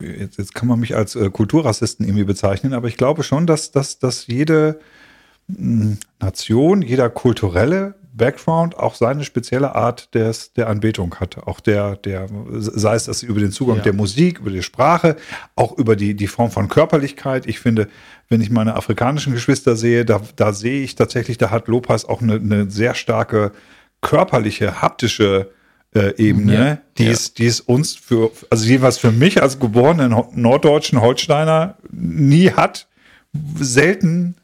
jetzt, 0.01 0.39
jetzt 0.39 0.55
kann 0.55 0.69
man 0.69 0.81
mich 0.81 0.97
als 0.97 1.17
äh, 1.17 1.31
Kulturrassisten 1.31 2.07
irgendwie 2.07 2.25
bezeichnen, 2.25 2.73
aber 2.73 2.89
ich 2.89 2.97
glaube 2.97 3.23
schon, 3.23 3.47
dass, 3.47 3.71
dass, 3.71 3.99
dass 3.99 4.27
jede 4.27 4.81
hm, 5.49 5.99
Nation, 6.21 6.83
jeder 6.83 7.11
kulturelle 7.11 7.95
Background 8.13 8.77
auch 8.77 8.95
seine 8.95 9.25
spezielle 9.25 9.75
Art 9.75 10.15
des, 10.15 10.53
der 10.53 10.69
Anbetung 10.69 11.15
hat. 11.17 11.39
Auch 11.47 11.61
der, 11.61 11.97
der, 11.97 12.27
sei 12.59 12.95
es 12.95 13.05
das 13.05 13.23
über 13.23 13.41
den 13.41 13.53
Zugang 13.53 13.79
ja. 13.79 13.83
der 13.83 13.93
Musik, 13.93 14.41
über 14.41 14.51
die 14.51 14.63
Sprache, 14.63 15.17
auch 15.57 15.77
über 15.79 15.97
die, 15.97 16.15
die 16.15 16.27
Form 16.27 16.51
von 16.51 16.69
Körperlichkeit. 16.69 17.47
Ich 17.47 17.61
finde, 17.61 17.89
wenn 18.29 18.41
ich 18.41 18.51
meine 18.51 18.75
afrikanischen 18.75 19.33
Geschwister 19.33 19.77
sehe, 19.77 20.05
da, 20.05 20.21
da 20.37 20.53
sehe 20.53 20.83
ich 20.83 20.97
tatsächlich, 20.97 21.39
da 21.39 21.51
hat 21.51 21.69
Lopas 21.69 22.05
auch 22.05 22.21
eine, 22.21 22.35
eine 22.35 22.71
sehr 22.71 22.95
starke 22.95 23.53
körperliche, 24.01 24.83
haptische 24.83 25.51
äh, 25.95 26.15
Ebene, 26.17 26.55
ja, 26.55 26.79
die, 26.99 27.05
ja. 27.05 27.11
Ist, 27.11 27.39
die 27.39 27.47
ist 27.47 27.61
uns 27.61 27.97
für, 27.97 28.31
also 28.49 28.65
jeweils 28.65 28.99
für 28.99 29.11
mich 29.11 29.43
als 29.43 29.59
geborenen 29.59 30.15
norddeutschen 30.35 31.01
Holsteiner 31.01 31.77
nie 31.91 32.51
hat, 32.51 32.87
selten 33.59 34.37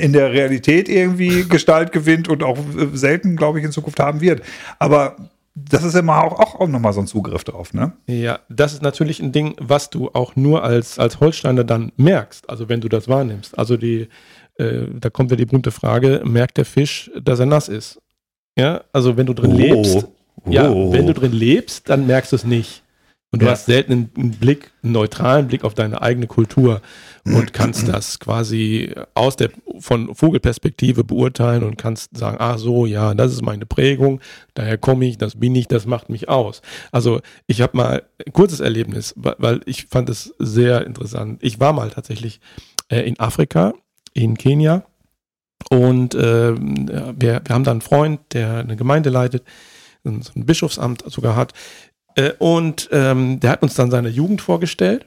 in 0.00 0.12
der 0.12 0.32
Realität 0.32 0.88
irgendwie 0.88 1.44
Gestalt 1.48 1.92
gewinnt 1.92 2.28
und 2.28 2.42
auch 2.42 2.58
selten, 2.92 3.36
glaube 3.36 3.58
ich, 3.58 3.64
in 3.64 3.72
Zukunft 3.72 4.00
haben 4.00 4.20
wird. 4.20 4.42
Aber 4.78 5.16
das 5.54 5.84
ist 5.84 5.94
immer 5.94 6.24
auch, 6.24 6.38
auch, 6.40 6.60
auch 6.60 6.68
nochmal 6.68 6.92
so 6.92 7.00
ein 7.00 7.06
Zugriff 7.06 7.44
drauf, 7.44 7.72
ne? 7.72 7.92
Ja, 8.06 8.40
das 8.48 8.72
ist 8.72 8.82
natürlich 8.82 9.20
ein 9.20 9.30
Ding, 9.30 9.54
was 9.60 9.88
du 9.88 10.10
auch 10.12 10.34
nur 10.34 10.64
als, 10.64 10.98
als 10.98 11.20
Holsteiner 11.20 11.62
dann 11.62 11.92
merkst, 11.96 12.50
also 12.50 12.68
wenn 12.68 12.80
du 12.80 12.88
das 12.88 13.08
wahrnimmst. 13.08 13.56
Also 13.56 13.76
die, 13.76 14.08
äh, 14.56 14.86
da 14.92 15.10
kommt 15.10 15.30
ja 15.30 15.36
die 15.36 15.46
berühmte 15.46 15.70
Frage, 15.70 16.22
merkt 16.24 16.58
der 16.58 16.64
Fisch, 16.64 17.10
dass 17.22 17.38
er 17.38 17.46
nass 17.46 17.68
ist? 17.68 18.00
Ja, 18.58 18.82
also 18.92 19.16
wenn 19.16 19.26
du 19.26 19.34
drin 19.34 19.52
oh. 19.52 19.56
lebst, 19.56 20.08
ja, 20.46 20.70
wenn 20.70 21.06
du 21.06 21.14
drin 21.14 21.32
lebst, 21.32 21.88
dann 21.88 22.06
merkst 22.06 22.32
du 22.32 22.36
es 22.36 22.44
nicht. 22.44 22.84
Und 23.34 23.42
du 23.42 23.46
ja. 23.46 23.52
hast 23.52 23.66
selten 23.66 24.10
einen 24.16 24.30
Blick, 24.30 24.70
einen 24.84 24.92
neutralen 24.92 25.48
Blick 25.48 25.64
auf 25.64 25.74
deine 25.74 26.00
eigene 26.00 26.28
Kultur 26.28 26.80
und 27.24 27.52
kannst 27.52 27.88
das 27.88 28.20
quasi 28.20 28.94
aus 29.14 29.34
der 29.34 29.50
von 29.80 30.14
Vogelperspektive 30.14 31.02
beurteilen 31.02 31.64
und 31.64 31.76
kannst 31.76 32.16
sagen, 32.16 32.36
ah 32.38 32.58
so, 32.58 32.86
ja, 32.86 33.12
das 33.12 33.32
ist 33.32 33.42
meine 33.42 33.66
Prägung, 33.66 34.20
daher 34.54 34.78
komme 34.78 35.06
ich, 35.06 35.18
das 35.18 35.40
bin 35.40 35.52
ich, 35.56 35.66
das 35.66 35.84
macht 35.84 36.10
mich 36.10 36.28
aus. 36.28 36.62
Also 36.92 37.22
ich 37.48 37.60
habe 37.60 37.76
mal 37.76 38.04
ein 38.24 38.32
kurzes 38.32 38.60
Erlebnis, 38.60 39.14
weil 39.16 39.62
ich 39.66 39.86
fand 39.86 40.10
es 40.10 40.32
sehr 40.38 40.86
interessant. 40.86 41.42
Ich 41.42 41.58
war 41.58 41.72
mal 41.72 41.90
tatsächlich 41.90 42.38
äh, 42.88 43.00
in 43.00 43.18
Afrika, 43.18 43.74
in 44.12 44.38
Kenia 44.38 44.84
und 45.70 46.14
äh, 46.14 46.54
wir, 46.54 47.42
wir 47.44 47.54
haben 47.54 47.64
da 47.64 47.72
einen 47.72 47.80
Freund, 47.80 48.20
der 48.32 48.58
eine 48.58 48.76
Gemeinde 48.76 49.10
leitet 49.10 49.42
ein, 50.04 50.22
Bischofsamt 50.34 51.04
sogar 51.06 51.36
hat. 51.36 51.52
Äh, 52.16 52.32
und 52.38 52.88
ähm, 52.92 53.40
der 53.40 53.50
hat 53.50 53.62
uns 53.62 53.74
dann 53.74 53.90
seine 53.90 54.08
Jugend 54.08 54.40
vorgestellt. 54.40 55.06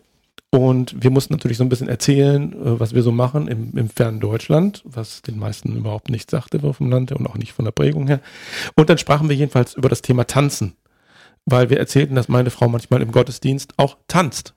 Und 0.49 1.03
wir 1.03 1.11
mussten 1.11 1.33
natürlich 1.33 1.57
so 1.57 1.63
ein 1.63 1.69
bisschen 1.69 1.89
erzählen, 1.89 2.53
äh, 2.53 2.79
was 2.79 2.93
wir 2.93 3.03
so 3.03 3.11
machen 3.11 3.47
im, 3.47 3.77
im 3.77 3.89
fernen 3.89 4.19
Deutschland, 4.19 4.81
was 4.85 5.21
den 5.21 5.37
meisten 5.37 5.75
überhaupt 5.75 6.09
nicht 6.09 6.31
sagte 6.31 6.59
vom 6.73 6.89
Land 6.89 7.11
und 7.11 7.27
auch 7.27 7.35
nicht 7.35 7.53
von 7.53 7.65
der 7.65 7.73
Prägung 7.73 8.07
her. 8.07 8.21
Und 8.75 8.89
dann 8.89 8.97
sprachen 8.97 9.29
wir 9.29 9.35
jedenfalls 9.35 9.73
über 9.73 9.89
das 9.89 10.01
Thema 10.01 10.25
Tanzen, 10.25 10.75
weil 11.45 11.69
wir 11.69 11.77
erzählten, 11.77 12.15
dass 12.15 12.29
meine 12.29 12.49
Frau 12.49 12.69
manchmal 12.69 13.01
im 13.01 13.11
Gottesdienst 13.11 13.73
auch 13.77 13.97
tanzt. 14.07 14.53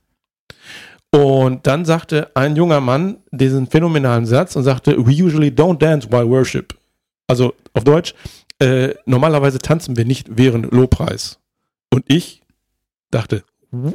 Und 1.12 1.66
dann 1.66 1.84
sagte 1.84 2.30
ein 2.34 2.54
junger 2.54 2.80
Mann 2.80 3.16
diesen 3.32 3.66
phänomenalen 3.66 4.26
Satz 4.26 4.54
und 4.54 4.62
sagte, 4.62 4.96
we 4.96 5.22
usually 5.22 5.48
don't 5.48 5.78
dance 5.78 6.08
while 6.10 6.28
worship. 6.28 6.72
Also 7.26 7.54
auf 7.72 7.82
Deutsch, 7.82 8.14
äh, 8.60 8.94
normalerweise 9.06 9.58
tanzen 9.58 9.96
wir 9.96 10.04
nicht 10.04 10.28
während 10.36 10.72
Lobpreis. 10.72 11.38
Und 11.90 12.04
ich 12.08 12.42
dachte, 13.10 13.42
what? 13.70 13.94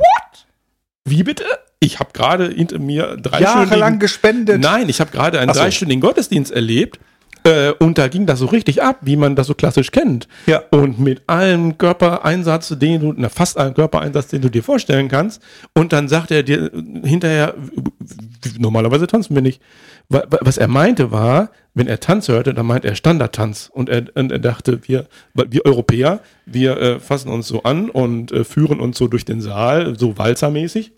Wie 1.06 1.24
bitte? 1.24 1.46
Ich 1.80 2.00
habe 2.00 2.10
gerade 2.14 2.50
hinter 2.50 2.80
mir 2.80 3.16
drei 3.16 3.42
Jahrelang 3.42 4.00
gespendet. 4.00 4.60
Nein, 4.60 4.90
ich 4.90 5.00
habe 5.00 5.12
gerade 5.12 5.40
einen 5.40 5.54
so. 5.54 5.60
dreistündigen 5.60 6.02
Gottesdienst 6.02 6.52
erlebt. 6.52 7.00
Äh, 7.44 7.74
und 7.74 8.00
da 8.00 8.08
ging 8.08 8.26
das 8.26 8.40
so 8.40 8.48
richtig 8.48 8.82
ab, 8.82 8.98
wie 9.02 9.16
man 9.16 9.36
das 9.36 9.46
so 9.48 9.54
klassisch 9.54 9.92
kennt. 9.92 10.28
Ja. 10.48 10.64
Und 10.72 11.00
mit 11.00 11.22
allem 11.28 11.78
Körpereinsatz, 11.78 12.74
den 12.80 13.02
du, 13.02 13.14
na, 13.16 13.30
fast 13.30 13.58
allem 13.58 13.76
Körpereinsatz, 13.76 14.28
den 14.30 14.42
du 14.42 14.50
dir 14.50 14.64
vorstellen 14.64 15.10
kannst. 15.10 15.44
Und 15.76 15.94
dann 15.94 16.08
sagt 16.08 16.32
er 16.32 16.42
dir 16.42 16.72
hinterher, 17.04 17.54
normalerweise 18.58 19.08
tanzen 19.08 19.36
wir 19.36 19.42
nicht. 19.42 19.62
Wa- 20.10 20.24
wa- 20.30 20.40
Was 20.42 20.58
er 20.58 20.68
meinte 20.68 21.12
war, 21.12 21.50
wenn 21.74 21.88
er 21.88 22.00
Tanz 22.00 22.28
hörte, 22.28 22.54
dann 22.54 22.66
meint 22.66 22.86
er 22.86 22.96
Standardtanz. 22.96 23.70
Und 23.74 23.90
er, 23.90 24.06
und 24.16 24.32
er 24.32 24.40
dachte, 24.40 24.88
wir, 24.88 25.08
wir 25.34 25.66
Europäer, 25.66 26.20
wir 26.46 26.78
äh, 26.78 27.00
fassen 27.00 27.30
uns 27.30 27.48
so 27.48 27.64
an 27.64 27.90
und 27.90 28.32
äh, 28.32 28.44
führen 28.44 28.80
uns 28.80 28.98
so 28.98 29.08
durch 29.08 29.26
den 29.26 29.42
Saal, 29.42 29.98
so 30.00 30.18
walzermäßig. 30.18 30.94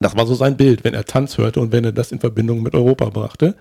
Das 0.00 0.14
war 0.16 0.26
so 0.26 0.34
sein 0.34 0.56
Bild, 0.58 0.84
wenn 0.84 0.92
er 0.94 1.04
Tanz 1.06 1.38
hörte 1.38 1.58
und 1.60 1.72
wenn 1.72 1.84
er 1.84 1.92
das 1.92 2.12
in 2.12 2.18
Verbindung 2.20 2.62
mit 2.62 2.74
Europa 2.74 3.06
brachte. 3.10 3.54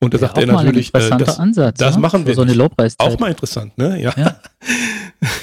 Und 0.00 0.12
da 0.12 0.18
Ja, 0.18 0.20
sagte 0.22 0.40
er 0.40 0.46
natürlich, 0.48 0.92
ein 0.94 1.00
äh, 1.12 1.16
das, 1.18 1.38
Ansatz. 1.38 1.78
das 1.78 1.94
ja, 1.94 2.00
machen 2.00 2.22
für 2.22 2.28
wir 2.28 2.34
so 2.34 2.42
eine. 2.42 2.52
Lobpreiszeit. 2.52 3.00
auch 3.12 3.18
mal 3.20 3.30
interessant, 3.30 3.76
ne? 3.78 4.00
Ja. 4.00 4.12
Ja. 4.16 4.36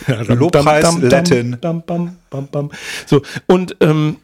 Ja, 0.08 0.22
dam, 0.26 0.38
Lobpreis, 0.40 0.82
dam, 0.84 1.00
dam, 1.00 1.10
Latin. 1.10 1.58
Dam, 1.62 1.84
bam, 1.86 2.18
bam, 2.30 2.48
bam. 2.48 2.70
So, 3.06 3.22
und 3.48 3.78
ähm, 3.80 4.18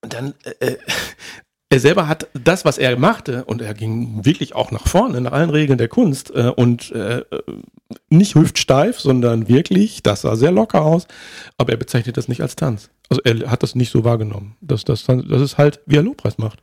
dann, 0.00 0.34
äh, 0.58 0.74
er 1.70 1.78
selber 1.80 2.08
hat 2.08 2.26
das, 2.34 2.64
was 2.64 2.78
er 2.78 2.98
machte, 2.98 3.44
und 3.44 3.62
er 3.62 3.74
ging 3.74 4.24
wirklich 4.24 4.56
auch 4.56 4.72
nach 4.72 4.86
vorne, 4.88 5.20
nach 5.20 5.32
allen 5.32 5.50
Regeln 5.50 5.78
der 5.78 5.88
Kunst, 5.88 6.30
äh, 6.34 6.52
und 6.54 6.90
äh, 6.90 7.22
nicht 8.08 8.34
hüftsteif, 8.34 8.98
sondern 8.98 9.48
wirklich, 9.48 10.02
das 10.02 10.22
sah 10.22 10.34
sehr 10.34 10.50
locker 10.50 10.82
aus, 10.82 11.06
aber 11.58 11.72
er 11.72 11.78
bezeichnet 11.78 12.16
das 12.16 12.28
nicht 12.28 12.42
als 12.42 12.56
Tanz. 12.56 12.90
Also 13.08 13.22
er 13.22 13.50
hat 13.50 13.62
das 13.62 13.76
nicht 13.76 13.90
so 13.90 14.04
wahrgenommen. 14.04 14.56
Das, 14.60 14.84
das, 14.84 15.04
das 15.04 15.40
ist 15.40 15.58
halt, 15.58 15.80
wie 15.86 15.96
er 15.96 16.02
Lobpreis 16.02 16.38
macht. 16.38 16.60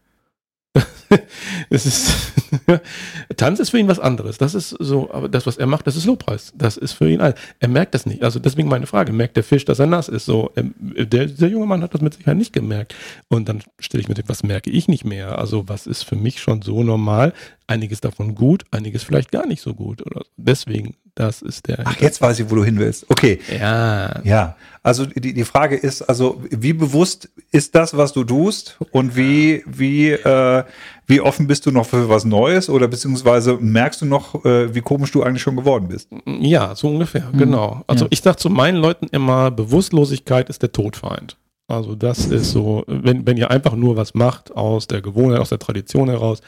es 1.70 1.86
ist, 1.86 2.34
Tanz 3.38 3.60
ist 3.60 3.70
für 3.70 3.80
ihn 3.80 3.88
was 3.88 4.00
anderes. 4.00 4.38
Das 4.38 4.56
ist 4.56 4.70
so, 4.70 5.12
aber 5.12 5.30
das, 5.30 5.46
was 5.46 5.58
er 5.58 5.68
macht, 5.68 5.88
das 5.88 5.96
ist 5.96 6.06
Lobpreis. 6.06 6.54
Das 6.56 6.78
ist 6.78 6.94
für 6.94 7.10
ihn 7.10 7.22
all. 7.22 7.36
Er 7.60 7.68
merkt 7.68 7.94
das 7.94 8.06
nicht. 8.06 8.24
Also 8.24 8.40
deswegen 8.40 8.68
meine 8.68 8.88
Frage: 8.88 9.12
Merkt 9.14 9.38
der 9.38 9.44
Fisch, 9.44 9.66
dass 9.66 9.80
er 9.80 9.88
nass 9.88 10.10
ist? 10.10 10.26
So, 10.26 10.52
ähm, 10.56 10.74
der, 10.78 11.28
der 11.28 11.50
junge 11.50 11.66
Mann 11.66 11.82
hat 11.82 11.94
das 11.94 12.02
mit 12.02 12.14
Sicherheit 12.14 12.38
nicht 12.38 12.54
gemerkt. 12.54 12.96
Und 13.30 13.50
dann 13.50 13.64
stelle 13.80 14.02
ich 14.02 14.10
mir 14.10 14.16
was 14.28 14.44
merke 14.44 14.70
ich 14.70 14.88
nicht 14.88 15.06
mehr? 15.06 15.38
Also 15.38 15.68
was 15.70 15.88
ist 15.88 16.04
für 16.04 16.16
mich 16.16 16.40
schon 16.40 16.62
so 16.62 16.84
normal? 16.84 17.34
Einiges 17.68 18.00
davon 18.00 18.34
gut, 18.34 18.64
einiges 18.72 19.04
vielleicht 19.04 19.32
gar 19.32 19.46
nicht 19.46 19.62
so 19.62 19.74
gut. 19.74 20.06
Oder. 20.06 20.22
Deswegen, 20.38 20.96
das 21.16 21.42
ist 21.42 21.68
der. 21.68 21.80
Ach, 21.86 22.00
jetzt 22.00 22.22
weiß 22.22 22.40
ich, 22.40 22.50
wo 22.50 22.56
du 22.56 22.64
hin 22.64 22.80
willst. 22.80 23.10
Okay. 23.10 23.40
Ja. 23.52 24.22
Ja, 24.24 24.56
also 24.88 25.06
die, 25.06 25.34
die 25.34 25.44
Frage 25.44 25.76
ist, 25.76 26.02
also 26.04 26.42
wie 26.50 26.72
bewusst 26.72 27.30
ist 27.52 27.76
das, 27.76 27.98
was 27.98 28.14
du 28.14 28.24
tust 28.24 28.78
und 28.92 29.18
wie, 29.18 29.62
wie, 29.66 30.12
äh, 30.12 30.64
wie 31.08 31.20
offen 31.20 31.46
bist 31.46 31.66
du 31.66 31.72
noch 31.72 31.86
für 31.86 32.08
was 32.08 32.24
Neues 32.24 32.70
oder 32.70 32.88
beziehungsweise 32.88 33.58
merkst 33.60 34.02
du 34.02 34.06
noch, 34.06 34.46
äh, 34.46 34.74
wie 34.74 34.80
komisch 34.80 35.12
du 35.12 35.24
eigentlich 35.24 35.42
schon 35.42 35.58
geworden 35.58 35.90
bist? 35.90 36.08
Ja, 36.26 36.74
so 36.74 36.88
ungefähr, 36.88 37.28
genau. 37.38 37.84
Also 37.88 38.06
Ja. 38.06 38.12
ich 38.12 38.22
sage 38.22 38.38
zu 38.38 38.50
meinen 38.50 38.78
Leuten 38.78 39.08
immer, 39.12 39.52
Bewusstlosigkeit 39.52 40.48
ist 40.50 40.62
der 40.62 40.72
Todfeind. 40.72 41.36
Also 41.68 41.96
das 41.96 42.26
ist 42.26 42.52
so, 42.52 42.86
wenn, 42.88 43.28
wenn 43.28 43.36
ihr 43.36 43.52
einfach 43.52 43.76
nur 43.76 43.98
was 43.98 44.14
macht 44.14 44.56
aus 44.56 44.88
der 44.88 45.02
Gewohnheit, 45.02 45.40
aus 45.42 45.50
der 45.50 45.60
Tradition 45.60 46.08
heraus 46.10 46.40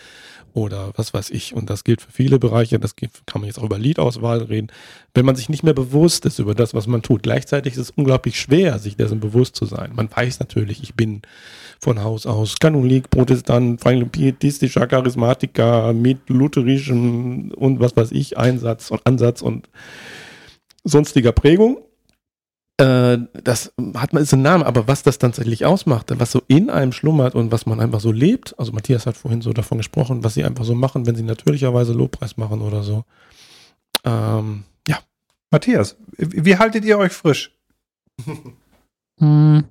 oder 0.54 0.92
was 0.96 1.14
weiß 1.14 1.30
ich, 1.30 1.54
und 1.54 1.70
das 1.70 1.84
gilt 1.84 2.02
für 2.02 2.12
viele 2.12 2.40
Bereiche, 2.40 2.80
das 2.80 2.96
kann 2.96 3.42
man 3.42 3.46
jetzt 3.46 3.60
auch 3.60 3.64
über 3.64 3.78
Liedauswahl 3.78 4.44
reden, 4.44 4.68
wenn 5.14 5.26
man 5.26 5.36
sich 5.36 5.50
nicht 5.50 5.64
mehr 5.64 5.74
bewusst 5.74 6.26
ist 6.26 6.40
über 6.40 6.56
das, 6.56 6.74
was 6.74 6.88
man 6.88 7.02
tut. 7.02 7.24
Gleichzeitig 7.24 7.74
ist 7.74 7.80
es 7.80 7.92
unglaublich 7.92 8.40
schwer, 8.40 8.80
sich 8.80 8.96
dessen 8.96 9.20
bewusst 9.20 9.56
zu 9.56 9.66
sein. 9.66 9.92
Man 9.96 10.10
weiß 10.14 10.40
natürlich, 10.40 10.84
ich 10.84 10.96
bin 10.96 11.22
von 11.80 12.04
Haus 12.04 12.26
aus 12.26 12.60
Katholik, 12.60 13.10
Protestant, 13.10 13.82
pietistischer 14.12 14.88
Charismatiker 14.88 15.94
mit 15.94 16.30
lutherischem 16.30 17.52
und 17.52 17.80
was 17.80 17.96
weiß 17.96 18.12
ich, 18.12 18.38
Einsatz 18.38 18.92
und 18.92 19.06
Ansatz 19.06 19.42
und 19.42 19.70
sonstiger 20.84 21.32
Prägung. 21.32 21.78
Äh, 22.80 23.18
das 23.44 23.74
hat 23.96 24.14
man 24.14 24.24
ist 24.24 24.34
ein 24.34 24.42
Name, 24.42 24.66
aber 24.66 24.88
was 24.88 25.04
das 25.04 25.18
tatsächlich 25.20 25.66
ausmacht, 25.66 26.12
was 26.18 26.32
so 26.32 26.42
in 26.48 26.70
einem 26.70 26.94
schlummert 26.94 27.36
und 27.36 27.52
was 27.52 27.66
man 27.66 27.82
einfach 27.82 28.00
so 28.00 28.12
lebt, 28.14 28.58
also 28.58 28.72
Matthias 28.72 29.06
hat 29.06 29.18
vorhin 29.18 29.42
so 29.42 29.52
davon 29.52 29.80
gesprochen, 29.80 30.24
was 30.24 30.36
sie 30.36 30.46
einfach 30.46 30.64
so 30.64 30.76
machen, 30.76 31.06
wenn 31.06 31.16
sie 31.16 31.24
natürlicherweise 31.24 31.92
Lobpreis 31.92 32.38
machen 32.38 32.62
oder 32.62 32.84
so. 32.84 33.04
Ähm, 34.06 34.64
ja, 34.88 35.00
Matthias, 35.52 35.98
wie 36.18 36.58
haltet 36.58 36.86
ihr 36.86 36.98
euch 36.98 37.12
frisch? 37.14 37.52
Hm. 39.22 39.66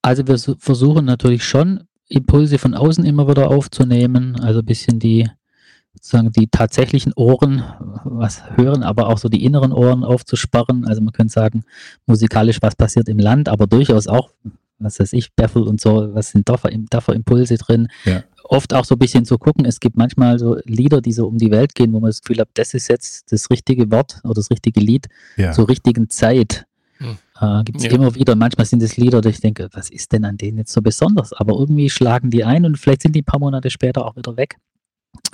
Also 0.00 0.26
wir 0.26 0.38
su- 0.38 0.56
versuchen 0.58 1.04
natürlich 1.04 1.44
schon, 1.44 1.84
Impulse 2.08 2.56
von 2.56 2.72
außen 2.72 3.04
immer 3.04 3.28
wieder 3.28 3.50
aufzunehmen, 3.50 4.40
also 4.40 4.60
ein 4.60 4.64
bisschen 4.64 4.98
die, 4.98 5.28
sozusagen 6.08 6.32
die 6.32 6.48
tatsächlichen 6.48 7.12
Ohren, 7.14 7.62
was 8.04 8.42
hören, 8.56 8.82
aber 8.82 9.08
auch 9.08 9.18
so 9.18 9.28
die 9.28 9.44
inneren 9.44 9.72
Ohren 9.72 10.04
aufzusperren. 10.04 10.86
Also 10.86 11.02
man 11.02 11.12
könnte 11.12 11.32
sagen, 11.34 11.64
musikalisch, 12.06 12.58
was 12.62 12.74
passiert 12.74 13.08
im 13.10 13.18
Land, 13.18 13.48
aber 13.50 13.66
durchaus 13.66 14.06
auch, 14.06 14.30
was 14.78 14.98
weiß 14.98 15.12
ich, 15.12 15.34
Baffle 15.34 15.64
und 15.64 15.80
so, 15.82 16.14
was 16.14 16.30
sind 16.30 16.48
da 16.48 16.56
für, 16.56 16.70
da 16.88 17.00
für 17.02 17.12
Impulse 17.12 17.56
drin. 17.58 17.88
Ja. 18.06 18.22
Oft 18.44 18.72
auch 18.72 18.86
so 18.86 18.94
ein 18.94 18.98
bisschen 18.98 19.26
zu 19.26 19.36
gucken, 19.36 19.66
es 19.66 19.80
gibt 19.80 19.98
manchmal 19.98 20.38
so 20.38 20.56
Lieder, 20.64 21.02
die 21.02 21.12
so 21.12 21.26
um 21.26 21.36
die 21.36 21.50
Welt 21.50 21.74
gehen, 21.74 21.92
wo 21.92 22.00
man 22.00 22.08
das 22.08 22.22
Gefühl 22.22 22.40
hat, 22.40 22.48
das 22.54 22.72
ist 22.72 22.88
jetzt 22.88 23.30
das 23.30 23.50
richtige 23.50 23.90
Wort 23.90 24.20
oder 24.24 24.34
das 24.34 24.50
richtige 24.50 24.80
Lied 24.80 25.08
Ja. 25.36 25.52
zur 25.52 25.68
richtigen 25.68 26.08
Zeit. 26.08 26.64
Hm. 26.96 27.18
Äh, 27.38 27.64
Gibt 27.64 27.78
es 27.80 27.84
Ja. 27.84 27.90
immer 27.90 28.14
wieder. 28.14 28.34
Manchmal 28.34 28.64
sind 28.66 28.82
es 28.82 28.96
Lieder, 28.96 29.22
wo 29.22 29.28
ich 29.28 29.40
denke, 29.40 29.68
was 29.72 29.90
ist 29.90 30.12
denn 30.12 30.24
an 30.24 30.38
denen 30.38 30.56
jetzt 30.56 30.72
so 30.72 30.80
besonders? 30.80 31.34
Aber 31.34 31.58
irgendwie 31.58 31.90
schlagen 31.90 32.30
die 32.30 32.44
ein 32.44 32.64
und 32.64 32.78
vielleicht 32.78 33.02
sind 33.02 33.14
die 33.14 33.20
ein 33.20 33.26
paar 33.26 33.40
Monate 33.40 33.68
später 33.68 34.06
auch 34.06 34.16
wieder 34.16 34.38
weg. 34.38 34.56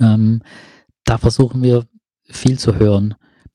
Ähm, 0.01 0.43
da 1.05 1.19
versuchen 1.19 1.63
wir 1.63 1.85
viel 2.31 2.59
zu 2.59 2.77
hören. 2.77 3.15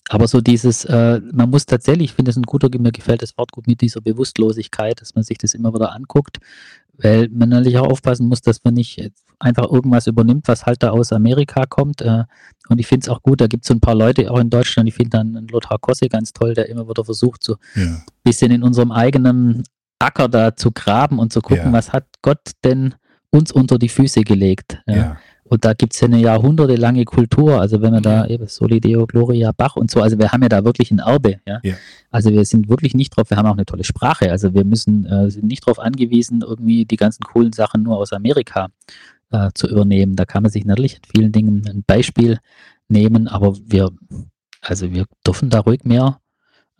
Aber 0.09 0.27
so 0.27 0.41
dieses, 0.41 0.85
äh, 0.85 1.21
man 1.31 1.49
muss 1.49 1.65
tatsächlich, 1.65 2.11
ich 2.11 2.13
finde 2.15 2.31
es 2.31 2.37
ein 2.37 2.43
guter, 2.43 2.69
mir 2.79 2.91
gefällt 2.91 3.21
das 3.21 3.37
Wort 3.37 3.51
gut 3.51 3.67
mit 3.67 3.81
dieser 3.81 4.01
Bewusstlosigkeit, 4.01 4.99
dass 5.01 5.13
man 5.15 5.23
sich 5.23 5.37
das 5.37 5.53
immer 5.53 5.73
wieder 5.73 5.93
anguckt, 5.93 6.39
weil 6.97 7.29
man 7.29 7.49
natürlich 7.49 7.77
auch 7.77 7.89
aufpassen 7.91 8.27
muss, 8.27 8.41
dass 8.41 8.63
man 8.63 8.73
nicht 8.73 9.11
einfach 9.37 9.69
irgendwas 9.71 10.07
übernimmt, 10.07 10.47
was 10.47 10.65
halt 10.65 10.81
da 10.83 10.89
aus 10.89 11.11
Amerika 11.13 11.65
kommt. 11.65 12.01
Äh, 12.01 12.23
und 12.69 12.79
ich 12.79 12.87
finde 12.87 13.05
es 13.05 13.09
auch 13.09 13.21
gut, 13.21 13.39
da 13.41 13.47
gibt 13.47 13.63
es 13.65 13.67
so 13.67 13.73
ein 13.73 13.79
paar 13.81 13.95
Leute 13.95 14.29
auch 14.31 14.39
in 14.39 14.49
Deutschland, 14.49 14.89
ich 14.89 14.95
finde 14.95 15.11
dann 15.11 15.47
Lothar 15.47 15.77
Kosse 15.79 16.09
ganz 16.09 16.33
toll, 16.33 16.53
der 16.55 16.69
immer 16.69 16.87
wieder 16.89 17.05
versucht, 17.05 17.43
so 17.43 17.57
Ja. 17.75 18.01
bisschen 18.23 18.51
in 18.51 18.63
unserem 18.63 18.91
eigenen 18.91 19.63
Acker 19.99 20.27
da 20.27 20.55
zu 20.55 20.71
graben 20.71 21.19
und 21.19 21.31
zu 21.33 21.41
gucken, 21.41 21.67
Ja. 21.67 21.73
was 21.73 21.93
hat 21.93 22.05
Gott 22.21 22.51
denn 22.63 22.95
uns 23.31 23.51
unter 23.51 23.77
die 23.77 23.89
Füße 23.89 24.21
gelegt. 24.21 24.81
Ja. 24.87 25.17
Und 25.49 25.65
da 25.65 25.73
gibt 25.73 25.93
es 25.93 26.01
ja 26.01 26.07
eine 26.07 26.19
jahrhundertelange 26.19 27.05
Kultur. 27.05 27.59
Also 27.59 27.81
wenn 27.81 27.91
man 27.91 28.03
da 28.03 28.25
eben 28.27 28.47
Solideo, 28.47 29.07
Gloria, 29.07 29.51
Bach 29.51 29.75
und 29.75 29.89
so, 29.89 30.01
also 30.01 30.17
wir 30.19 30.31
haben 30.31 30.43
ja 30.43 30.49
da 30.49 30.63
wirklich 30.63 30.91
ein 30.91 30.99
Erbe. 30.99 31.39
Ja? 31.47 31.59
Ja. 31.63 31.73
Also 32.11 32.31
wir 32.31 32.45
sind 32.45 32.69
wirklich 32.69 32.93
nicht 32.93 33.09
drauf, 33.09 33.29
wir 33.29 33.37
haben 33.37 33.47
auch 33.47 33.53
eine 33.53 33.65
tolle 33.65 33.83
Sprache. 33.83 34.31
Also 34.31 34.53
wir 34.53 34.63
müssen, 34.63 35.05
äh, 35.05 35.31
sind 35.31 35.45
nicht 35.45 35.65
darauf 35.65 35.79
angewiesen, 35.79 36.41
irgendwie 36.41 36.85
die 36.85 36.97
ganzen 36.97 37.23
coolen 37.23 37.51
Sachen 37.51 37.83
nur 37.83 37.97
aus 37.97 38.13
Amerika 38.13 38.69
äh, 39.31 39.49
zu 39.55 39.67
übernehmen. 39.67 40.15
Da 40.15 40.25
kann 40.25 40.43
man 40.43 40.51
sich 40.51 40.65
natürlich 40.65 40.97
in 40.97 41.03
vielen 41.15 41.31
Dingen 41.31 41.67
ein 41.67 41.83
Beispiel 41.85 42.37
nehmen, 42.87 43.27
aber 43.27 43.55
wir, 43.65 43.89
also 44.61 44.91
wir 44.91 45.05
dürfen 45.25 45.49
da 45.49 45.61
ruhig 45.61 45.83
mehr 45.83 46.19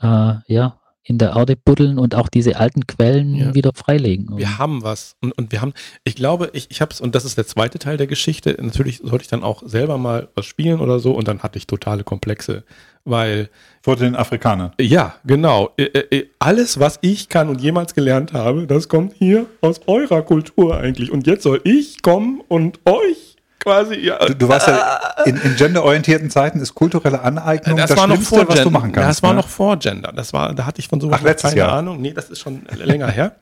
äh, 0.02 0.36
ja, 0.48 0.79
in 1.10 1.18
der 1.18 1.36
Erde 1.36 1.56
buddeln 1.56 1.98
und 1.98 2.14
auch 2.16 2.30
diese 2.30 2.58
alten 2.58 2.86
Quellen 2.86 3.36
Ja. 3.36 3.56
wieder 3.56 3.72
freilegen. 3.74 4.38
wir 4.38 4.58
haben 4.60 4.84
was. 4.84 5.16
Und, 5.22 5.32
und 5.38 5.52
wir 5.52 5.62
haben, 5.62 5.74
ich 6.04 6.16
glaube, 6.16 6.52
ich, 6.54 6.68
ich 6.70 6.82
habe 6.82 6.92
es, 6.94 7.02
und 7.02 7.16
das 7.16 7.26
ist 7.26 7.38
der 7.38 7.48
zweite 7.48 7.80
Teil 7.80 7.98
der 7.98 8.08
Geschichte, 8.08 8.56
natürlich 8.62 9.00
sollte 9.04 9.24
ich 9.24 9.28
dann 9.28 9.44
auch 9.44 9.64
selber 9.66 9.98
mal 9.98 10.28
was 10.36 10.46
spielen 10.46 10.80
oder 10.80 11.00
so, 11.00 11.14
und 11.14 11.28
dann 11.28 11.40
hatte 11.42 11.58
ich 11.58 11.66
totale 11.68 12.04
Komplexe, 12.04 12.64
weil 13.06 13.50
Vor 13.82 13.96
den 13.96 14.16
Afrikanern. 14.16 14.72
Ja, 14.80 15.16
genau. 15.26 15.72
Äh, 15.78 15.84
äh, 15.86 16.26
Alles, 16.38 16.80
was 16.80 17.00
ich 17.02 17.30
kann 17.30 17.50
und 17.50 17.60
jemals 17.62 17.96
gelernt 17.96 18.34
habe, 18.34 18.68
das 18.68 18.88
kommt 18.90 19.14
hier 19.18 19.46
aus 19.62 19.80
eurer 19.88 20.22
Kultur 20.22 20.78
eigentlich. 20.78 21.12
Und 21.12 21.26
jetzt 21.26 21.44
soll 21.44 21.62
ich 21.64 22.02
kommen 22.02 22.42
und 22.50 22.80
euch 22.86 23.29
quasi. 23.60 23.96
Ja, 23.96 24.18
Du, 24.26 24.34
du 24.34 24.48
weißt 24.48 24.68
ja, 24.68 25.00
in, 25.26 25.38
in 25.38 25.56
genderorientierten 25.56 26.30
Zeiten 26.30 26.60
ist 26.60 26.74
kulturelle 26.76 27.22
Aneignung 27.22 27.78
das, 27.78 27.90
das, 27.90 27.98
war 27.98 28.08
noch 28.08 28.16
Schlimmste, 28.16 28.36
vor 28.36 28.48
was 28.48 28.56
du 28.56 28.64
Gender. 28.64 28.80
machen 28.80 28.92
kannst. 28.92 29.10
Das 29.10 29.24
war 29.24 29.32
ne? 29.34 29.36
noch 29.38 29.48
vor 29.48 29.78
Gender. 29.78 30.12
Das 30.14 30.34
war, 30.34 30.54
da 30.54 30.66
hatte 30.66 30.80
ich 30.80 30.88
von 30.88 31.00
sowas 31.02 31.22
Ach, 31.24 31.36
keine 31.36 31.56
Jahr. 31.56 31.74
Ahnung. 31.74 32.02
Nee, 32.02 32.14
das 32.14 32.30
ist 32.30 32.40
schon 32.40 32.64
länger 32.76 33.08
her. 33.12 33.36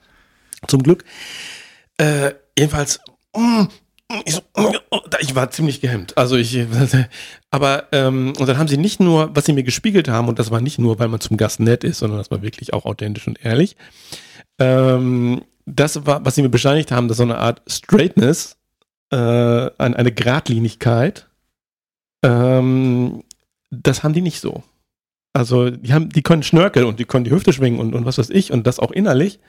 Zum 0.68 0.84
Glück. 0.84 1.04
Äh, 1.98 2.34
jedenfalls. 2.58 3.00
mm, 3.36 3.64
Ich, 4.26 4.36
so, 4.36 4.42
oh, 4.56 5.00
ich 5.20 5.36
war 5.36 5.50
ziemlich 5.52 5.82
gehemmt. 5.82 6.18
Also 6.18 6.36
ich, 6.36 6.58
aber 7.52 7.86
ähm, 7.92 8.34
und 8.40 8.48
dann 8.48 8.58
haben 8.58 8.68
sie 8.68 8.78
nicht 8.78 9.00
nur, 9.00 9.36
was 9.36 9.46
sie 9.46 9.54
mir 9.54 9.64
gespiegelt 9.64 10.08
haben, 10.10 10.28
und 10.28 10.40
das 10.40 10.52
war 10.52 10.62
nicht 10.62 10.80
nur, 10.80 11.00
weil 11.00 11.08
man 11.08 11.20
zum 11.20 11.38
Gast 11.38 11.60
nett 11.60 11.84
ist, 11.84 12.00
sondern 12.00 12.18
das 12.20 12.32
war 12.32 12.42
wirklich 12.42 12.74
auch 12.74 12.86
authentisch 12.86 13.28
und 13.28 13.44
ehrlich. 13.46 13.76
Ähm, 14.60 15.44
das 15.66 16.06
war, 16.06 16.26
was 16.26 16.36
sie 16.36 16.42
mir 16.42 16.50
bescheinigt 16.50 16.92
haben, 16.92 17.08
dass 17.08 17.18
so 17.18 17.24
eine 17.24 17.38
Art 17.38 17.62
Straightness, 17.68 18.57
äh, 19.12 19.70
eine 19.78 20.12
Gradlinigkeit, 20.12 21.28
ähm, 22.24 23.24
das 23.70 24.04
haben 24.04 24.14
die 24.14 24.22
nicht 24.22 24.40
so. 24.40 24.64
Also 25.34 25.70
die 25.70 25.94
haben, 25.94 26.10
die 26.10 26.24
können 26.24 26.44
schnörkeln 26.44 26.86
und 26.86 27.00
die 27.00 27.06
können 27.06 27.26
die 27.26 27.32
Hüfte 27.32 27.54
schwingen 27.54 27.80
und, 27.80 27.94
und 27.94 28.06
was 28.06 28.18
weiß 28.18 28.30
ich 28.32 28.52
und 28.52 28.66
das 28.66 28.80
auch 28.80 28.92
innerlich. 28.92 29.40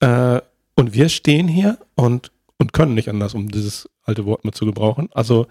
Äh, 0.00 0.40
und 0.74 0.94
wir 0.94 1.08
stehen 1.08 1.48
hier 1.48 1.78
und, 1.94 2.32
und 2.58 2.72
können 2.72 2.94
nicht 2.94 3.08
anders, 3.08 3.34
um 3.34 3.50
dieses 3.50 3.88
alte 4.04 4.26
Wort 4.26 4.44
mit 4.44 4.54
zu 4.54 4.66
gebrauchen. 4.66 5.08
Also, 5.12 5.46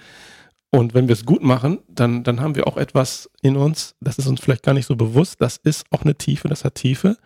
und 0.71 0.93
wenn 0.93 1.07
wir 1.07 1.13
es 1.13 1.25
gut 1.25 1.43
machen, 1.43 1.79
dann, 1.89 2.23
dann 2.23 2.39
haben 2.39 2.55
wir 2.55 2.67
auch 2.67 2.77
etwas 2.77 3.29
in 3.41 3.57
uns, 3.57 3.95
das 3.99 4.17
ist 4.17 4.27
uns 4.27 4.39
vielleicht 4.39 4.63
gar 4.63 4.73
nicht 4.73 4.85
so 4.85 4.95
bewusst, 4.95 5.41
das 5.41 5.57
ist 5.57 5.85
auch 5.89 6.03
eine 6.03 6.15
Tiefe, 6.15 6.47
das 6.47 6.63
hat 6.63 6.75
Tiefe. 6.75 7.17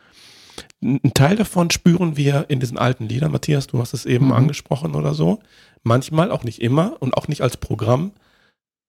Ein 0.82 1.14
Teil 1.14 1.36
davon 1.36 1.70
spüren 1.70 2.18
wir 2.18 2.46
in 2.48 2.60
diesen 2.60 2.78
alten 2.78 3.08
Liedern. 3.08 3.32
Matthias, 3.32 3.68
du 3.68 3.80
hast 3.80 3.94
es 3.94 4.06
eben 4.06 4.28
mhm. 4.28 4.34
angesprochen 4.34 4.96
oder 4.96 5.14
so. 5.14 5.40
Manchmal, 5.86 6.32
auch 6.32 6.44
nicht 6.44 6.62
immer 6.62 6.98
und 7.00 7.16
auch 7.16 7.28
nicht 7.28 7.42
als 7.42 7.58
Programm. 7.58 8.12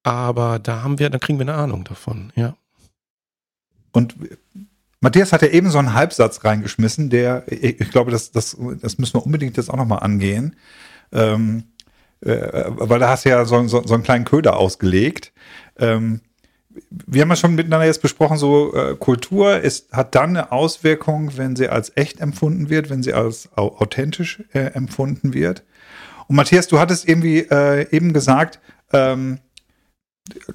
Aber 0.03 0.59
da 0.59 0.83
haben 0.83 0.99
wir, 0.99 1.11
dann 1.11 1.21
kriegen 1.21 1.39
wir 1.39 1.45
eine 1.45 1.55
Ahnung 1.55 1.85
davon, 1.85 2.33
ja. 2.37 2.57
Und 3.93 4.15
Matthias 5.01 5.33
hat 5.33 5.43
ja 5.43 5.49
eben 5.49 5.71
so 5.71 5.79
einen 5.79 5.95
Halbsatz 5.95 6.43
reingeschmissen, 6.45 7.11
der, 7.11 7.45
ich, 7.51 7.91
glaube, 7.91 8.11
das, 8.11 8.31
das, 8.31 8.57
das 8.81 8.99
müssen 8.99 9.15
wir 9.15 9.27
unbedingt 9.27 9.57
jetzt 9.57 9.71
auch 9.71 9.77
nochmal 9.77 10.01
angehen. 10.01 10.57
Ähm, 11.13 11.65
äh, 12.23 12.65
weil 12.69 12.99
da 12.99 13.11
hast 13.11 13.25
du 13.25 13.29
ja 13.29 13.45
so, 13.45 13.67
so, 13.69 13.83
so 13.87 13.95
einen 13.95 14.03
kleinen 14.03 14.25
Köder 14.25 14.57
ausgelegt. 14.57 15.33
Ähm, 15.79 16.21
wir 16.91 17.23
haben 17.23 17.31
ja 17.31 17.37
schon 17.37 17.55
miteinander 17.55 17.87
jetzt 17.87 18.03
besprochen, 18.03 18.37
so 18.37 18.75
äh, 18.75 18.97
Kultur 18.97 19.61
ist, 19.61 19.93
hat 19.93 20.15
dann 20.15 20.31
eine 20.31 20.53
Auswirkung, 20.53 21.37
wenn 21.37 21.57
sie 21.57 21.69
als 21.69 21.93
echt 21.97 22.21
empfunden 22.21 22.71
wird, 22.71 22.91
wenn 22.91 23.03
sie 23.03 23.13
als 23.13 23.51
authentisch 23.57 24.43
äh, 24.53 24.73
empfunden 24.73 25.35
wird. 25.35 25.63
Und 26.29 26.37
Matthias, 26.37 26.69
du 26.69 26.79
hattest 26.79 27.09
irgendwie 27.09 27.39
äh, 27.39 27.89
eben 27.95 28.13
gesagt, 28.13 28.61
ähm, 28.93 29.39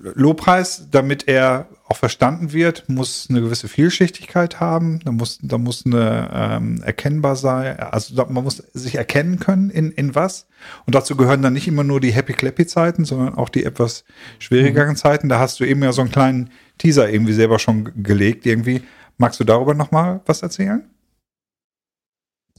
Lobpreis, 0.02 0.88
damit 0.92 1.28
er 1.28 1.68
auch 1.88 1.96
verstanden 1.96 2.52
wird, 2.52 2.90
muss 2.90 3.28
eine 3.30 3.42
gewisse 3.42 3.68
Vielschichtigkeit 3.68 4.60
haben, 4.60 5.00
da 5.06 5.12
muss, 5.12 5.40
da 5.42 5.58
muss 5.58 5.86
eine 5.86 6.30
ähm, 6.34 6.84
erkennbar 6.84 7.36
sein, 7.36 7.80
also 7.80 8.16
da, 8.16 8.26
man 8.26 8.44
muss 8.44 8.58
sich 8.74 8.96
erkennen 8.96 9.40
können 9.40 9.70
in, 9.70 9.92
in 9.92 10.14
was. 10.14 10.48
Und 10.86 10.96
dazu 10.96 11.16
gehören 11.16 11.42
dann 11.42 11.54
nicht 11.54 11.68
immer 11.68 11.84
nur 11.84 12.02
die 12.02 12.12
Happy-Clappy-Zeiten, 12.12 13.06
sondern 13.06 13.36
auch 13.36 13.50
die 13.50 13.64
etwas 13.64 14.04
schwierigeren 14.40 14.92
mhm. 14.92 14.98
Zeiten. 14.98 15.30
Da 15.30 15.40
hast 15.40 15.60
du 15.60 15.66
eben 15.66 15.84
ja 15.84 15.94
so 15.94 16.02
einen 16.02 16.12
kleinen 16.12 16.50
Teaser 16.78 17.10
irgendwie 17.10 17.34
selber 17.34 17.60
schon 17.60 18.04
gelegt 18.04 18.46
irgendwie. 18.46 18.82
Magst 19.18 19.40
du 19.40 19.44
darüber 19.44 19.74
nochmal 19.74 20.22
was 20.26 20.42
erzählen? 20.42 20.84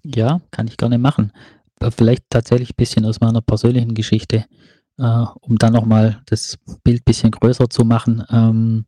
Ja, 0.04 0.40
kann 0.50 0.66
ich 0.66 0.76
gerne 0.76 0.98
machen. 0.98 1.32
Vielleicht 1.91 2.24
tatsächlich 2.30 2.70
ein 2.70 2.76
bisschen 2.76 3.05
aus 3.05 3.20
meiner 3.20 3.41
persönlichen 3.41 3.95
Geschichte 3.95 4.45
äh, 4.99 5.24
um 5.41 5.59
dann 5.59 5.72
nochmal 5.72 6.20
das 6.26 6.59
Bild 6.85 7.01
ein 7.01 7.05
bisschen 7.05 7.30
größer 7.30 7.68
zu 7.68 7.85
machen. 7.85 8.24
Ähm, 8.30 8.87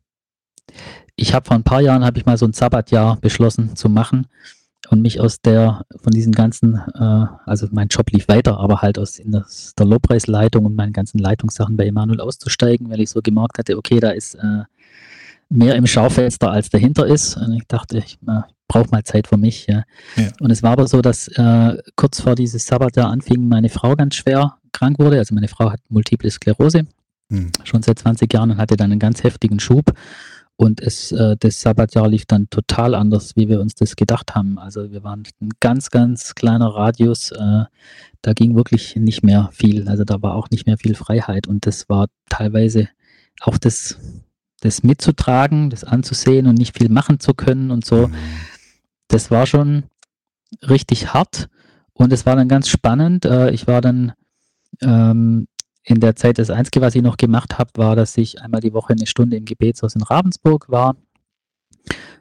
ich 1.15 1.33
habe 1.33 1.45
vor 1.45 1.55
ein 1.55 1.63
paar 1.63 1.81
Jahren, 1.81 2.05
habe 2.05 2.17
ich 2.17 2.25
mal 2.25 2.37
so 2.37 2.45
ein 2.45 2.53
Sabbatjahr 2.53 3.17
beschlossen 3.17 3.75
zu 3.75 3.89
machen 3.89 4.27
und 4.89 5.01
mich 5.01 5.19
aus 5.19 5.41
der, 5.41 5.85
von 6.01 6.11
diesen 6.11 6.33
ganzen, 6.33 6.75
äh, 6.93 7.25
also 7.45 7.67
mein 7.71 7.87
Job 7.87 8.09
lief 8.11 8.27
weiter, 8.27 8.59
aber 8.59 8.81
halt 8.81 8.99
aus 8.99 9.21
das, 9.23 9.73
der 9.75 9.85
Lobpreisleitung 9.85 10.65
und 10.65 10.75
meinen 10.75 10.93
ganzen 10.93 11.19
Leitungssachen 11.19 11.77
bei 11.77 11.87
Emanuel 11.87 12.21
auszusteigen, 12.21 12.89
weil 12.89 13.01
ich 13.01 13.09
so 13.09 13.21
gemerkt 13.21 13.57
hatte, 13.57 13.77
okay, 13.77 13.99
da 13.99 14.11
ist 14.11 14.35
äh, 14.35 14.63
mehr 15.49 15.75
im 15.75 15.87
Schaufenster 15.87 16.51
als 16.51 16.69
dahinter 16.69 17.05
ist. 17.05 17.37
Und 17.37 17.53
ich 17.53 17.67
dachte, 17.67 17.99
ich 17.99 18.17
äh, 18.27 18.41
brauche 18.67 18.89
mal 18.89 19.03
Zeit 19.03 19.27
für 19.27 19.37
mich. 19.37 19.67
Ja. 19.67 19.83
ja. 20.15 20.29
Und 20.39 20.51
es 20.51 20.63
war 20.63 20.71
aber 20.71 20.87
so, 20.87 21.01
dass 21.01 21.27
äh, 21.27 21.77
kurz 21.95 22.21
vor 22.21 22.35
dieses 22.35 22.65
Sabbatjahr 22.65 23.09
anfing 23.09 23.47
meine 23.47 23.69
Frau 23.69 23.95
ganz 23.95 24.15
schwer 24.15 24.57
krank 24.71 24.99
wurde. 24.99 25.17
Also 25.17 25.33
meine 25.35 25.47
Frau 25.47 25.71
hat 25.71 25.79
multiple 25.89 26.29
Sklerose, 26.29 26.85
hm. 27.31 27.51
schon 27.63 27.81
seit 27.81 27.99
20 27.99 28.31
Jahren 28.33 28.51
und 28.51 28.57
hatte 28.57 28.75
dann 28.75 28.91
einen 28.91 28.99
ganz 28.99 29.23
heftigen 29.23 29.59
Schub. 29.59 29.93
Und 30.57 30.81
es, 30.81 31.11
äh, 31.11 31.35
das 31.37 31.61
Sabbatjahr 31.61 32.07
lief 32.07 32.25
dann 32.25 32.49
total 32.49 32.95
anders, 32.95 33.35
wie 33.35 33.49
wir 33.49 33.59
uns 33.59 33.75
das 33.75 33.95
gedacht 33.95 34.35
haben. 34.35 34.57
Also 34.57 34.89
wir 34.91 35.03
waren 35.03 35.23
ein 35.41 35.49
ganz, 35.59 35.89
ganz 35.89 36.33
kleiner 36.33 36.67
Radius. 36.67 37.31
Äh, 37.31 37.65
da 38.21 38.33
ging 38.33 38.55
wirklich 38.55 38.95
nicht 38.95 39.21
mehr 39.21 39.49
viel. 39.51 39.89
Also 39.89 40.05
da 40.05 40.21
war 40.21 40.35
auch 40.35 40.49
nicht 40.49 40.65
mehr 40.65 40.77
viel 40.77 40.95
Freiheit. 40.95 41.47
Und 41.47 41.65
das 41.65 41.89
war 41.89 42.07
teilweise 42.29 42.87
auch 43.41 43.57
das, 43.57 43.99
das 44.61 44.81
mitzutragen, 44.81 45.69
das 45.69 45.83
anzusehen 45.83 46.47
und 46.47 46.55
nicht 46.55 46.77
viel 46.77 46.89
machen 46.89 47.19
zu 47.19 47.33
können 47.33 47.69
und 47.69 47.83
so. 47.83 48.07
Hm. 48.07 48.13
Das 49.07 49.31
war 49.31 49.45
schon 49.45 49.83
richtig 50.61 51.13
hart. 51.13 51.49
Und 51.93 52.11
es 52.11 52.25
war 52.25 52.35
dann 52.35 52.47
ganz 52.47 52.67
spannend. 52.67 53.25
Äh, 53.25 53.51
ich 53.51 53.67
war 53.67 53.81
dann 53.81 54.13
ähm, 54.81 55.47
in 55.83 55.99
der 55.99 56.15
Zeit, 56.15 56.39
das 56.39 56.49
Einzige, 56.49 56.81
was 56.81 56.95
ich 56.95 57.01
noch 57.01 57.17
gemacht 57.17 57.57
habe, 57.57 57.71
war, 57.75 57.95
dass 57.95 58.17
ich 58.17 58.41
einmal 58.41 58.61
die 58.61 58.73
Woche 58.73 58.93
eine 58.93 59.05
Stunde 59.05 59.37
im 59.37 59.45
Gebetshaus 59.45 59.95
in 59.95 60.01
Ravensburg 60.01 60.69
war 60.69 60.95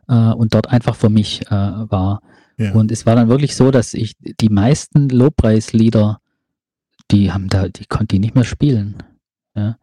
äh, 0.08 0.32
und 0.32 0.54
dort 0.54 0.68
einfach 0.68 0.94
für 0.94 1.08
mich 1.08 1.46
äh, 1.46 1.50
war. 1.50 2.20
Ja. 2.56 2.72
Und 2.72 2.92
es 2.92 3.06
war 3.06 3.16
dann 3.16 3.28
wirklich 3.28 3.56
so, 3.56 3.70
dass 3.70 3.94
ich 3.94 4.14
die 4.20 4.48
meisten 4.48 5.08
Lobpreislieder, 5.08 6.20
die 7.10 7.32
haben 7.32 7.48
da, 7.48 7.68
die 7.68 7.86
konnte 7.86 8.16
ich 8.16 8.20
nicht 8.20 8.34
mehr 8.34 8.44
spielen. 8.44 9.02
Ja? 9.56 9.76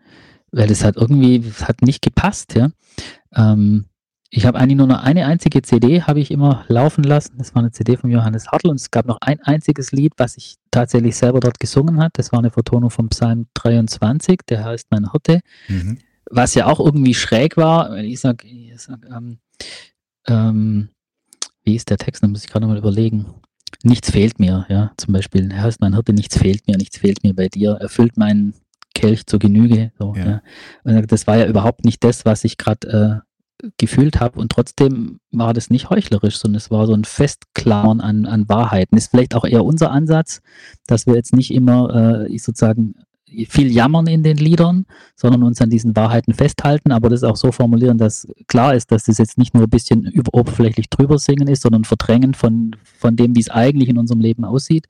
Weil 0.52 0.72
es 0.72 0.84
hat 0.84 0.96
irgendwie, 0.96 1.38
es 1.38 1.68
hat 1.68 1.82
nicht 1.82 2.02
gepasst, 2.02 2.56
ja. 2.56 2.70
Ähm, 3.34 3.86
ich 4.34 4.46
habe 4.46 4.58
eigentlich 4.58 4.78
nur 4.78 4.88
noch 4.88 5.04
eine 5.04 5.26
einzige 5.26 5.62
CD, 5.62 6.04
habe 6.04 6.22
ich 6.22 6.32
immer 6.32 6.64
laufen 6.70 7.04
lassen. 7.04 7.34
Das 7.38 7.54
war 7.54 7.62
eine 7.62 7.72
CD 7.72 7.98
von 7.98 8.10
Johannes 8.10 8.48
Hartl 8.48 8.70
und 8.70 8.80
es 8.80 8.90
gab 8.90 9.06
noch 9.06 9.18
ein 9.20 9.42
einziges 9.42 9.92
Lied, 9.92 10.14
was 10.16 10.38
ich 10.38 10.56
tatsächlich 10.72 11.18
selber 11.18 11.42
dort 11.42 11.60
gesungen 11.60 12.02
hat. 12.02 12.14
Das 12.14 12.32
war 12.32 12.40
eine 12.40 12.50
Vertonung 12.50 12.90
vom 12.90 13.10
Psalm 13.10 13.48
23, 13.56 14.40
der 14.48 14.64
heißt 14.64 14.88
Mein 14.90 15.12
Hirte. 15.12 15.42
Mhm. 15.68 15.98
Was 16.30 16.56
ja 16.56 16.68
auch 16.68 16.80
irgendwie 16.80 17.14
schräg 17.14 17.58
war. 17.58 17.98
Ich 17.98 18.22
sage, 18.22 18.48
sag, 18.78 19.00
ähm, 19.14 19.40
ähm, 20.28 20.90
wie 21.66 21.76
ist 21.76 21.90
der 21.90 21.98
Text? 21.98 22.24
Da 22.24 22.28
muss 22.30 22.46
ich 22.46 22.50
gerade 22.50 22.68
mal 22.68 22.78
überlegen. 22.78 23.26
Nichts 23.84 24.12
fehlt 24.12 24.40
mir, 24.40 24.66
ja, 24.70 24.94
zum 24.96 25.14
Beispiel. 25.14 25.52
Er 25.52 25.64
heißt 25.64 25.82
mein 25.82 25.94
Hirte, 25.94 26.14
nichts 26.14 26.38
fehlt 26.38 26.68
mir, 26.68 26.78
nichts 26.78 27.00
fehlt 27.00 27.22
mir 27.26 27.36
bei 27.36 27.50
dir. 27.50 27.72
Erfüllt 27.82 28.16
meinen 28.16 28.54
Kelch 28.96 29.26
zur 29.26 29.40
Genüge. 29.40 29.92
So, 30.00 30.14
ja. 30.16 30.26
Ja. 30.26 30.42
Und 30.84 31.12
das 31.12 31.28
war 31.28 31.36
ja 31.36 31.48
überhaupt 31.48 31.84
nicht 31.84 32.02
das, 32.06 32.24
was 32.24 32.46
ich 32.46 32.58
gerade 32.58 33.24
äh, 33.24 33.31
gefühlt 33.78 34.20
habe 34.20 34.40
und 34.40 34.52
trotzdem 34.52 35.20
war 35.32 35.54
das 35.54 35.70
nicht 35.70 35.90
heuchlerisch, 35.90 36.38
sondern 36.38 36.58
es 36.58 36.72
war 36.72 36.88
so 36.88 36.94
ein 36.94 37.04
Festklammern 37.04 38.02
an, 38.02 38.26
an 38.26 38.50
Wahrheiten. 38.50 38.98
Ist 38.98 39.12
vielleicht 39.12 39.36
auch 39.36 39.46
eher 39.46 39.64
unser 39.64 39.92
Ansatz, 39.92 40.42
dass 40.88 41.06
wir 41.06 41.16
jetzt 41.16 41.36
nicht 41.36 41.54
immer 41.54 42.26
äh, 42.30 42.38
sozusagen 42.38 42.96
viel 43.48 43.72
jammern 43.72 44.08
in 44.08 44.24
den 44.24 44.38
Liedern, 44.38 44.86
sondern 45.16 45.44
uns 45.44 45.62
an 45.62 45.70
diesen 45.70 45.96
Wahrheiten 45.96 46.34
festhalten, 46.34 46.92
aber 46.92 47.10
das 47.10 47.24
auch 47.24 47.38
so 47.38 47.52
formulieren, 47.52 47.98
dass 47.98 48.28
klar 48.48 48.76
ist, 48.76 48.92
dass 48.92 49.06
das 49.06 49.18
jetzt 49.18 49.38
nicht 49.38 49.54
nur 49.54 49.64
ein 49.64 49.70
bisschen 49.70 50.12
oberflächlich 50.34 50.90
drüber 50.90 51.18
singen 51.18 51.48
ist, 51.48 51.64
sondern 51.64 51.86
verdrängen 51.86 52.34
von, 52.34 52.76
von 52.84 53.16
dem, 53.16 53.36
wie 53.36 53.40
es 53.40 53.50
eigentlich 53.50 53.90
in 53.90 53.98
unserem 53.98 54.20
Leben 54.20 54.44
aussieht, 54.44 54.88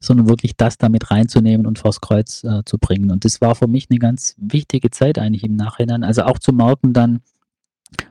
sondern 0.00 0.28
wirklich 0.28 0.56
das 0.56 0.78
damit 0.78 1.10
reinzunehmen 1.10 1.66
und 1.66 1.78
vors 1.78 2.00
Kreuz 2.00 2.44
äh, 2.44 2.62
zu 2.64 2.78
bringen. 2.78 3.10
Und 3.10 3.24
das 3.24 3.40
war 3.40 3.54
für 3.54 3.66
mich 3.66 3.88
eine 3.90 3.98
ganz 3.98 4.34
wichtige 4.38 4.90
Zeit 4.90 5.18
eigentlich 5.18 5.44
im 5.44 5.56
Nachhinein. 5.56 6.04
Also 6.04 6.22
auch 6.22 6.38
zu 6.38 6.52
merken 6.52 6.92
dann, 6.92 7.20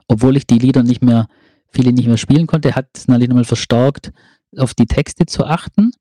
obwohl 0.08 0.38
ich 0.38 0.48
die 0.48 0.60
Lieder 0.60 0.84
nicht 0.84 1.02
mehr, 1.02 1.28
viele 1.70 1.94
nicht 1.94 2.08
mehr 2.08 2.18
spielen 2.18 2.48
konnte, 2.48 2.76
hat 2.76 2.88
es 2.96 3.08
natürlich 3.08 3.30
nochmal 3.30 3.46
verstärkt, 3.46 4.12
auf 4.58 4.74
die 4.74 4.86
Texte 4.86 5.26
zu 5.26 5.46
achten. 5.46 5.92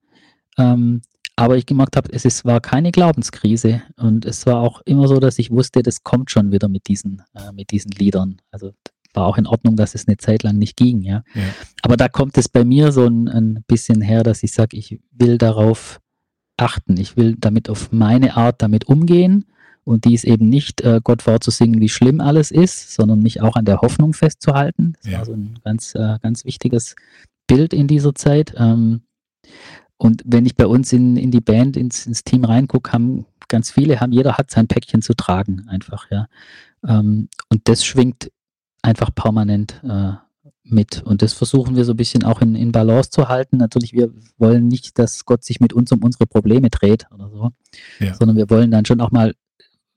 Ähm, 0.59 1.03
aber 1.37 1.57
ich 1.57 1.66
gemerkt 1.66 1.97
habe, 1.97 2.12
es 2.12 2.25
ist, 2.25 2.45
war 2.45 2.61
keine 2.61 2.93
Glaubenskrise 2.93 3.83
und 3.97 4.25
es 4.25 4.47
war 4.47 4.61
auch 4.61 4.83
immer 4.85 5.09
so, 5.09 5.18
dass 5.18 5.41
ich 5.41 5.51
wusste, 5.51 5.83
das 5.83 6.05
kommt 6.05 6.31
schon 6.31 6.53
wieder 6.53 6.68
mit 6.68 6.87
diesen, 6.87 7.22
äh, 7.35 7.53
mit 7.53 7.72
diesen 7.72 7.91
Liedern. 7.91 8.41
Also 8.53 8.72
war 9.14 9.27
auch 9.27 9.37
in 9.37 9.47
Ordnung, 9.47 9.77
dass 9.77 9.95
es 9.95 10.07
eine 10.07 10.16
Zeit 10.16 10.43
lang 10.43 10.59
nicht 10.59 10.77
ging, 10.77 11.03
ja. 11.03 11.25
ja. 11.35 11.43
Aber 11.83 11.97
da 11.97 12.09
kommt 12.09 12.37
es 12.39 12.49
bei 12.49 12.64
mir 12.64 12.93
so 12.93 13.07
ein, 13.07 13.29
ein 13.29 13.64
bisschen 13.66 14.01
her, 14.01 14.22
dass 14.22 14.43
ich 14.43 14.53
sage, 14.53 14.77
ich 14.77 15.01
will 15.11 15.39
darauf 15.39 16.01
achten. 16.57 16.97
Ich 16.99 17.16
will 17.16 17.37
damit 17.39 17.68
auf 17.68 17.91
meine 17.91 18.37
Art 18.37 18.62
damit 18.62 18.87
umgehen 18.87 19.45
und 19.85 20.05
dies 20.05 20.24
eben 20.24 20.49
nicht 20.49 20.80
äh, 20.80 21.01
Gott 21.03 21.22
vorzusingen, 21.22 21.80
wie 21.80 21.89
schlimm 21.89 22.20
alles 22.20 22.51
ist, 22.51 22.95
sondern 22.95 23.20
mich 23.20 23.41
auch 23.41 23.57
an 23.57 23.64
der 23.64 23.80
Hoffnung 23.80 24.14
festzuhalten. 24.14 24.95
Das 25.03 25.12
ja. 25.12 25.18
war 25.18 25.26
so 25.26 25.32
ein 25.32 25.59
ganz, 25.62 25.95
äh, 25.95 26.18
ganz 26.22 26.45
wichtiges 26.45 26.97
Bild 27.47 27.72
in 27.72 27.87
dieser 27.87 28.14
Zeit. 28.14 28.55
Ähm, 28.57 29.03
und 29.97 30.22
wenn 30.26 30.47
ich 30.47 30.57
bei 30.57 30.66
uns 30.66 30.93
in, 30.93 31.16
in 31.16 31.30
die 31.30 31.41
Band, 31.41 31.76
ins, 31.76 32.07
ins 32.07 32.24
Team 32.24 32.45
reingucke, 32.45 32.93
haben 32.93 33.26
ganz 33.49 33.70
viele, 33.70 34.01
haben, 34.01 34.12
jeder 34.12 34.39
hat 34.39 34.51
sein 34.51 34.66
Päckchen 34.66 35.03
zu 35.03 35.14
tragen, 35.14 35.68
einfach, 35.68 36.11
ja. 36.11 36.26
Ähm, 36.87 37.28
und 37.49 37.68
das 37.68 37.85
schwingt 37.85 38.30
einfach 38.82 39.14
permanent 39.14 39.80
äh, 39.85 40.12
mit. 40.62 41.03
Und 41.03 41.22
das 41.22 41.32
versuchen 41.32 41.76
wir 41.76 41.85
so 41.85 41.93
ein 41.93 41.97
bisschen 41.97 42.24
auch 42.24 42.41
in, 42.41 42.55
in 42.55 42.72
Balance 42.72 43.11
zu 43.11 43.28
halten. 43.28 43.59
Natürlich, 43.59 43.93
wir 43.93 44.12
wollen 44.39 44.68
nicht, 44.68 44.99
dass 44.99 45.24
Gott 45.24 45.45
sich 45.45 45.61
mit 45.61 45.72
uns 45.72 45.93
um 45.93 46.03
unsere 46.03 46.26
Probleme 46.26 46.70
dreht 46.70 47.07
oder 47.12 47.30
so, 47.30 47.51
ja. 48.01 48.14
sondern 48.14 48.37
wir 48.37 48.49
wollen 48.51 48.70
dann 48.70 48.85
schon 48.85 49.01
auch 49.01 49.11
mal 49.11 49.35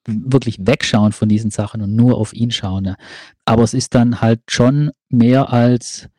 wirklich 0.08 0.58
wegschauen 0.66 1.12
von 1.12 1.30
diesen 1.30 1.51
Sachen 1.51 1.82
und 1.82 1.95
nur 1.95 2.18
auf 2.18 2.34
ihn 2.34 2.51
schauen. 2.51 2.86
Ja. 2.86 2.95
Aber 3.45 3.64
es 3.64 3.74
ist 3.74 3.93
dann 3.93 4.22
halt 4.22 4.41
schon 4.49 4.91
mehr 5.10 5.51
als, 5.51 6.10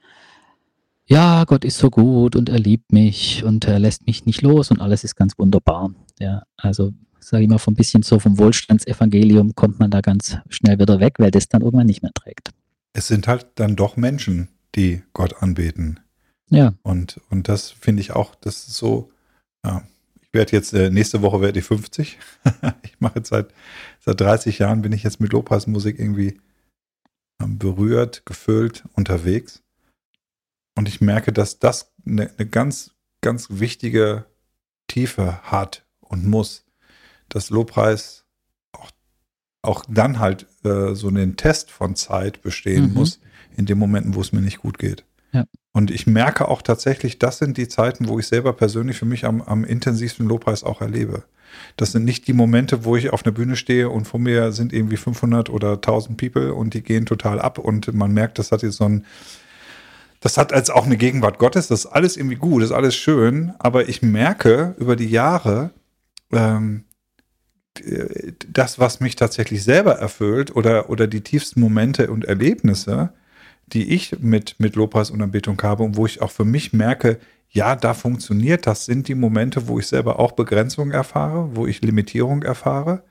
ja, 1.07 1.45
Gott 1.45 1.64
ist 1.64 1.78
so 1.78 1.91
gut 1.91 2.36
und 2.36 2.49
er 2.49 2.59
liebt 2.59 2.93
mich 2.93 3.43
und 3.45 3.64
er 3.66 3.78
lässt 3.78 4.07
mich 4.07 4.26
nicht 4.26 4.43
los 4.43 4.70
und 4.70 4.80
alles 4.80 5.05
ist 5.05 5.16
ganz 5.16 5.39
wunderbar. 5.39 5.91
Ja, 6.20 6.43
also 6.57 6.93
sage 7.20 7.45
ich 7.45 7.49
mal, 7.49 7.59
von 7.59 7.74
ein 7.74 7.76
bisschen 7.76 8.03
so 8.03 8.18
vom 8.18 8.39
Wohlstandsevangelium 8.39 9.55
kommt 9.55 9.78
man 9.78 9.91
da 9.91 10.01
ganz 10.01 10.36
schnell 10.49 10.78
wieder 10.78 11.01
weg, 11.01 11.14
weil 11.18 11.30
das 11.30 11.49
dann 11.49 11.62
irgendwann 11.62 11.86
nicht 11.86 12.03
mehr 12.03 12.12
trägt. 12.12 12.51
Es 12.93 13.09
sind 13.09 13.28
halt 13.28 13.47
dann 13.57 13.76
doch 13.76 13.97
Menschen, 13.97 14.49
die 14.74 15.03
Gott 15.12 15.43
anbeten. 15.43 16.01
Ja. 16.51 16.74
Und, 16.82 17.20
und 17.28 17.49
das 17.49 17.70
finde 17.70 18.01
ich 18.01 18.12
auch, 18.12 18.34
das 18.34 18.68
ist 18.68 18.74
so, 18.74 19.11
ja, 19.64 19.82
werde 20.39 20.53
jetzt, 20.53 20.72
äh, 20.72 20.89
nächste 20.89 21.20
Woche 21.20 21.41
werde 21.41 21.59
ich 21.59 21.66
50. 21.66 22.18
ich 22.82 22.99
mache 23.01 23.18
jetzt 23.18 23.28
seit, 23.28 23.53
seit 24.01 24.20
30 24.20 24.61
Jahren 24.61 24.80
bin 24.80 24.93
ich 24.93 25.03
jetzt 25.03 25.20
mit 25.20 25.32
Lobpreismusik 25.32 25.99
irgendwie 25.99 26.41
ähm, 27.43 27.59
berührt, 27.59 28.24
gefüllt, 28.24 28.84
unterwegs. 28.95 29.62
Und 30.76 30.89
ich 30.89 31.01
merke, 31.01 31.32
dass 31.32 31.59
das 31.59 31.93
eine, 32.07 32.30
eine 32.39 32.49
ganz, 32.49 32.93
ganz 33.20 33.49
wichtige 33.51 34.26
Tiefe 34.86 35.43
hat 35.43 35.84
und 36.01 36.24
muss. 36.24 36.64
Dass 37.28 37.51
Lobpreis 37.51 38.24
auch, 38.72 38.91
auch 39.62 39.84
dann 39.89 40.20
halt 40.20 40.47
äh, 40.64 40.95
so 40.95 41.09
einen 41.09 41.36
Test 41.36 41.70
von 41.70 41.97
Zeit 41.97 42.43
bestehen 42.43 42.89
mhm. 42.89 42.95
muss, 42.95 43.20
in 43.57 43.66
den 43.66 43.76
Momenten, 43.76 44.14
wo 44.14 44.20
es 44.20 44.32
mir 44.32 44.41
nicht 44.41 44.59
gut 44.59 44.78
geht. 44.78 45.05
Ja. 45.32 45.45
Und 45.79 45.93
ich 45.93 46.09
merke 46.09 46.49
auch 46.49 46.61
tatsächlich, 46.61 47.20
das 47.20 47.39
sind 47.39 47.57
die 47.57 47.68
Zeiten, 47.68 48.09
wo 48.09 48.18
ich 48.18 48.26
selber 48.26 48.53
persönlich 48.53 48.99
für 48.99 49.05
mich 49.05 49.24
am, 49.24 49.41
am 49.41 49.62
intensivsten 49.62 50.26
Lobpreis 50.26 50.64
auch 50.64 50.81
erlebe. 50.81 51.22
Das 51.76 51.93
sind 51.93 52.05
nicht 52.05 52.26
die 52.26 52.33
Momente, 52.33 52.85
wo 52.85 52.97
ich 52.97 53.11
auf 53.11 53.24
einer 53.24 53.31
Bühne 53.31 53.55
stehe 53.55 53.89
und 53.89 54.05
vor 54.09 54.18
mir 54.18 54.51
sind 54.51 54.72
irgendwie 54.72 54.97
500 54.97 55.51
oder 55.51 55.74
1000 55.74 56.18
People 56.18 56.53
und 56.53 56.74
die 56.74 56.83
gehen 56.83 57.07
total 57.07 57.39
ab 57.41 57.59
und 57.59 57.95
man 57.95 58.12
merkt, 58.12 58.41
das 58.41 58.51
hat 58.51 58.64
jetzt 58.64 58.79
so 58.79 58.87
ein, 58.87 59.07
das 60.18 60.37
hat 60.37 60.53
als 60.53 60.68
auch 60.68 60.85
eine 60.85 60.97
Gegenwart 60.97 61.39
Gottes, 61.39 61.68
das 61.68 61.85
ist 61.85 61.93
alles 61.93 62.16
irgendwie 62.16 62.35
gut, 62.35 62.61
das 62.61 62.70
ist 62.70 62.76
alles 62.76 62.97
schön, 62.97 63.55
aber 63.61 63.89
ich 63.89 64.03
merke 64.03 64.74
über 64.81 64.97
die 64.97 65.09
Jahre, 65.09 65.70
ähm, 66.33 66.87
das, 68.53 68.81
was 68.81 68.99
mich 68.99 69.14
tatsächlich 69.14 69.62
selber 69.62 69.93
erfüllt 69.93 70.57
oder, 70.57 70.91
oder 70.91 71.07
die 71.07 71.20
tiefsten 71.20 71.61
Momente 71.61 72.11
und 72.11 72.24
Erlebnisse, 72.24 73.12
die 73.73 73.95
ich 73.95 74.19
mit, 74.21 74.57
mit 74.59 74.77
Lobpreis 74.77 75.11
und 75.11 75.23
Anbetung 75.23 75.61
habe 75.62 75.83
und 75.83 75.97
wo 75.97 76.07
ich 76.07 76.23
auch 76.23 76.31
für 76.31 76.45
mich 76.45 76.73
merke, 76.73 77.19
ja, 77.51 77.77
da 77.77 77.95
funktioniert 77.95 78.66
das, 78.66 78.85
sind 78.85 79.09
die 79.09 79.14
Momente, 79.14 79.69
wo 79.69 79.79
ich 79.79 79.87
selber 79.87 80.19
auch 80.19 80.33
Begrenzung 80.33 80.91
erfahre, 80.91 81.57
wo 81.57 81.66
ich 81.66 81.81
Limitierung 81.81 82.43
erfahre, 82.43 83.05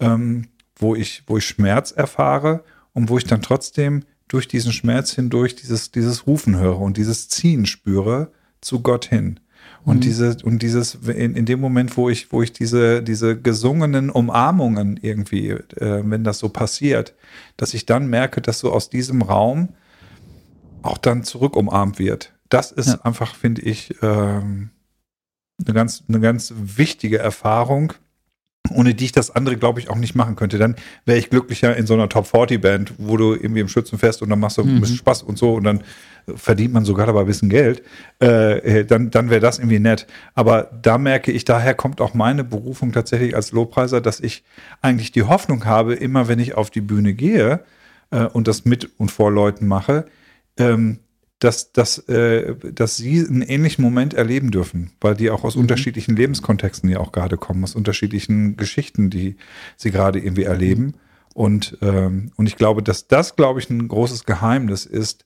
ähm, 0.00 0.48
wo, 0.76 0.94
ich, 0.94 1.22
wo 1.26 1.38
ich 1.38 1.46
Schmerz 1.46 1.92
erfahre 1.92 2.64
und 2.92 3.08
wo 3.08 3.18
ich 3.18 3.24
dann 3.24 3.42
trotzdem 3.42 4.02
durch 4.28 4.48
diesen 4.48 4.72
Schmerz 4.72 5.12
hindurch 5.12 5.56
dieses, 5.56 5.90
dieses 5.90 6.26
Rufen 6.26 6.56
höre 6.58 6.80
und 6.80 6.96
dieses 6.96 7.28
Ziehen 7.28 7.66
spüre 7.66 8.32
zu 8.60 8.80
Gott 8.80 9.06
hin. 9.06 9.40
Und 9.84 9.96
mhm. 9.96 10.00
diese, 10.00 10.36
und 10.42 10.62
dieses, 10.62 10.94
in, 10.94 11.34
in 11.34 11.46
dem 11.46 11.60
Moment, 11.60 11.96
wo 11.96 12.10
ich, 12.10 12.32
wo 12.32 12.42
ich 12.42 12.52
diese, 12.52 13.02
diese 13.02 13.40
gesungenen 13.40 14.10
Umarmungen 14.10 14.98
irgendwie, 15.00 15.50
äh, 15.50 16.02
wenn 16.04 16.24
das 16.24 16.38
so 16.38 16.48
passiert, 16.48 17.14
dass 17.56 17.74
ich 17.74 17.86
dann 17.86 18.08
merke, 18.08 18.40
dass 18.40 18.58
so 18.58 18.72
aus 18.72 18.90
diesem 18.90 19.22
Raum 19.22 19.70
auch 20.82 20.98
dann 20.98 21.24
zurück 21.24 21.56
umarmt 21.56 21.98
wird. 21.98 22.32
Das 22.48 22.72
ist 22.72 22.88
ja. 22.88 23.00
einfach, 23.02 23.34
finde 23.34 23.62
ich, 23.62 23.94
ähm, 24.02 24.70
eine 25.64 25.74
ganz, 25.74 26.02
eine 26.08 26.20
ganz 26.20 26.52
wichtige 26.56 27.18
Erfahrung, 27.18 27.92
ohne 28.74 28.94
die 28.94 29.06
ich 29.06 29.12
das 29.12 29.34
andere, 29.34 29.56
glaube 29.56 29.80
ich, 29.80 29.88
auch 29.90 29.96
nicht 29.96 30.14
machen 30.14 30.36
könnte. 30.36 30.58
Dann 30.58 30.76
wäre 31.04 31.18
ich 31.18 31.30
glücklicher 31.30 31.76
in 31.76 31.86
so 31.86 31.94
einer 31.94 32.08
Top 32.08 32.26
40 32.26 32.60
Band, 32.60 32.92
wo 32.98 33.16
du 33.16 33.34
irgendwie 33.34 33.60
im 33.60 33.68
Schützenfest 33.68 34.22
und 34.22 34.30
dann 34.30 34.40
machst 34.40 34.58
du 34.58 34.64
mhm. 34.64 34.76
ein 34.76 34.80
bisschen 34.80 34.96
Spaß 34.96 35.22
und 35.22 35.38
so 35.38 35.54
und 35.54 35.64
dann 35.64 35.82
verdient 36.34 36.72
man 36.72 36.84
sogar 36.84 37.06
dabei 37.06 37.20
ein 37.20 37.26
bisschen 37.26 37.48
Geld. 37.48 37.82
Äh, 38.18 38.84
dann 38.84 39.10
dann 39.10 39.30
wäre 39.30 39.40
das 39.40 39.58
irgendwie 39.58 39.78
nett. 39.78 40.06
Aber 40.34 40.70
da 40.82 40.98
merke 40.98 41.32
ich, 41.32 41.44
daher 41.44 41.74
kommt 41.74 42.00
auch 42.00 42.14
meine 42.14 42.44
Berufung 42.44 42.92
tatsächlich 42.92 43.34
als 43.34 43.52
Lobpreiser, 43.52 44.00
dass 44.00 44.20
ich 44.20 44.44
eigentlich 44.82 45.12
die 45.12 45.24
Hoffnung 45.24 45.64
habe, 45.64 45.94
immer 45.94 46.28
wenn 46.28 46.38
ich 46.38 46.54
auf 46.54 46.70
die 46.70 46.80
Bühne 46.80 47.14
gehe 47.14 47.60
äh, 48.10 48.24
und 48.24 48.48
das 48.48 48.64
mit 48.64 48.90
und 48.98 49.10
vor 49.10 49.30
Leuten 49.30 49.66
mache, 49.66 50.06
ähm, 50.60 50.98
dass, 51.40 51.72
dass, 51.72 51.98
äh, 52.08 52.54
dass 52.72 52.98
sie 52.98 53.26
einen 53.26 53.42
ähnlichen 53.42 53.82
Moment 53.82 54.14
erleben 54.14 54.50
dürfen, 54.50 54.92
weil 55.00 55.14
die 55.14 55.30
auch 55.30 55.42
aus 55.42 55.56
mhm. 55.56 55.62
unterschiedlichen 55.62 56.14
Lebenskontexten 56.14 56.88
ja 56.90 57.00
auch 57.00 57.12
gerade 57.12 57.38
kommen, 57.38 57.64
aus 57.64 57.74
unterschiedlichen 57.74 58.56
Geschichten, 58.56 59.10
die 59.10 59.36
sie 59.76 59.90
gerade 59.90 60.18
irgendwie 60.18 60.44
erleben. 60.44 60.94
Und, 61.34 61.78
ähm, 61.80 62.32
und 62.36 62.46
ich 62.46 62.56
glaube, 62.56 62.82
dass 62.82 63.08
das, 63.08 63.36
glaube 63.36 63.58
ich, 63.60 63.70
ein 63.70 63.88
großes 63.88 64.26
Geheimnis 64.26 64.84
ist 64.84 65.24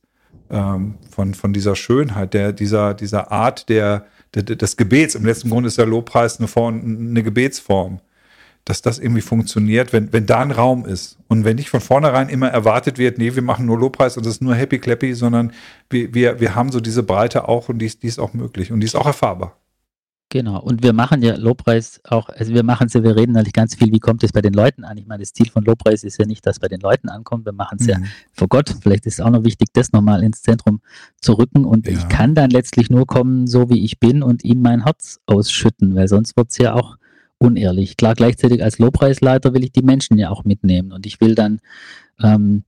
ähm, 0.51 0.95
von, 1.11 1.35
von 1.35 1.53
dieser 1.53 1.75
Schönheit, 1.75 2.33
der, 2.33 2.53
dieser, 2.53 2.95
dieser 2.95 3.33
Art 3.33 3.69
der, 3.69 4.07
der, 4.35 4.45
des 4.45 4.77
Gebets. 4.77 5.17
Im 5.17 5.25
letzten 5.25 5.51
Grund 5.51 5.67
ist 5.67 5.79
der 5.79 5.87
Lobpreis 5.87 6.39
eine, 6.39 6.47
Form, 6.47 6.81
eine 6.81 7.23
Gebetsform 7.25 8.01
dass 8.65 8.81
das 8.81 8.99
irgendwie 8.99 9.21
funktioniert, 9.21 9.93
wenn, 9.93 10.13
wenn 10.13 10.27
da 10.27 10.41
ein 10.41 10.51
Raum 10.51 10.87
ist. 10.87 11.19
Und 11.29 11.45
wenn 11.45 11.57
nicht 11.57 11.69
von 11.69 11.81
vornherein 11.81 12.29
immer 12.29 12.49
erwartet 12.49 12.97
wird, 12.99 13.19
nee, 13.19 13.35
wir 13.35 13.43
machen 13.43 13.67
nur 13.67 13.79
Lobpreis 13.79 14.17
und 14.17 14.25
das 14.25 14.35
ist 14.35 14.43
nur 14.43 14.55
Happy 14.55 14.79
Clappy, 14.79 15.15
sondern 15.15 15.53
wir, 15.91 16.15
wir, 16.15 16.41
wir 16.41 16.55
haben 16.55 16.73
so 16.73 16.81
diese 16.81 17.03
Breite 17.03 17.49
auch 17.49 17.69
und 17.69 17.79
die 17.79 17.87
ist, 17.87 18.03
die 18.03 18.07
ist 18.07 18.19
auch 18.19 18.33
möglich 18.33 18.73
und 18.73 18.81
die 18.81 18.87
ist 18.87 18.95
auch 18.95 19.07
erfahrbar. 19.07 19.57
Genau, 20.31 20.59
und 20.59 20.83
wir 20.83 20.95
machen 20.95 21.23
ja 21.23 21.37
Lobpreis 21.37 22.01
auch, 22.03 22.29
also 22.29 22.53
wir 22.53 22.65
machen 22.65 22.89
es 22.89 22.95
ja, 22.95 23.05
wir 23.05 23.15
reden 23.15 23.33
natürlich 23.33 23.53
ganz 23.53 23.77
viel, 23.77 23.93
wie 23.93 24.01
kommt 24.01 24.25
es 24.25 24.33
bei 24.33 24.41
den 24.41 24.55
Leuten 24.55 24.83
an? 24.83 24.97
Ich 24.97 25.07
meine, 25.07 25.23
das 25.23 25.33
Ziel 25.33 25.49
von 25.49 25.63
Lobpreis 25.63 26.03
ist 26.03 26.19
ja 26.19 26.27
nicht, 26.27 26.45
dass 26.45 26.59
bei 26.59 26.67
den 26.67 26.81
Leuten 26.81 27.09
ankommt, 27.09 27.45
wir 27.45 27.53
machen 27.53 27.79
es 27.79 27.87
mhm. 27.87 27.93
ja 27.93 27.99
vor 28.33 28.49
Gott. 28.49 28.75
Vielleicht 28.83 29.07
ist 29.07 29.21
es 29.21 29.21
auch 29.21 29.31
noch 29.31 29.45
wichtig, 29.45 29.69
das 29.75 29.93
nochmal 29.93 30.25
ins 30.25 30.43
Zentrum 30.43 30.81
zu 31.21 31.35
rücken 31.35 31.65
und 31.65 31.87
ja. 31.87 31.93
ich 31.93 32.09
kann 32.09 32.35
dann 32.35 32.51
letztlich 32.51 32.91
nur 32.91 33.07
kommen, 33.07 33.47
so 33.47 33.69
wie 33.71 33.85
ich 33.85 34.01
bin 34.01 34.25
und 34.25 34.43
ihm 34.43 34.61
mein 34.61 34.83
Herz 34.83 35.21
ausschütten, 35.27 35.95
weil 35.95 36.09
sonst 36.09 36.37
wird 36.37 36.51
es 36.51 36.59
ja 36.59 36.75
auch 36.75 36.97
unehrlich. 37.45 37.97
Klar, 37.97 38.15
gleichzeitig 38.15 38.63
als 38.63 38.79
Lobpreisleiter 38.79 39.55
will 39.55 39.65
ich 39.65 39.73
die 39.73 39.83
Menschen 39.83 40.19
ja 40.19 40.31
auch 40.31 40.45
mitnehmen 40.45 40.93
und 40.93 41.07
ich 41.07 41.21
will 41.21 41.35
dann 41.35 41.61
ähm, 42.23 42.65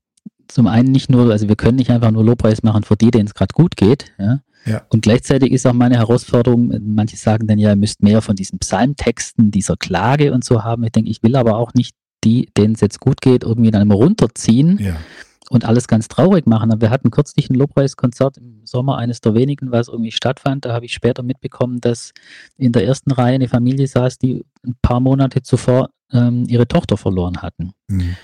zum 0.48 0.66
einen 0.66 0.92
nicht 0.92 1.10
nur, 1.10 1.30
also 1.30 1.48
wir 1.48 1.56
können 1.56 1.76
nicht 1.76 1.90
einfach 1.90 2.10
nur 2.10 2.24
Lobpreis 2.24 2.62
machen 2.62 2.84
für 2.84 2.96
die, 2.96 3.10
denen 3.10 3.26
es 3.26 3.34
gerade 3.34 3.52
gut 3.52 3.76
geht, 3.76 4.12
ja? 4.18 4.40
ja. 4.64 4.82
Und 4.90 5.02
gleichzeitig 5.02 5.52
ist 5.52 5.66
auch 5.66 5.72
meine 5.72 5.96
Herausforderung, 5.96 6.72
manche 6.80 7.16
sagen 7.16 7.46
dann 7.46 7.58
ja, 7.58 7.70
ihr 7.70 7.76
müsst 7.76 8.02
mehr 8.02 8.22
von 8.22 8.36
diesen 8.36 8.58
Psalmtexten, 8.58 9.50
dieser 9.50 9.76
Klage 9.76 10.32
und 10.32 10.44
so 10.44 10.62
haben. 10.62 10.84
Ich 10.84 10.92
denke, 10.92 11.10
ich 11.10 11.22
will 11.22 11.36
aber 11.36 11.56
auch 11.56 11.74
nicht 11.74 11.96
die, 12.24 12.48
denen 12.56 12.74
es 12.74 12.80
jetzt 12.80 13.00
gut 13.00 13.20
geht, 13.20 13.44
irgendwie 13.44 13.70
dann 13.70 13.82
immer 13.82 13.96
runterziehen. 13.96 14.78
Ja 14.78 14.96
und 15.50 15.64
alles 15.64 15.88
ganz 15.88 16.08
traurig 16.08 16.46
machen. 16.46 16.70
Aber 16.70 16.80
wir 16.80 16.90
hatten 16.90 17.10
kürzlich 17.10 17.50
ein 17.50 17.54
Lobpreiskonzert 17.54 18.38
im 18.38 18.64
Sommer, 18.64 18.98
eines 18.98 19.20
der 19.20 19.34
wenigen, 19.34 19.70
was 19.72 19.88
irgendwie 19.88 20.12
stattfand. 20.12 20.64
Da 20.64 20.72
habe 20.72 20.86
ich 20.86 20.92
später 20.92 21.22
mitbekommen, 21.22 21.80
dass 21.80 22.12
in 22.56 22.72
der 22.72 22.84
ersten 22.84 23.12
Reihe 23.12 23.34
eine 23.34 23.48
Familie 23.48 23.86
saß, 23.86 24.18
die 24.18 24.44
ein 24.64 24.74
paar 24.82 25.00
Monate 25.00 25.42
zuvor 25.42 25.90
ähm, 26.12 26.44
ihre 26.48 26.66
Tochter 26.66 26.96
verloren 26.96 27.42
hatten. 27.42 27.72
Mhm. 27.88 28.16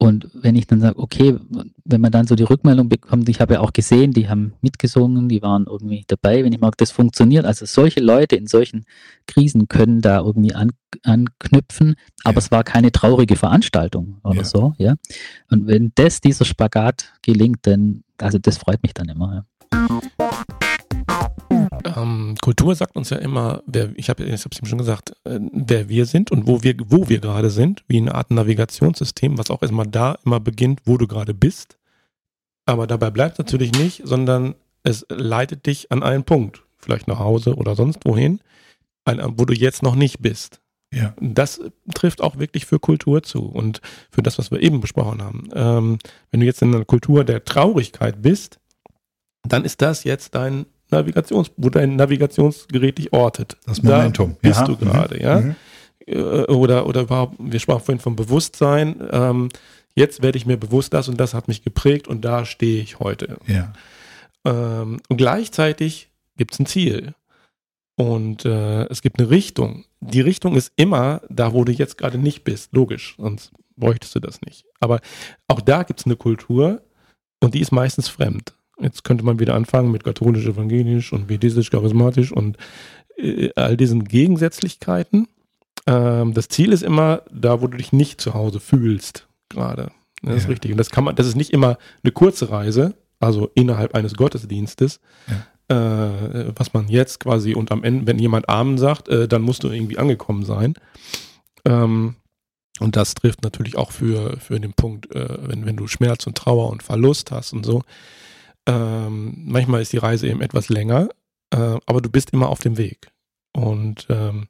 Und 0.00 0.28
wenn 0.32 0.54
ich 0.54 0.68
dann 0.68 0.80
sage, 0.80 0.96
okay, 0.96 1.36
wenn 1.84 2.00
man 2.00 2.12
dann 2.12 2.26
so 2.26 2.36
die 2.36 2.44
Rückmeldung 2.44 2.88
bekommt, 2.88 3.28
ich 3.28 3.40
habe 3.40 3.54
ja 3.54 3.60
auch 3.60 3.72
gesehen, 3.72 4.12
die 4.12 4.28
haben 4.28 4.52
mitgesungen, 4.60 5.28
die 5.28 5.42
waren 5.42 5.66
irgendwie 5.66 6.04
dabei, 6.06 6.44
wenn 6.44 6.52
ich 6.52 6.60
mag, 6.60 6.76
das 6.78 6.92
funktioniert. 6.92 7.44
Also 7.44 7.66
solche 7.66 7.98
Leute 7.98 8.36
in 8.36 8.46
solchen 8.46 8.84
Krisen 9.26 9.66
können 9.66 10.00
da 10.00 10.20
irgendwie 10.20 10.54
an, 10.54 10.70
anknüpfen, 11.02 11.96
aber 12.22 12.34
ja. 12.34 12.38
es 12.38 12.50
war 12.52 12.62
keine 12.62 12.92
traurige 12.92 13.34
Veranstaltung 13.34 14.18
oder 14.22 14.38
ja. 14.38 14.44
so, 14.44 14.74
ja. 14.78 14.94
Und 15.50 15.66
wenn 15.66 15.90
das, 15.96 16.20
dieser 16.20 16.44
Spagat 16.44 17.12
gelingt, 17.22 17.58
dann, 17.62 18.04
also 18.18 18.38
das 18.38 18.56
freut 18.56 18.82
mich 18.84 18.94
dann 18.94 19.08
immer, 19.08 19.44
ja. 19.72 20.27
Ähm, 22.08 22.36
Kultur 22.40 22.74
sagt 22.74 22.96
uns 22.96 23.10
ja 23.10 23.18
immer, 23.18 23.62
wer, 23.66 23.90
ich 23.96 24.08
habe 24.08 24.24
es 24.24 24.46
eben 24.46 24.66
schon 24.66 24.78
gesagt, 24.78 25.12
äh, 25.24 25.38
wer 25.52 25.88
wir 25.88 26.06
sind 26.06 26.30
und 26.30 26.46
wo 26.46 26.62
wir, 26.62 26.74
wo 26.86 27.08
wir 27.08 27.20
gerade 27.20 27.50
sind, 27.50 27.84
wie 27.88 27.98
eine 27.98 28.14
Art 28.14 28.30
Navigationssystem, 28.30 29.38
was 29.38 29.50
auch 29.50 29.62
erstmal 29.62 29.86
da 29.86 30.18
immer 30.24 30.40
beginnt, 30.40 30.80
wo 30.84 30.96
du 30.96 31.06
gerade 31.06 31.34
bist. 31.34 31.78
Aber 32.66 32.86
dabei 32.86 33.10
bleibt 33.10 33.34
es 33.34 33.38
natürlich 33.38 33.72
nicht, 33.72 34.02
sondern 34.04 34.54
es 34.82 35.06
leitet 35.08 35.66
dich 35.66 35.90
an 35.90 36.02
einen 36.02 36.24
Punkt, 36.24 36.62
vielleicht 36.76 37.08
nach 37.08 37.18
Hause 37.18 37.56
oder 37.56 37.74
sonst 37.74 38.04
wohin, 38.04 38.40
an, 39.04 39.20
wo 39.38 39.44
du 39.44 39.54
jetzt 39.54 39.82
noch 39.82 39.94
nicht 39.94 40.20
bist. 40.20 40.60
Ja. 40.92 41.14
Das 41.20 41.60
trifft 41.94 42.22
auch 42.22 42.38
wirklich 42.38 42.64
für 42.64 42.78
Kultur 42.78 43.22
zu 43.22 43.44
und 43.44 43.82
für 44.10 44.22
das, 44.22 44.38
was 44.38 44.50
wir 44.50 44.62
eben 44.62 44.80
besprochen 44.80 45.22
haben. 45.22 45.48
Ähm, 45.54 45.98
wenn 46.30 46.40
du 46.40 46.46
jetzt 46.46 46.62
in 46.62 46.74
einer 46.74 46.84
Kultur 46.84 47.24
der 47.24 47.44
Traurigkeit 47.44 48.22
bist, 48.22 48.58
dann 49.42 49.64
ist 49.64 49.82
das 49.82 50.04
jetzt 50.04 50.34
dein 50.34 50.66
Navigations, 50.90 51.50
wo 51.56 51.70
dein 51.70 51.96
Navigationsgerät 51.96 52.98
dich 52.98 53.12
ortet. 53.12 53.56
Das 53.66 53.82
Momentum. 53.82 54.36
Da 54.42 54.48
bist 54.48 54.60
ja. 54.60 54.66
du 54.66 54.76
gerade, 54.76 55.14
mhm. 55.16 55.20
ja. 55.20 55.40
Mhm. 55.40 55.56
Äh, 56.06 56.42
oder, 56.52 56.86
oder 56.86 57.02
überhaupt, 57.02 57.36
wir 57.38 57.60
sprachen 57.60 57.84
vorhin 57.84 58.00
vom 58.00 58.16
Bewusstsein. 58.16 58.96
Ähm, 59.10 59.48
jetzt 59.94 60.22
werde 60.22 60.38
ich 60.38 60.46
mir 60.46 60.56
bewusst, 60.56 60.94
das 60.94 61.08
und 61.08 61.18
das 61.18 61.34
hat 61.34 61.48
mich 61.48 61.62
geprägt 61.62 62.08
und 62.08 62.24
da 62.24 62.44
stehe 62.44 62.82
ich 62.82 62.98
heute. 62.98 63.38
Ja. 63.46 63.72
Ähm, 64.44 65.00
und 65.08 65.16
gleichzeitig 65.16 66.08
gibt 66.36 66.54
es 66.54 66.60
ein 66.60 66.66
Ziel. 66.66 67.14
Und 67.96 68.44
äh, 68.44 68.84
es 68.84 69.02
gibt 69.02 69.18
eine 69.18 69.28
Richtung. 69.28 69.84
Die 70.00 70.20
Richtung 70.20 70.54
ist 70.54 70.72
immer 70.76 71.20
da, 71.28 71.52
wo 71.52 71.64
du 71.64 71.72
jetzt 71.72 71.98
gerade 71.98 72.16
nicht 72.16 72.44
bist. 72.44 72.72
Logisch, 72.72 73.16
sonst 73.18 73.50
bräuchtest 73.76 74.14
du 74.14 74.20
das 74.20 74.40
nicht. 74.42 74.64
Aber 74.78 75.00
auch 75.48 75.60
da 75.60 75.82
gibt 75.82 76.00
es 76.00 76.06
eine 76.06 76.14
Kultur 76.14 76.80
und 77.40 77.54
die 77.54 77.60
ist 77.60 77.72
meistens 77.72 78.08
fremd. 78.08 78.54
Jetzt 78.80 79.04
könnte 79.04 79.24
man 79.24 79.40
wieder 79.40 79.54
anfangen 79.54 79.90
mit 79.90 80.04
katholisch, 80.04 80.46
evangelisch 80.46 81.12
und 81.12 81.28
vedistisch, 81.28 81.70
charismatisch 81.70 82.32
und 82.32 82.56
äh, 83.16 83.50
all 83.56 83.76
diesen 83.76 84.04
Gegensätzlichkeiten. 84.04 85.28
Ähm, 85.86 86.34
das 86.34 86.48
Ziel 86.48 86.72
ist 86.72 86.82
immer, 86.82 87.22
da 87.32 87.60
wo 87.60 87.66
du 87.66 87.76
dich 87.76 87.92
nicht 87.92 88.20
zu 88.20 88.34
Hause 88.34 88.60
fühlst, 88.60 89.26
gerade. 89.48 89.90
Das 90.22 90.30
ja. 90.30 90.36
ist 90.36 90.48
richtig. 90.48 90.72
Und 90.72 90.78
das 90.78 90.90
kann 90.90 91.04
man, 91.04 91.16
das 91.16 91.26
ist 91.26 91.36
nicht 91.36 91.50
immer 91.50 91.78
eine 92.02 92.12
kurze 92.12 92.50
Reise, 92.50 92.94
also 93.20 93.50
innerhalb 93.54 93.94
eines 93.94 94.14
Gottesdienstes, 94.14 95.00
ja. 95.70 96.06
äh, 96.06 96.52
was 96.56 96.72
man 96.72 96.88
jetzt 96.88 97.20
quasi 97.20 97.54
und 97.54 97.72
am 97.72 97.84
Ende, 97.84 98.06
wenn 98.06 98.18
jemand 98.18 98.48
Amen 98.48 98.78
sagt, 98.78 99.08
äh, 99.08 99.26
dann 99.26 99.42
musst 99.42 99.64
du 99.64 99.70
irgendwie 99.70 99.98
angekommen 99.98 100.44
sein. 100.44 100.74
Ähm, 101.64 102.16
und 102.80 102.94
das 102.94 103.14
trifft 103.14 103.42
natürlich 103.42 103.76
auch 103.76 103.90
für, 103.90 104.36
für 104.38 104.60
den 104.60 104.72
Punkt, 104.72 105.12
äh, 105.14 105.48
wenn, 105.48 105.66
wenn 105.66 105.76
du 105.76 105.88
Schmerz 105.88 106.26
und 106.26 106.36
Trauer 106.36 106.70
und 106.70 106.82
Verlust 106.82 107.32
hast 107.32 107.52
und 107.52 107.64
so. 107.64 107.82
Ähm, 108.68 109.34
manchmal 109.46 109.82
ist 109.82 109.92
die 109.92 109.98
Reise 109.98 110.28
eben 110.28 110.42
etwas 110.42 110.68
länger, 110.68 111.08
äh, 111.50 111.78
aber 111.86 112.00
du 112.00 112.10
bist 112.10 112.30
immer 112.30 112.50
auf 112.50 112.60
dem 112.60 112.76
Weg. 112.76 113.10
Und 113.52 114.06
ähm, 114.10 114.48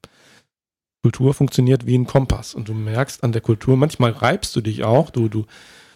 Kultur 1.03 1.33
funktioniert 1.33 1.87
wie 1.87 1.97
ein 1.97 2.07
Kompass. 2.07 2.55
Und 2.55 2.69
du 2.69 2.75
merkst 2.75 3.23
an 3.23 3.33
der 3.33 3.41
Kultur, 3.41 3.77
manchmal 3.77 4.11
reibst 4.11 4.55
du 4.57 4.61
dich 4.61 4.83
auch, 4.85 5.11
du, 5.11 5.29
du 5.29 5.47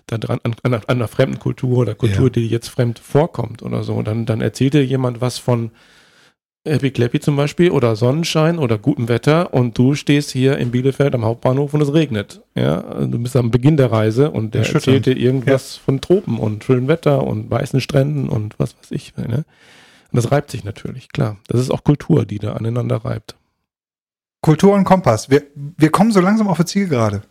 da 0.07 0.19
dran 0.19 0.41
an, 0.45 0.55
an, 0.63 0.85
einer 0.87 1.09
fremden 1.09 1.39
Kultur 1.39 1.79
oder 1.79 1.95
Kultur, 1.95 2.25
ja. 2.25 2.31
die 2.31 2.47
jetzt 2.47 2.69
fremd 2.69 2.99
vorkommt 2.99 3.63
oder 3.63 3.83
so. 3.83 3.95
Und 3.95 4.07
dann, 4.07 4.25
dann 4.25 4.41
erzählt 4.41 4.75
dir 4.75 4.85
jemand 4.85 5.21
was 5.21 5.39
von 5.39 5.73
Happy 6.65 6.93
Clappy 6.93 7.19
zum 7.19 7.35
Beispiel 7.35 7.73
oder 7.73 7.97
Sonnenschein 7.97 8.59
oder 8.59 8.79
gutem 8.79 9.09
Wetter 9.09 9.53
und 9.53 9.77
du 9.77 9.95
stehst 9.95 10.31
hier 10.31 10.59
in 10.59 10.71
Bielefeld 10.71 11.13
am 11.15 11.25
Hauptbahnhof 11.25 11.75
und 11.75 11.81
es 11.81 11.93
regnet. 11.93 12.41
Ja, 12.55 12.83
du 13.05 13.19
bist 13.19 13.35
am 13.35 13.51
Beginn 13.51 13.77
der 13.77 13.91
Reise 13.91 14.31
und 14.31 14.55
der 14.55 14.69
erzählt 14.73 15.07
dir 15.07 15.17
irgendwas 15.17 15.77
ja. 15.77 15.83
von 15.85 16.01
Tropen 16.01 16.39
und 16.39 16.63
schönem 16.63 16.87
Wetter 16.87 17.25
und 17.25 17.51
weißen 17.51 17.81
Stränden 17.81 18.29
und 18.29 18.59
was 18.61 18.77
weiß 18.79 18.93
ich. 18.93 19.17
Ne? 19.17 19.39
Und 19.39 19.45
das 20.13 20.31
reibt 20.31 20.53
sich 20.53 20.63
natürlich, 20.63 21.09
klar. 21.09 21.37
Das 21.49 21.61
ist 21.61 21.71
auch 21.71 21.83
Kultur, 21.83 22.25
die 22.25 22.39
da 22.39 22.53
aneinander 22.53 23.05
reibt. 23.05 23.35
Kultur 24.41 24.75
und 24.75 24.85
Kompass. 24.85 25.31
Wir, 25.31 25.43
wir 25.55 25.91
kommen 25.91 26.13
so 26.13 26.21
langsam 26.21 26.47
auf 26.47 26.59
das 26.59 26.67
Ziel 26.67 26.87
gerade. 26.87 27.23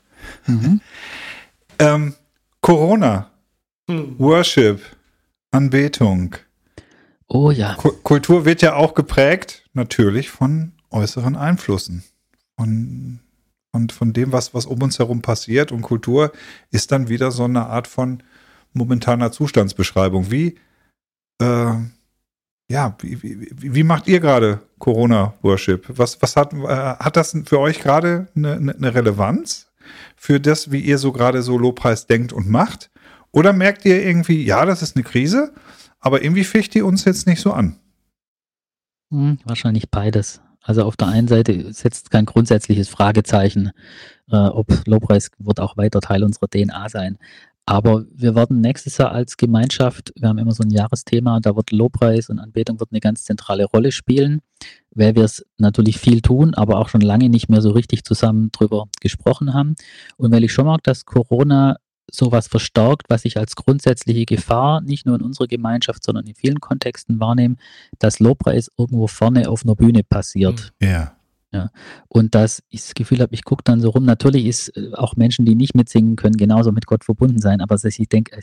Mhm. 0.46 0.82
ähm, 1.80 2.16
Corona, 2.60 3.32
hm. 3.90 4.16
Worship, 4.20 4.82
Anbetung. 5.52 6.36
Oh 7.34 7.50
ja. 7.50 7.76
Kultur 7.76 8.44
wird 8.44 8.62
ja 8.62 8.76
auch 8.76 8.94
geprägt, 8.94 9.64
natürlich, 9.72 10.30
von 10.30 10.74
äußeren 10.90 11.38
Einflüssen. 11.38 12.04
Von, 12.58 13.22
von, 13.72 13.90
von 13.90 14.12
dem, 14.12 14.34
was, 14.34 14.54
was 14.54 14.66
um 14.66 14.82
uns 14.82 15.00
herum 15.00 15.22
passiert. 15.22 15.72
Und 15.72 15.82
Kultur 15.82 16.34
ist 16.72 16.92
dann 16.92 17.08
wieder 17.08 17.32
so 17.32 17.46
eine 17.46 17.68
Art 17.68 17.88
von 17.88 18.22
momentaner 18.74 19.32
Zustandsbeschreibung. 19.32 20.30
Wie, 20.30 20.58
äh, 21.42 21.74
ja, 22.70 22.98
wie, 23.00 23.24
wie, 23.24 23.76
wie, 23.76 23.84
macht 23.84 24.10
ihr 24.10 24.20
gerade 24.20 24.60
Corona-Worship? 24.80 25.86
Was, 25.88 26.22
was 26.22 26.36
hat, 26.36 26.52
äh, 26.52 26.68
hat 26.68 27.16
das 27.16 27.34
für 27.46 27.60
euch 27.60 27.80
gerade 27.80 28.28
eine, 28.36 28.56
eine 28.56 28.94
Relevanz 28.94 29.72
für 30.18 30.42
das, 30.42 30.70
wie 30.74 30.82
ihr 30.82 30.98
so 30.98 31.14
gerade 31.14 31.44
so 31.44 31.58
Lobpreis 31.58 32.08
denkt 32.08 32.34
und 32.34 32.50
macht? 32.50 32.92
Oder 33.32 33.54
merkt 33.54 33.86
ihr 33.86 34.06
irgendwie, 34.06 34.44
ja, 34.44 34.66
das 34.66 34.82
ist 34.82 34.98
eine 34.98 35.04
Krise, 35.04 35.54
aber 36.02 36.24
irgendwie 36.24 36.44
ficht 36.44 36.74
die 36.74 36.82
uns 36.82 37.06
jetzt 37.06 37.28
nicht 37.28 37.42
so 37.42 37.54
an. 37.54 37.78
Hm, 39.12 39.40
wahrscheinlich 39.46 39.90
beides. 39.90 40.42
Also 40.64 40.84
auf 40.84 40.96
der 40.96 41.08
einen 41.08 41.28
Seite 41.28 41.74
setzt 41.74 42.12
kein 42.12 42.26
grundsätzliches 42.26 42.88
Fragezeichen, 42.88 43.72
äh, 44.32 44.38
ob 44.38 44.68
Lobpreis 44.86 45.32
wird 45.40 45.60
auch 45.60 45.78
weiter 45.78 46.02
Teil 46.02 46.24
unserer 46.24 46.48
DNA 46.48 46.90
sein. 46.90 47.18
Aber 47.66 48.06
wir 48.14 48.36
werden 48.36 48.60
nächstes 48.62 48.98
Jahr 48.98 49.12
als 49.12 49.38
Gemeinschaft, 49.38 50.12
wir 50.16 50.30
haben 50.30 50.40
immer 50.40 50.52
so 50.52 50.64
ein 50.64 50.72
Jahresthema, 50.72 51.40
da 51.40 51.56
wird 51.56 51.72
Lobpreis 51.72 52.30
und 52.30 52.40
Anbetung 52.40 52.80
wird 52.80 52.92
eine 52.92 53.00
ganz 53.00 53.24
zentrale 53.24 53.66
Rolle 53.66 53.92
spielen, 53.92 54.42
weil 54.94 55.16
wir 55.16 55.24
es 55.24 55.46
natürlich 55.58 55.98
viel 55.98 56.22
tun, 56.22 56.54
aber 56.54 56.80
auch 56.80 56.90
schon 56.90 57.02
lange 57.02 57.30
nicht 57.30 57.50
mehr 57.50 57.62
so 57.62 57.72
richtig 57.72 58.04
zusammen 58.04 58.52
drüber 58.52 58.88
gesprochen 59.00 59.54
haben. 59.54 59.76
Und 60.18 60.32
weil 60.32 60.44
ich 60.44 60.54
schon 60.54 60.66
mag, 60.66 60.84
dass 60.84 61.06
Corona 61.06 61.78
sowas 62.12 62.48
verstärkt, 62.48 63.10
was 63.10 63.26
ich 63.26 63.38
als 63.38 63.56
grundsätzliche 63.56 64.26
Gefahr 64.26 64.82
nicht 64.82 65.06
nur 65.06 65.16
in 65.16 65.22
unserer 65.22 65.48
Gemeinschaft, 65.48 66.04
sondern 66.04 66.28
in 66.28 66.36
vielen 66.36 66.60
Kontexten 66.60 67.20
wahrnehme, 67.20 67.56
dass 68.00 68.20
Lobpreis 68.20 68.70
irgendwo 68.78 69.08
vorne 69.08 69.50
auf 69.50 69.64
einer 69.64 69.76
Bühne 69.76 70.04
passiert. 70.04 70.74
Hm. 70.82 70.90
Ja. 70.90 71.16
Ja. 71.54 71.70
Und 72.08 72.34
dass 72.34 72.64
ich 72.70 72.82
das 72.82 72.94
Gefühl 72.94 73.20
habe, 73.20 73.34
ich 73.34 73.44
gucke 73.44 73.64
dann 73.66 73.82
so 73.82 73.90
rum. 73.90 74.06
Natürlich 74.06 74.46
ist 74.46 74.78
äh, 74.78 74.92
auch 74.94 75.18
Menschen, 75.18 75.46
die 75.46 75.56
nicht 75.56 75.76
mitsingen 75.76 76.16
können, 76.16 76.38
genauso 76.38 76.72
mit 76.72 76.86
Gott 76.86 77.04
verbunden 77.04 77.40
sein. 77.40 77.60
Aber 77.60 77.76
ich 77.84 78.08
denke, 78.08 78.40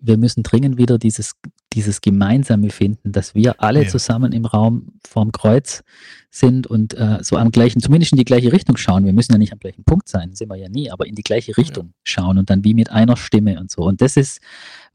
wir 0.00 0.16
müssen 0.16 0.42
dringend 0.42 0.78
wieder 0.78 0.98
dieses, 0.98 1.34
dieses 1.72 2.00
Gemeinsame 2.00 2.70
finden, 2.70 3.12
dass 3.12 3.34
wir 3.34 3.62
alle 3.62 3.84
ja. 3.84 3.88
zusammen 3.88 4.32
im 4.32 4.44
Raum 4.44 4.92
vorm 5.06 5.32
Kreuz 5.32 5.82
sind 6.30 6.66
und 6.66 6.94
äh, 6.94 7.18
so 7.22 7.36
am 7.36 7.50
gleichen, 7.50 7.80
zumindest 7.80 8.12
in 8.12 8.18
die 8.18 8.24
gleiche 8.24 8.52
Richtung 8.52 8.76
schauen. 8.76 9.04
Wir 9.04 9.12
müssen 9.12 9.32
ja 9.32 9.38
nicht 9.38 9.52
am 9.52 9.58
gleichen 9.58 9.84
Punkt 9.84 10.08
sein, 10.08 10.34
sind 10.34 10.48
wir 10.48 10.56
ja 10.56 10.68
nie, 10.68 10.90
aber 10.90 11.06
in 11.06 11.14
die 11.14 11.22
gleiche 11.22 11.56
Richtung 11.56 11.86
ja. 11.86 11.92
schauen 12.04 12.38
und 12.38 12.50
dann 12.50 12.64
wie 12.64 12.74
mit 12.74 12.90
einer 12.90 13.16
Stimme 13.16 13.60
und 13.60 13.70
so. 13.70 13.82
Und 13.82 14.00
das 14.00 14.16
ist 14.16 14.40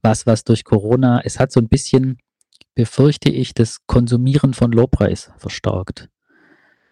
was, 0.01 0.25
was 0.25 0.43
durch 0.43 0.63
Corona, 0.63 1.21
es 1.23 1.39
hat 1.39 1.51
so 1.51 1.59
ein 1.59 1.67
bisschen, 1.67 2.17
befürchte 2.73 3.29
ich, 3.29 3.53
das 3.53 3.85
Konsumieren 3.87 4.53
von 4.53 4.71
Lobpreis 4.71 5.31
verstärkt. 5.37 6.09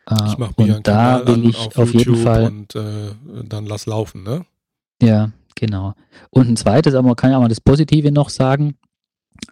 Äh, 0.10 0.16
ich 0.28 0.38
mache 0.38 0.54
mir 0.58 0.78
und 0.78 0.88
da 0.88 1.26
will 1.28 1.50
ich 1.50 1.58
auf, 1.58 1.78
auf 1.78 1.94
jeden 1.94 2.16
Fall 2.16 2.46
und 2.48 2.76
äh, 2.76 3.12
dann 3.46 3.66
lass 3.66 3.86
laufen, 3.86 4.24
ne? 4.24 4.46
Ja, 5.02 5.32
Genau. 5.56 5.94
Und 6.30 6.50
ein 6.50 6.58
zweites, 6.58 6.96
aber 6.96 7.08
man 7.08 7.16
kann 7.16 7.32
ja 7.32 7.38
auch 7.38 7.42
mal 7.42 7.48
das 7.48 7.62
Positive 7.62 8.12
noch 8.12 8.30
sagen. 8.30 8.76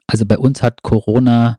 Also 0.08 0.26
bei 0.26 0.38
uns 0.38 0.62
hat 0.62 0.84
Corona 0.84 1.58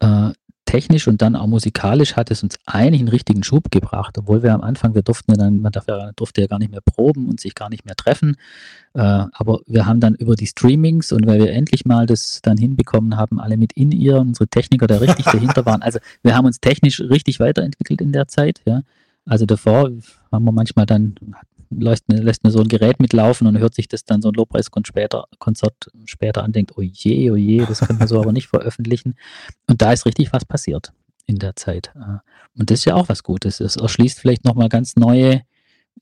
äh, 0.00 0.32
technisch 0.72 1.06
und 1.06 1.20
dann 1.20 1.36
auch 1.36 1.46
musikalisch 1.46 2.16
hat 2.16 2.30
es 2.30 2.42
uns 2.42 2.58
eigentlich 2.64 3.00
einen 3.00 3.08
richtigen 3.08 3.42
Schub 3.42 3.70
gebracht, 3.70 4.16
obwohl 4.16 4.42
wir 4.42 4.54
am 4.54 4.62
Anfang, 4.62 4.94
wir 4.94 5.02
durften 5.02 5.32
ja 5.32 5.36
dann, 5.36 5.60
man 5.60 5.70
durfte 6.16 6.40
ja 6.40 6.46
gar 6.46 6.58
nicht 6.58 6.70
mehr 6.70 6.80
proben 6.80 7.28
und 7.28 7.40
sich 7.40 7.54
gar 7.54 7.68
nicht 7.68 7.84
mehr 7.84 7.94
treffen. 7.94 8.36
Äh, 8.94 9.00
aber 9.00 9.60
wir 9.66 9.84
haben 9.84 10.00
dann 10.00 10.14
über 10.14 10.34
die 10.34 10.46
Streamings 10.46 11.12
und 11.12 11.26
weil 11.26 11.40
wir 11.40 11.52
endlich 11.52 11.84
mal 11.84 12.06
das 12.06 12.40
dann 12.42 12.56
hinbekommen 12.56 13.16
haben, 13.16 13.38
alle 13.38 13.58
mit 13.58 13.74
in 13.74 13.92
ihr, 13.92 14.18
unsere 14.18 14.48
Techniker 14.48 14.86
da 14.86 14.96
richtig 14.96 15.26
dahinter 15.26 15.66
waren. 15.66 15.82
Also 15.82 15.98
wir 16.22 16.34
haben 16.34 16.46
uns 16.46 16.60
technisch 16.60 17.00
richtig 17.00 17.38
weiterentwickelt 17.38 18.00
in 18.00 18.12
der 18.12 18.28
Zeit, 18.28 18.62
ja. 18.64 18.82
Also 19.24 19.46
davor 19.46 19.90
haben 20.32 20.44
wir 20.44 20.52
manchmal 20.52 20.86
dann, 20.86 21.14
lässt, 21.78 22.04
lässt 22.08 22.44
mir 22.44 22.50
so 22.50 22.60
ein 22.60 22.68
Gerät 22.68 23.00
mitlaufen 23.00 23.46
und 23.46 23.58
hört 23.58 23.74
sich 23.74 23.88
das 23.88 24.04
dann 24.04 24.22
so 24.22 24.28
ein 24.28 24.34
Lobpreiskonzert 24.34 24.88
später, 24.88 25.24
Konzert 25.38 25.90
später 26.04 26.42
an, 26.44 26.52
denkt, 26.52 26.72
oh 26.76 26.82
je, 26.82 27.30
oh 27.30 27.36
je, 27.36 27.64
das 27.66 27.80
können 27.80 28.00
wir 28.00 28.08
so 28.08 28.20
aber 28.20 28.32
nicht 28.32 28.48
veröffentlichen. 28.48 29.14
Und 29.68 29.82
da 29.82 29.92
ist 29.92 30.06
richtig 30.06 30.32
was 30.32 30.44
passiert 30.44 30.92
in 31.26 31.38
der 31.38 31.56
Zeit. 31.56 31.92
Äh, 31.96 32.18
und 32.58 32.70
das 32.70 32.80
ist 32.80 32.84
ja 32.84 32.94
auch 32.94 33.08
was 33.08 33.22
Gutes. 33.22 33.60
Es 33.60 33.76
erschließt 33.76 34.18
vielleicht 34.20 34.44
nochmal 34.44 34.68
ganz 34.68 34.96
neue 34.96 35.42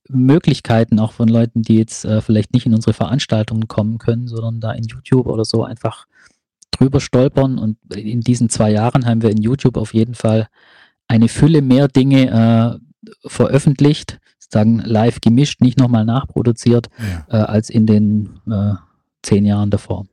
Möglichkeiten 0.08 0.98
auch 0.98 1.12
von 1.12 1.28
Leuten, 1.28 1.62
die 1.62 1.76
jetzt 1.76 2.04
äh, 2.04 2.20
vielleicht 2.20 2.52
nicht 2.52 2.66
in 2.66 2.74
unsere 2.74 2.94
Veranstaltungen 2.94 3.68
kommen 3.68 3.98
können, 3.98 4.28
sondern 4.28 4.60
da 4.60 4.72
in 4.72 4.84
YouTube 4.84 5.26
oder 5.26 5.44
so 5.44 5.64
einfach 5.64 6.06
drüber 6.70 7.00
stolpern. 7.00 7.58
Und 7.58 7.78
in 7.94 8.20
diesen 8.20 8.48
zwei 8.48 8.70
Jahren 8.70 9.06
haben 9.06 9.22
wir 9.22 9.30
in 9.30 9.42
YouTube 9.42 9.76
auf 9.76 9.94
jeden 9.94 10.14
Fall 10.14 10.48
eine 11.08 11.28
Fülle 11.28 11.62
mehr 11.62 11.88
Dinge 11.88 12.80
äh, 12.80 13.18
veröffentlicht, 13.26 14.19
sozusagen 14.51 14.80
live 14.80 15.20
gemischt, 15.20 15.61
nicht 15.61 15.78
nochmal 15.78 16.05
nachproduziert, 16.05 16.88
ja. 16.98 17.38
äh, 17.38 17.42
als 17.44 17.70
in 17.70 17.86
den 17.86 18.40
äh, 18.51 18.74
zehn 19.22 19.44
Jahren 19.44 19.70
davor. 19.70 20.07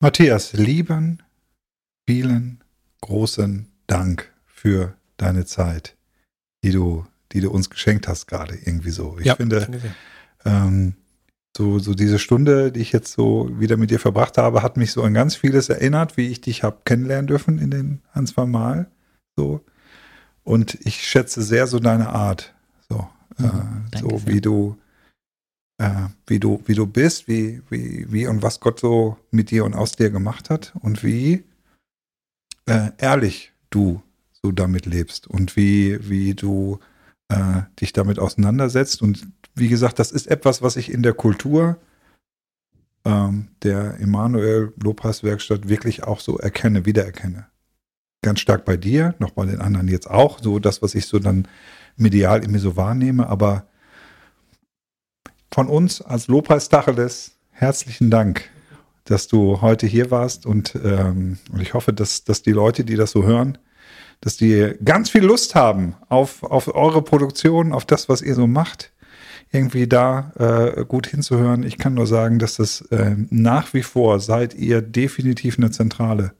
Matthias, 0.00 0.52
lieben, 0.52 1.22
vielen 2.06 2.64
großen 3.00 3.68
Dank 3.86 4.32
für 4.68 4.94
deine 5.16 5.46
Zeit, 5.46 5.96
die 6.62 6.72
du, 6.72 7.06
die 7.32 7.40
du 7.40 7.50
uns 7.50 7.70
geschenkt 7.70 8.06
hast, 8.06 8.26
gerade 8.26 8.54
irgendwie 8.54 8.90
so. 8.90 9.16
Ich 9.18 9.24
ja, 9.24 9.34
finde, 9.34 9.66
ähm, 10.44 10.94
so, 11.56 11.78
so 11.78 11.94
diese 11.94 12.18
Stunde, 12.18 12.70
die 12.70 12.80
ich 12.80 12.92
jetzt 12.92 13.14
so 13.14 13.48
wieder 13.58 13.78
mit 13.78 13.90
dir 13.90 13.98
verbracht 13.98 14.36
habe, 14.36 14.62
hat 14.62 14.76
mich 14.76 14.92
so 14.92 15.02
an 15.02 15.14
ganz 15.14 15.36
vieles 15.36 15.70
erinnert, 15.70 16.18
wie 16.18 16.28
ich 16.28 16.42
dich 16.42 16.64
habe 16.64 16.82
kennenlernen 16.84 17.26
dürfen 17.26 17.58
in 17.58 17.70
den 17.70 18.02
ein, 18.12 18.26
zwei 18.26 18.44
Mal. 18.44 18.90
So. 19.36 19.64
Und 20.44 20.78
ich 20.82 21.02
schätze 21.02 21.42
sehr 21.42 21.66
so 21.66 21.78
deine 21.78 22.10
Art. 22.10 22.54
So, 22.90 23.08
mhm, 23.38 23.86
äh, 23.90 23.98
so 23.98 24.26
wie 24.26 24.42
du, 24.42 24.76
äh, 25.78 26.08
wie 26.26 26.40
du, 26.40 26.62
wie 26.66 26.74
du 26.74 26.86
bist, 26.86 27.26
wie, 27.26 27.62
wie, 27.70 28.12
wie 28.12 28.26
und 28.26 28.42
was 28.42 28.60
Gott 28.60 28.80
so 28.80 29.16
mit 29.30 29.50
dir 29.50 29.64
und 29.64 29.74
aus 29.74 29.92
dir 29.92 30.10
gemacht 30.10 30.50
hat 30.50 30.74
und 30.82 31.02
wie 31.02 31.44
äh, 32.66 32.90
ehrlich 32.98 33.52
du 33.70 34.02
so 34.42 34.52
damit 34.52 34.86
lebst 34.86 35.26
und 35.26 35.56
wie, 35.56 36.08
wie 36.08 36.34
du 36.34 36.78
äh, 37.28 37.62
dich 37.80 37.92
damit 37.92 38.18
auseinandersetzt. 38.18 39.02
Und 39.02 39.26
wie 39.54 39.68
gesagt, 39.68 39.98
das 39.98 40.12
ist 40.12 40.26
etwas, 40.26 40.62
was 40.62 40.76
ich 40.76 40.92
in 40.92 41.02
der 41.02 41.14
Kultur 41.14 41.78
ähm, 43.04 43.48
der 43.62 44.00
Emanuel 44.00 44.72
Lopez 44.82 45.22
Werkstatt 45.22 45.68
wirklich 45.68 46.04
auch 46.04 46.20
so 46.20 46.38
erkenne, 46.38 46.86
wiedererkenne. 46.86 47.46
Ganz 48.22 48.40
stark 48.40 48.64
bei 48.64 48.76
dir, 48.76 49.14
noch 49.18 49.30
bei 49.30 49.46
den 49.46 49.60
anderen 49.60 49.88
jetzt 49.88 50.10
auch, 50.10 50.40
so 50.40 50.58
das, 50.58 50.82
was 50.82 50.94
ich 50.94 51.06
so 51.06 51.18
dann 51.18 51.46
medial 51.96 52.40
irgendwie 52.40 52.60
so 52.60 52.76
wahrnehme, 52.76 53.28
aber 53.28 53.66
von 55.52 55.68
uns 55.68 56.00
als 56.02 56.28
Lopez 56.28 56.68
Tacheles 56.68 57.32
herzlichen 57.50 58.10
Dank, 58.10 58.48
dass 59.04 59.26
du 59.26 59.60
heute 59.60 59.86
hier 59.86 60.10
warst 60.10 60.46
und, 60.46 60.74
ähm, 60.84 61.38
und 61.50 61.60
ich 61.60 61.74
hoffe, 61.74 61.92
dass, 61.92 62.24
dass 62.24 62.42
die 62.42 62.52
Leute, 62.52 62.84
die 62.84 62.96
das 62.96 63.10
so 63.10 63.24
hören, 63.24 63.58
dass 64.20 64.36
die 64.36 64.74
ganz 64.84 65.10
viel 65.10 65.24
Lust 65.24 65.54
haben 65.54 65.94
auf, 66.08 66.42
auf 66.42 66.74
eure 66.74 67.02
Produktion, 67.02 67.72
auf 67.72 67.84
das, 67.84 68.08
was 68.08 68.22
ihr 68.22 68.34
so 68.34 68.46
macht 68.46 68.92
irgendwie 69.50 69.86
da 69.86 70.32
äh, 70.38 70.84
gut 70.84 71.06
hinzuhören. 71.06 71.62
Ich 71.62 71.78
kann 71.78 71.94
nur 71.94 72.06
sagen, 72.06 72.38
dass 72.38 72.56
das 72.56 72.82
äh, 72.90 73.16
nach 73.30 73.72
wie 73.72 73.82
vor 73.82 74.20
seid 74.20 74.54
ihr 74.54 74.82
definitiv 74.82 75.58
eine 75.58 75.70
Zentrale 75.70 76.32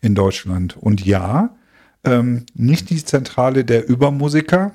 in 0.00 0.14
Deutschland. 0.14 0.76
Und 0.76 1.04
ja, 1.04 1.56
ähm, 2.04 2.46
nicht 2.54 2.90
die 2.90 3.04
Zentrale 3.04 3.64
der 3.64 3.88
Übermusiker, 3.88 4.72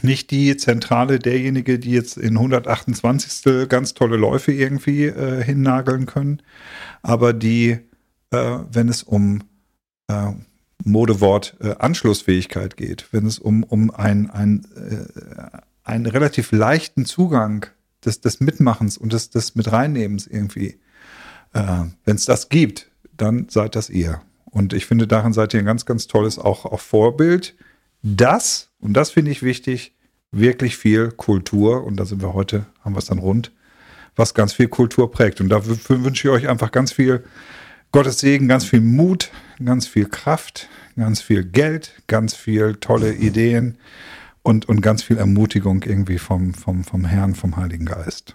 nicht 0.00 0.30
die 0.30 0.56
Zentrale 0.56 1.18
derjenige, 1.18 1.78
die 1.78 1.90
jetzt 1.90 2.16
in 2.16 2.36
128. 2.36 3.68
ganz 3.68 3.94
tolle 3.94 4.16
Läufe 4.16 4.52
irgendwie 4.52 5.06
äh, 5.06 5.42
hinnageln 5.42 6.06
können, 6.06 6.40
aber 7.02 7.32
die, 7.32 7.78
äh, 8.30 8.58
wenn 8.70 8.88
es 8.88 9.02
um 9.02 9.42
äh, 10.08 10.32
Modewort 10.84 11.56
äh, 11.60 11.74
Anschlussfähigkeit 11.78 12.76
geht, 12.76 13.06
wenn 13.12 13.26
es 13.26 13.38
um, 13.38 13.62
um 13.62 13.90
ein, 13.90 14.30
ein 14.30 14.64
äh, 14.74 15.58
einen 15.84 16.06
relativ 16.06 16.52
leichten 16.52 17.04
Zugang 17.04 17.66
des, 18.04 18.20
des 18.20 18.40
Mitmachens 18.40 18.96
und 18.96 19.12
des, 19.12 19.30
des 19.30 19.54
mit 19.54 19.66
irgendwie. 19.66 20.78
Äh, 21.52 21.84
Wenn 22.04 22.16
es 22.16 22.24
das 22.24 22.48
gibt, 22.48 22.90
dann 23.16 23.48
seid 23.48 23.76
das 23.76 23.90
ihr. 23.90 24.22
Und 24.44 24.72
ich 24.72 24.86
finde, 24.86 25.06
darin 25.06 25.32
seid 25.32 25.54
ihr 25.54 25.60
ein 25.60 25.66
ganz, 25.66 25.86
ganz 25.86 26.06
tolles 26.06 26.38
auch, 26.38 26.64
auch 26.66 26.80
Vorbild. 26.80 27.54
Das, 28.02 28.70
und 28.80 28.94
das 28.94 29.10
finde 29.10 29.30
ich 29.30 29.42
wichtig, 29.42 29.94
wirklich 30.30 30.76
viel 30.76 31.10
Kultur, 31.10 31.84
und 31.84 31.96
da 31.96 32.04
sind 32.04 32.22
wir 32.22 32.34
heute, 32.34 32.66
haben 32.84 32.94
wir 32.94 32.98
es 32.98 33.06
dann 33.06 33.18
rund, 33.18 33.52
was 34.16 34.34
ganz 34.34 34.52
viel 34.52 34.68
Kultur 34.68 35.10
prägt. 35.10 35.40
Und 35.40 35.48
dafür 35.48 35.78
wünsche 36.04 36.28
ich 36.28 36.34
euch 36.34 36.48
einfach 36.48 36.72
ganz 36.72 36.92
viel 36.92 37.24
Gottes 37.92 38.20
Segen, 38.20 38.48
ganz 38.48 38.64
viel 38.64 38.80
Mut, 38.80 39.30
ganz 39.62 39.86
viel 39.86 40.08
Kraft, 40.08 40.70
ganz 40.96 41.20
viel 41.20 41.44
Geld, 41.44 42.02
ganz 42.06 42.34
viel 42.34 42.76
tolle 42.76 43.12
Ideen 43.12 43.76
und, 44.42 44.66
und 44.66 44.80
ganz 44.80 45.02
viel 45.02 45.18
Ermutigung 45.18 45.82
irgendwie 45.82 46.16
vom, 46.16 46.54
vom, 46.54 46.84
vom 46.84 47.04
Herrn, 47.04 47.34
vom 47.34 47.56
Heiligen 47.58 47.84
Geist. 47.84 48.34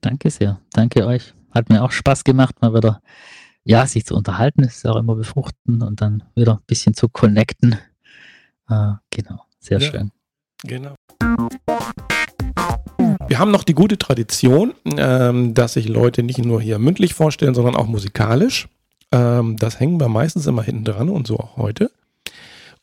Danke 0.00 0.30
sehr. 0.30 0.60
Danke 0.72 1.06
euch. 1.06 1.32
Hat 1.52 1.68
mir 1.68 1.84
auch 1.84 1.92
Spaß 1.92 2.24
gemacht, 2.24 2.60
mal 2.60 2.74
wieder, 2.74 3.00
ja, 3.62 3.86
sich 3.86 4.04
zu 4.04 4.16
unterhalten. 4.16 4.64
Ist 4.64 4.84
auch 4.84 4.96
immer 4.96 5.14
befruchten 5.14 5.80
und 5.82 6.00
dann 6.00 6.24
wieder 6.34 6.54
ein 6.54 6.66
bisschen 6.66 6.94
zu 6.94 7.08
connecten. 7.08 7.78
Äh, 8.68 8.94
genau. 9.10 9.44
Sehr 9.60 9.78
ja, 9.78 9.90
schön. 9.90 10.10
Genau. 10.64 10.96
Wir 13.34 13.40
haben 13.40 13.50
noch 13.50 13.64
die 13.64 13.74
gute 13.74 13.98
Tradition, 13.98 14.74
ähm, 14.96 15.54
dass 15.54 15.72
sich 15.72 15.88
Leute 15.88 16.22
nicht 16.22 16.38
nur 16.38 16.62
hier 16.62 16.78
mündlich 16.78 17.14
vorstellen, 17.14 17.52
sondern 17.52 17.74
auch 17.74 17.88
musikalisch. 17.88 18.68
Ähm, 19.10 19.56
das 19.56 19.80
hängen 19.80 19.98
wir 19.98 20.06
meistens 20.06 20.46
immer 20.46 20.62
hinten 20.62 20.84
dran 20.84 21.08
und 21.08 21.26
so 21.26 21.40
auch 21.40 21.56
heute. 21.56 21.90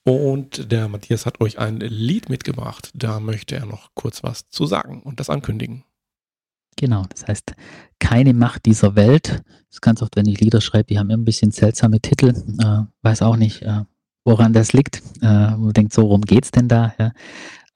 Und 0.03 0.69
der 0.69 0.89
Matthias 0.89 1.25
hat 1.25 1.39
euch 1.39 1.57
ein 1.57 1.79
Lied 1.79 2.27
mitgebracht. 2.27 2.91
Da 2.93 3.21
möchte 3.21 3.55
er 3.55 3.65
noch 3.65 3.91
kurz 3.93 4.23
was 4.23 4.49
zu 4.49 4.65
sagen 4.65 5.01
und 5.03 5.21
das 5.21 5.29
ankündigen. 5.29 5.85
Genau, 6.75 7.05
das 7.07 7.29
heißt, 7.29 7.53
keine 7.99 8.33
Macht 8.33 8.65
dieser 8.65 8.97
Welt. 8.97 9.29
Das 9.29 9.75
ist 9.75 9.81
ganz 9.81 10.01
oft, 10.01 10.17
wenn 10.17 10.25
ich 10.25 10.41
Lieder 10.41 10.59
schreibe, 10.59 10.87
die 10.87 10.99
haben 10.99 11.09
immer 11.09 11.21
ein 11.21 11.23
bisschen 11.23 11.51
seltsame 11.51 12.01
Titel. 12.01 12.33
Äh, 12.59 12.83
weiß 13.03 13.21
auch 13.21 13.37
nicht, 13.37 13.61
äh, 13.61 13.85
woran 14.25 14.51
das 14.51 14.73
liegt. 14.73 15.01
Äh, 15.21 15.55
man 15.55 15.71
denkt, 15.71 15.93
so, 15.93 16.03
worum 16.03 16.23
geht 16.23 16.43
es 16.43 16.51
denn 16.51 16.67
da? 16.67 16.93
Ja. 16.99 17.13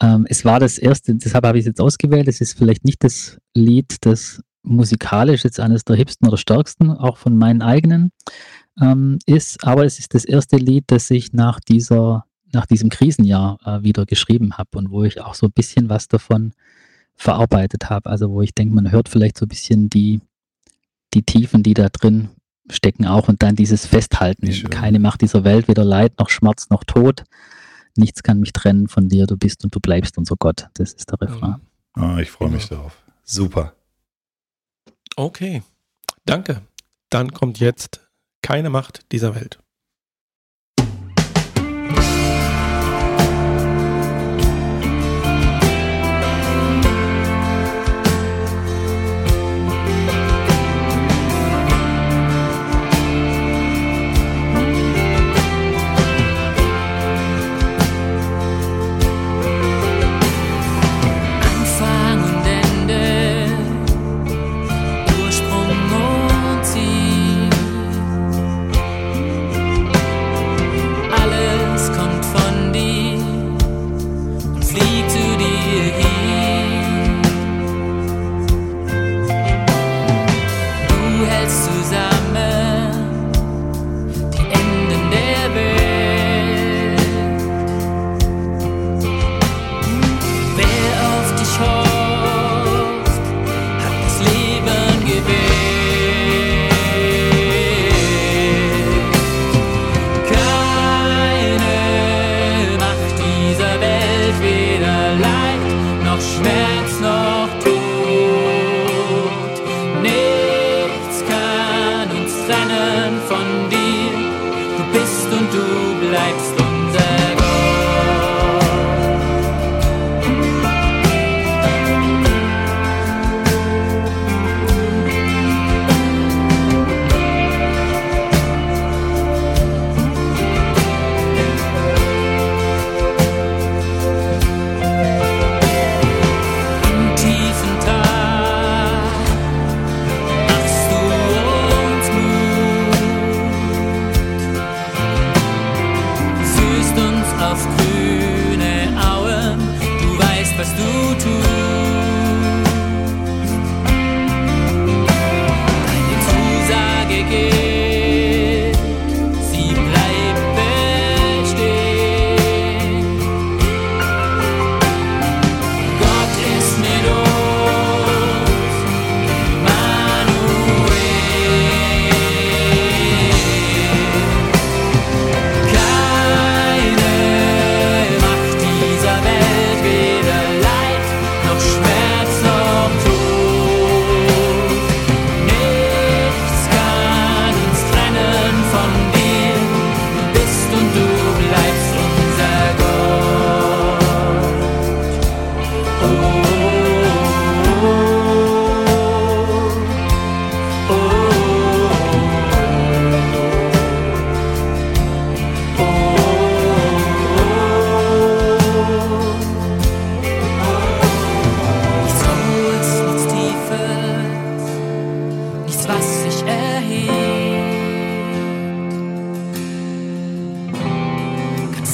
Ähm, 0.01 0.25
es 0.29 0.45
war 0.45 0.59
das 0.59 0.77
erste, 0.77 1.15
deshalb 1.15 1.45
habe 1.45 1.57
ich 1.57 1.63
es 1.63 1.67
jetzt 1.67 1.81
ausgewählt. 1.81 2.27
Es 2.27 2.41
ist 2.41 2.57
vielleicht 2.57 2.85
nicht 2.85 3.03
das 3.03 3.37
Lied, 3.53 3.97
das 4.01 4.41
musikalisch 4.63 5.43
jetzt 5.43 5.59
eines 5.59 5.85
der 5.85 5.95
hipsten 5.95 6.27
oder 6.27 6.37
stärksten, 6.37 6.91
auch 6.91 7.17
von 7.17 7.37
meinen 7.37 7.61
eigenen 7.61 8.11
ähm, 8.81 9.19
ist, 9.25 9.63
aber 9.63 9.85
es 9.85 9.99
ist 9.99 10.13
das 10.13 10.25
erste 10.25 10.57
Lied, 10.57 10.85
das 10.87 11.09
ich 11.11 11.33
nach 11.33 11.59
dieser, 11.59 12.25
nach 12.51 12.65
diesem 12.65 12.89
Krisenjahr 12.89 13.57
äh, 13.65 13.83
wieder 13.83 14.05
geschrieben 14.05 14.57
habe 14.57 14.77
und 14.77 14.91
wo 14.91 15.03
ich 15.03 15.21
auch 15.21 15.35
so 15.35 15.47
ein 15.47 15.53
bisschen 15.53 15.89
was 15.89 16.07
davon 16.07 16.53
verarbeitet 17.15 17.89
habe. 17.89 18.09
Also 18.09 18.31
wo 18.31 18.41
ich 18.41 18.53
denke, 18.53 18.75
man 18.75 18.91
hört 18.91 19.07
vielleicht 19.07 19.37
so 19.37 19.45
ein 19.45 19.49
bisschen 19.49 19.89
die, 19.89 20.19
die 21.13 21.23
Tiefen, 21.23 21.63
die 21.63 21.73
da 21.73 21.89
drin 21.89 22.29
stecken 22.69 23.05
auch 23.05 23.29
und 23.29 23.43
dann 23.43 23.55
dieses 23.55 23.85
Festhalten. 23.85 24.47
Keine 24.69 24.99
Macht 24.99 25.21
dieser 25.21 25.43
Welt, 25.43 25.67
weder 25.67 25.85
Leid 25.85 26.19
noch 26.19 26.29
Schmerz 26.29 26.69
noch 26.69 26.83
Tod. 26.83 27.23
Nichts 27.97 28.23
kann 28.23 28.39
mich 28.39 28.53
trennen 28.53 28.87
von 28.87 29.07
dir, 29.07 29.25
du 29.25 29.37
bist 29.37 29.63
und 29.63 29.73
du 29.73 29.79
bleibst 29.79 30.17
unser 30.17 30.35
Gott. 30.37 30.67
Das 30.73 30.93
ist 30.93 31.09
der 31.11 31.21
Refrain. 31.21 31.61
Oh, 31.97 32.17
ich 32.17 32.29
freue 32.29 32.49
mich 32.49 32.67
darauf. 32.67 33.01
Super. 33.23 33.73
Okay, 35.15 35.63
danke. 36.25 36.61
Dann 37.09 37.31
kommt 37.31 37.59
jetzt 37.59 38.05
keine 38.41 38.69
Macht 38.69 39.11
dieser 39.11 39.33
Welt. 39.35 39.59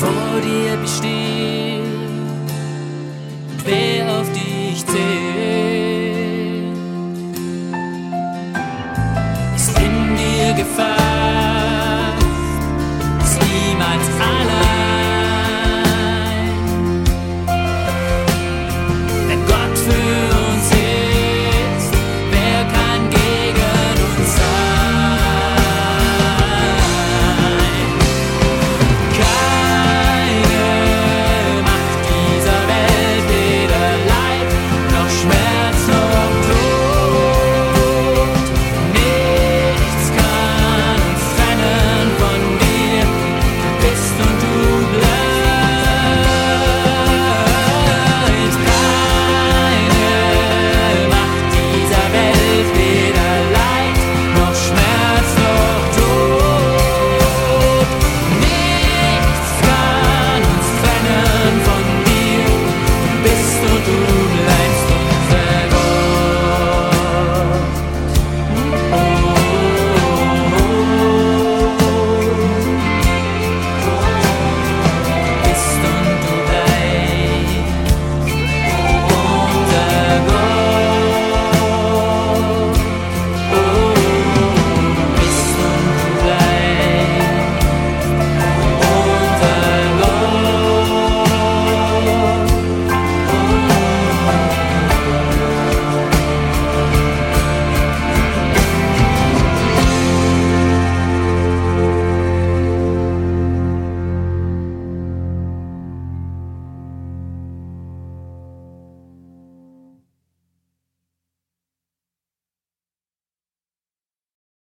vor 0.02 0.42
dir 0.42 0.78
besteht, 0.78 1.84
wer 3.64 4.20
auf 4.20 4.28
dich 4.32 4.84
zählt. 4.86 5.31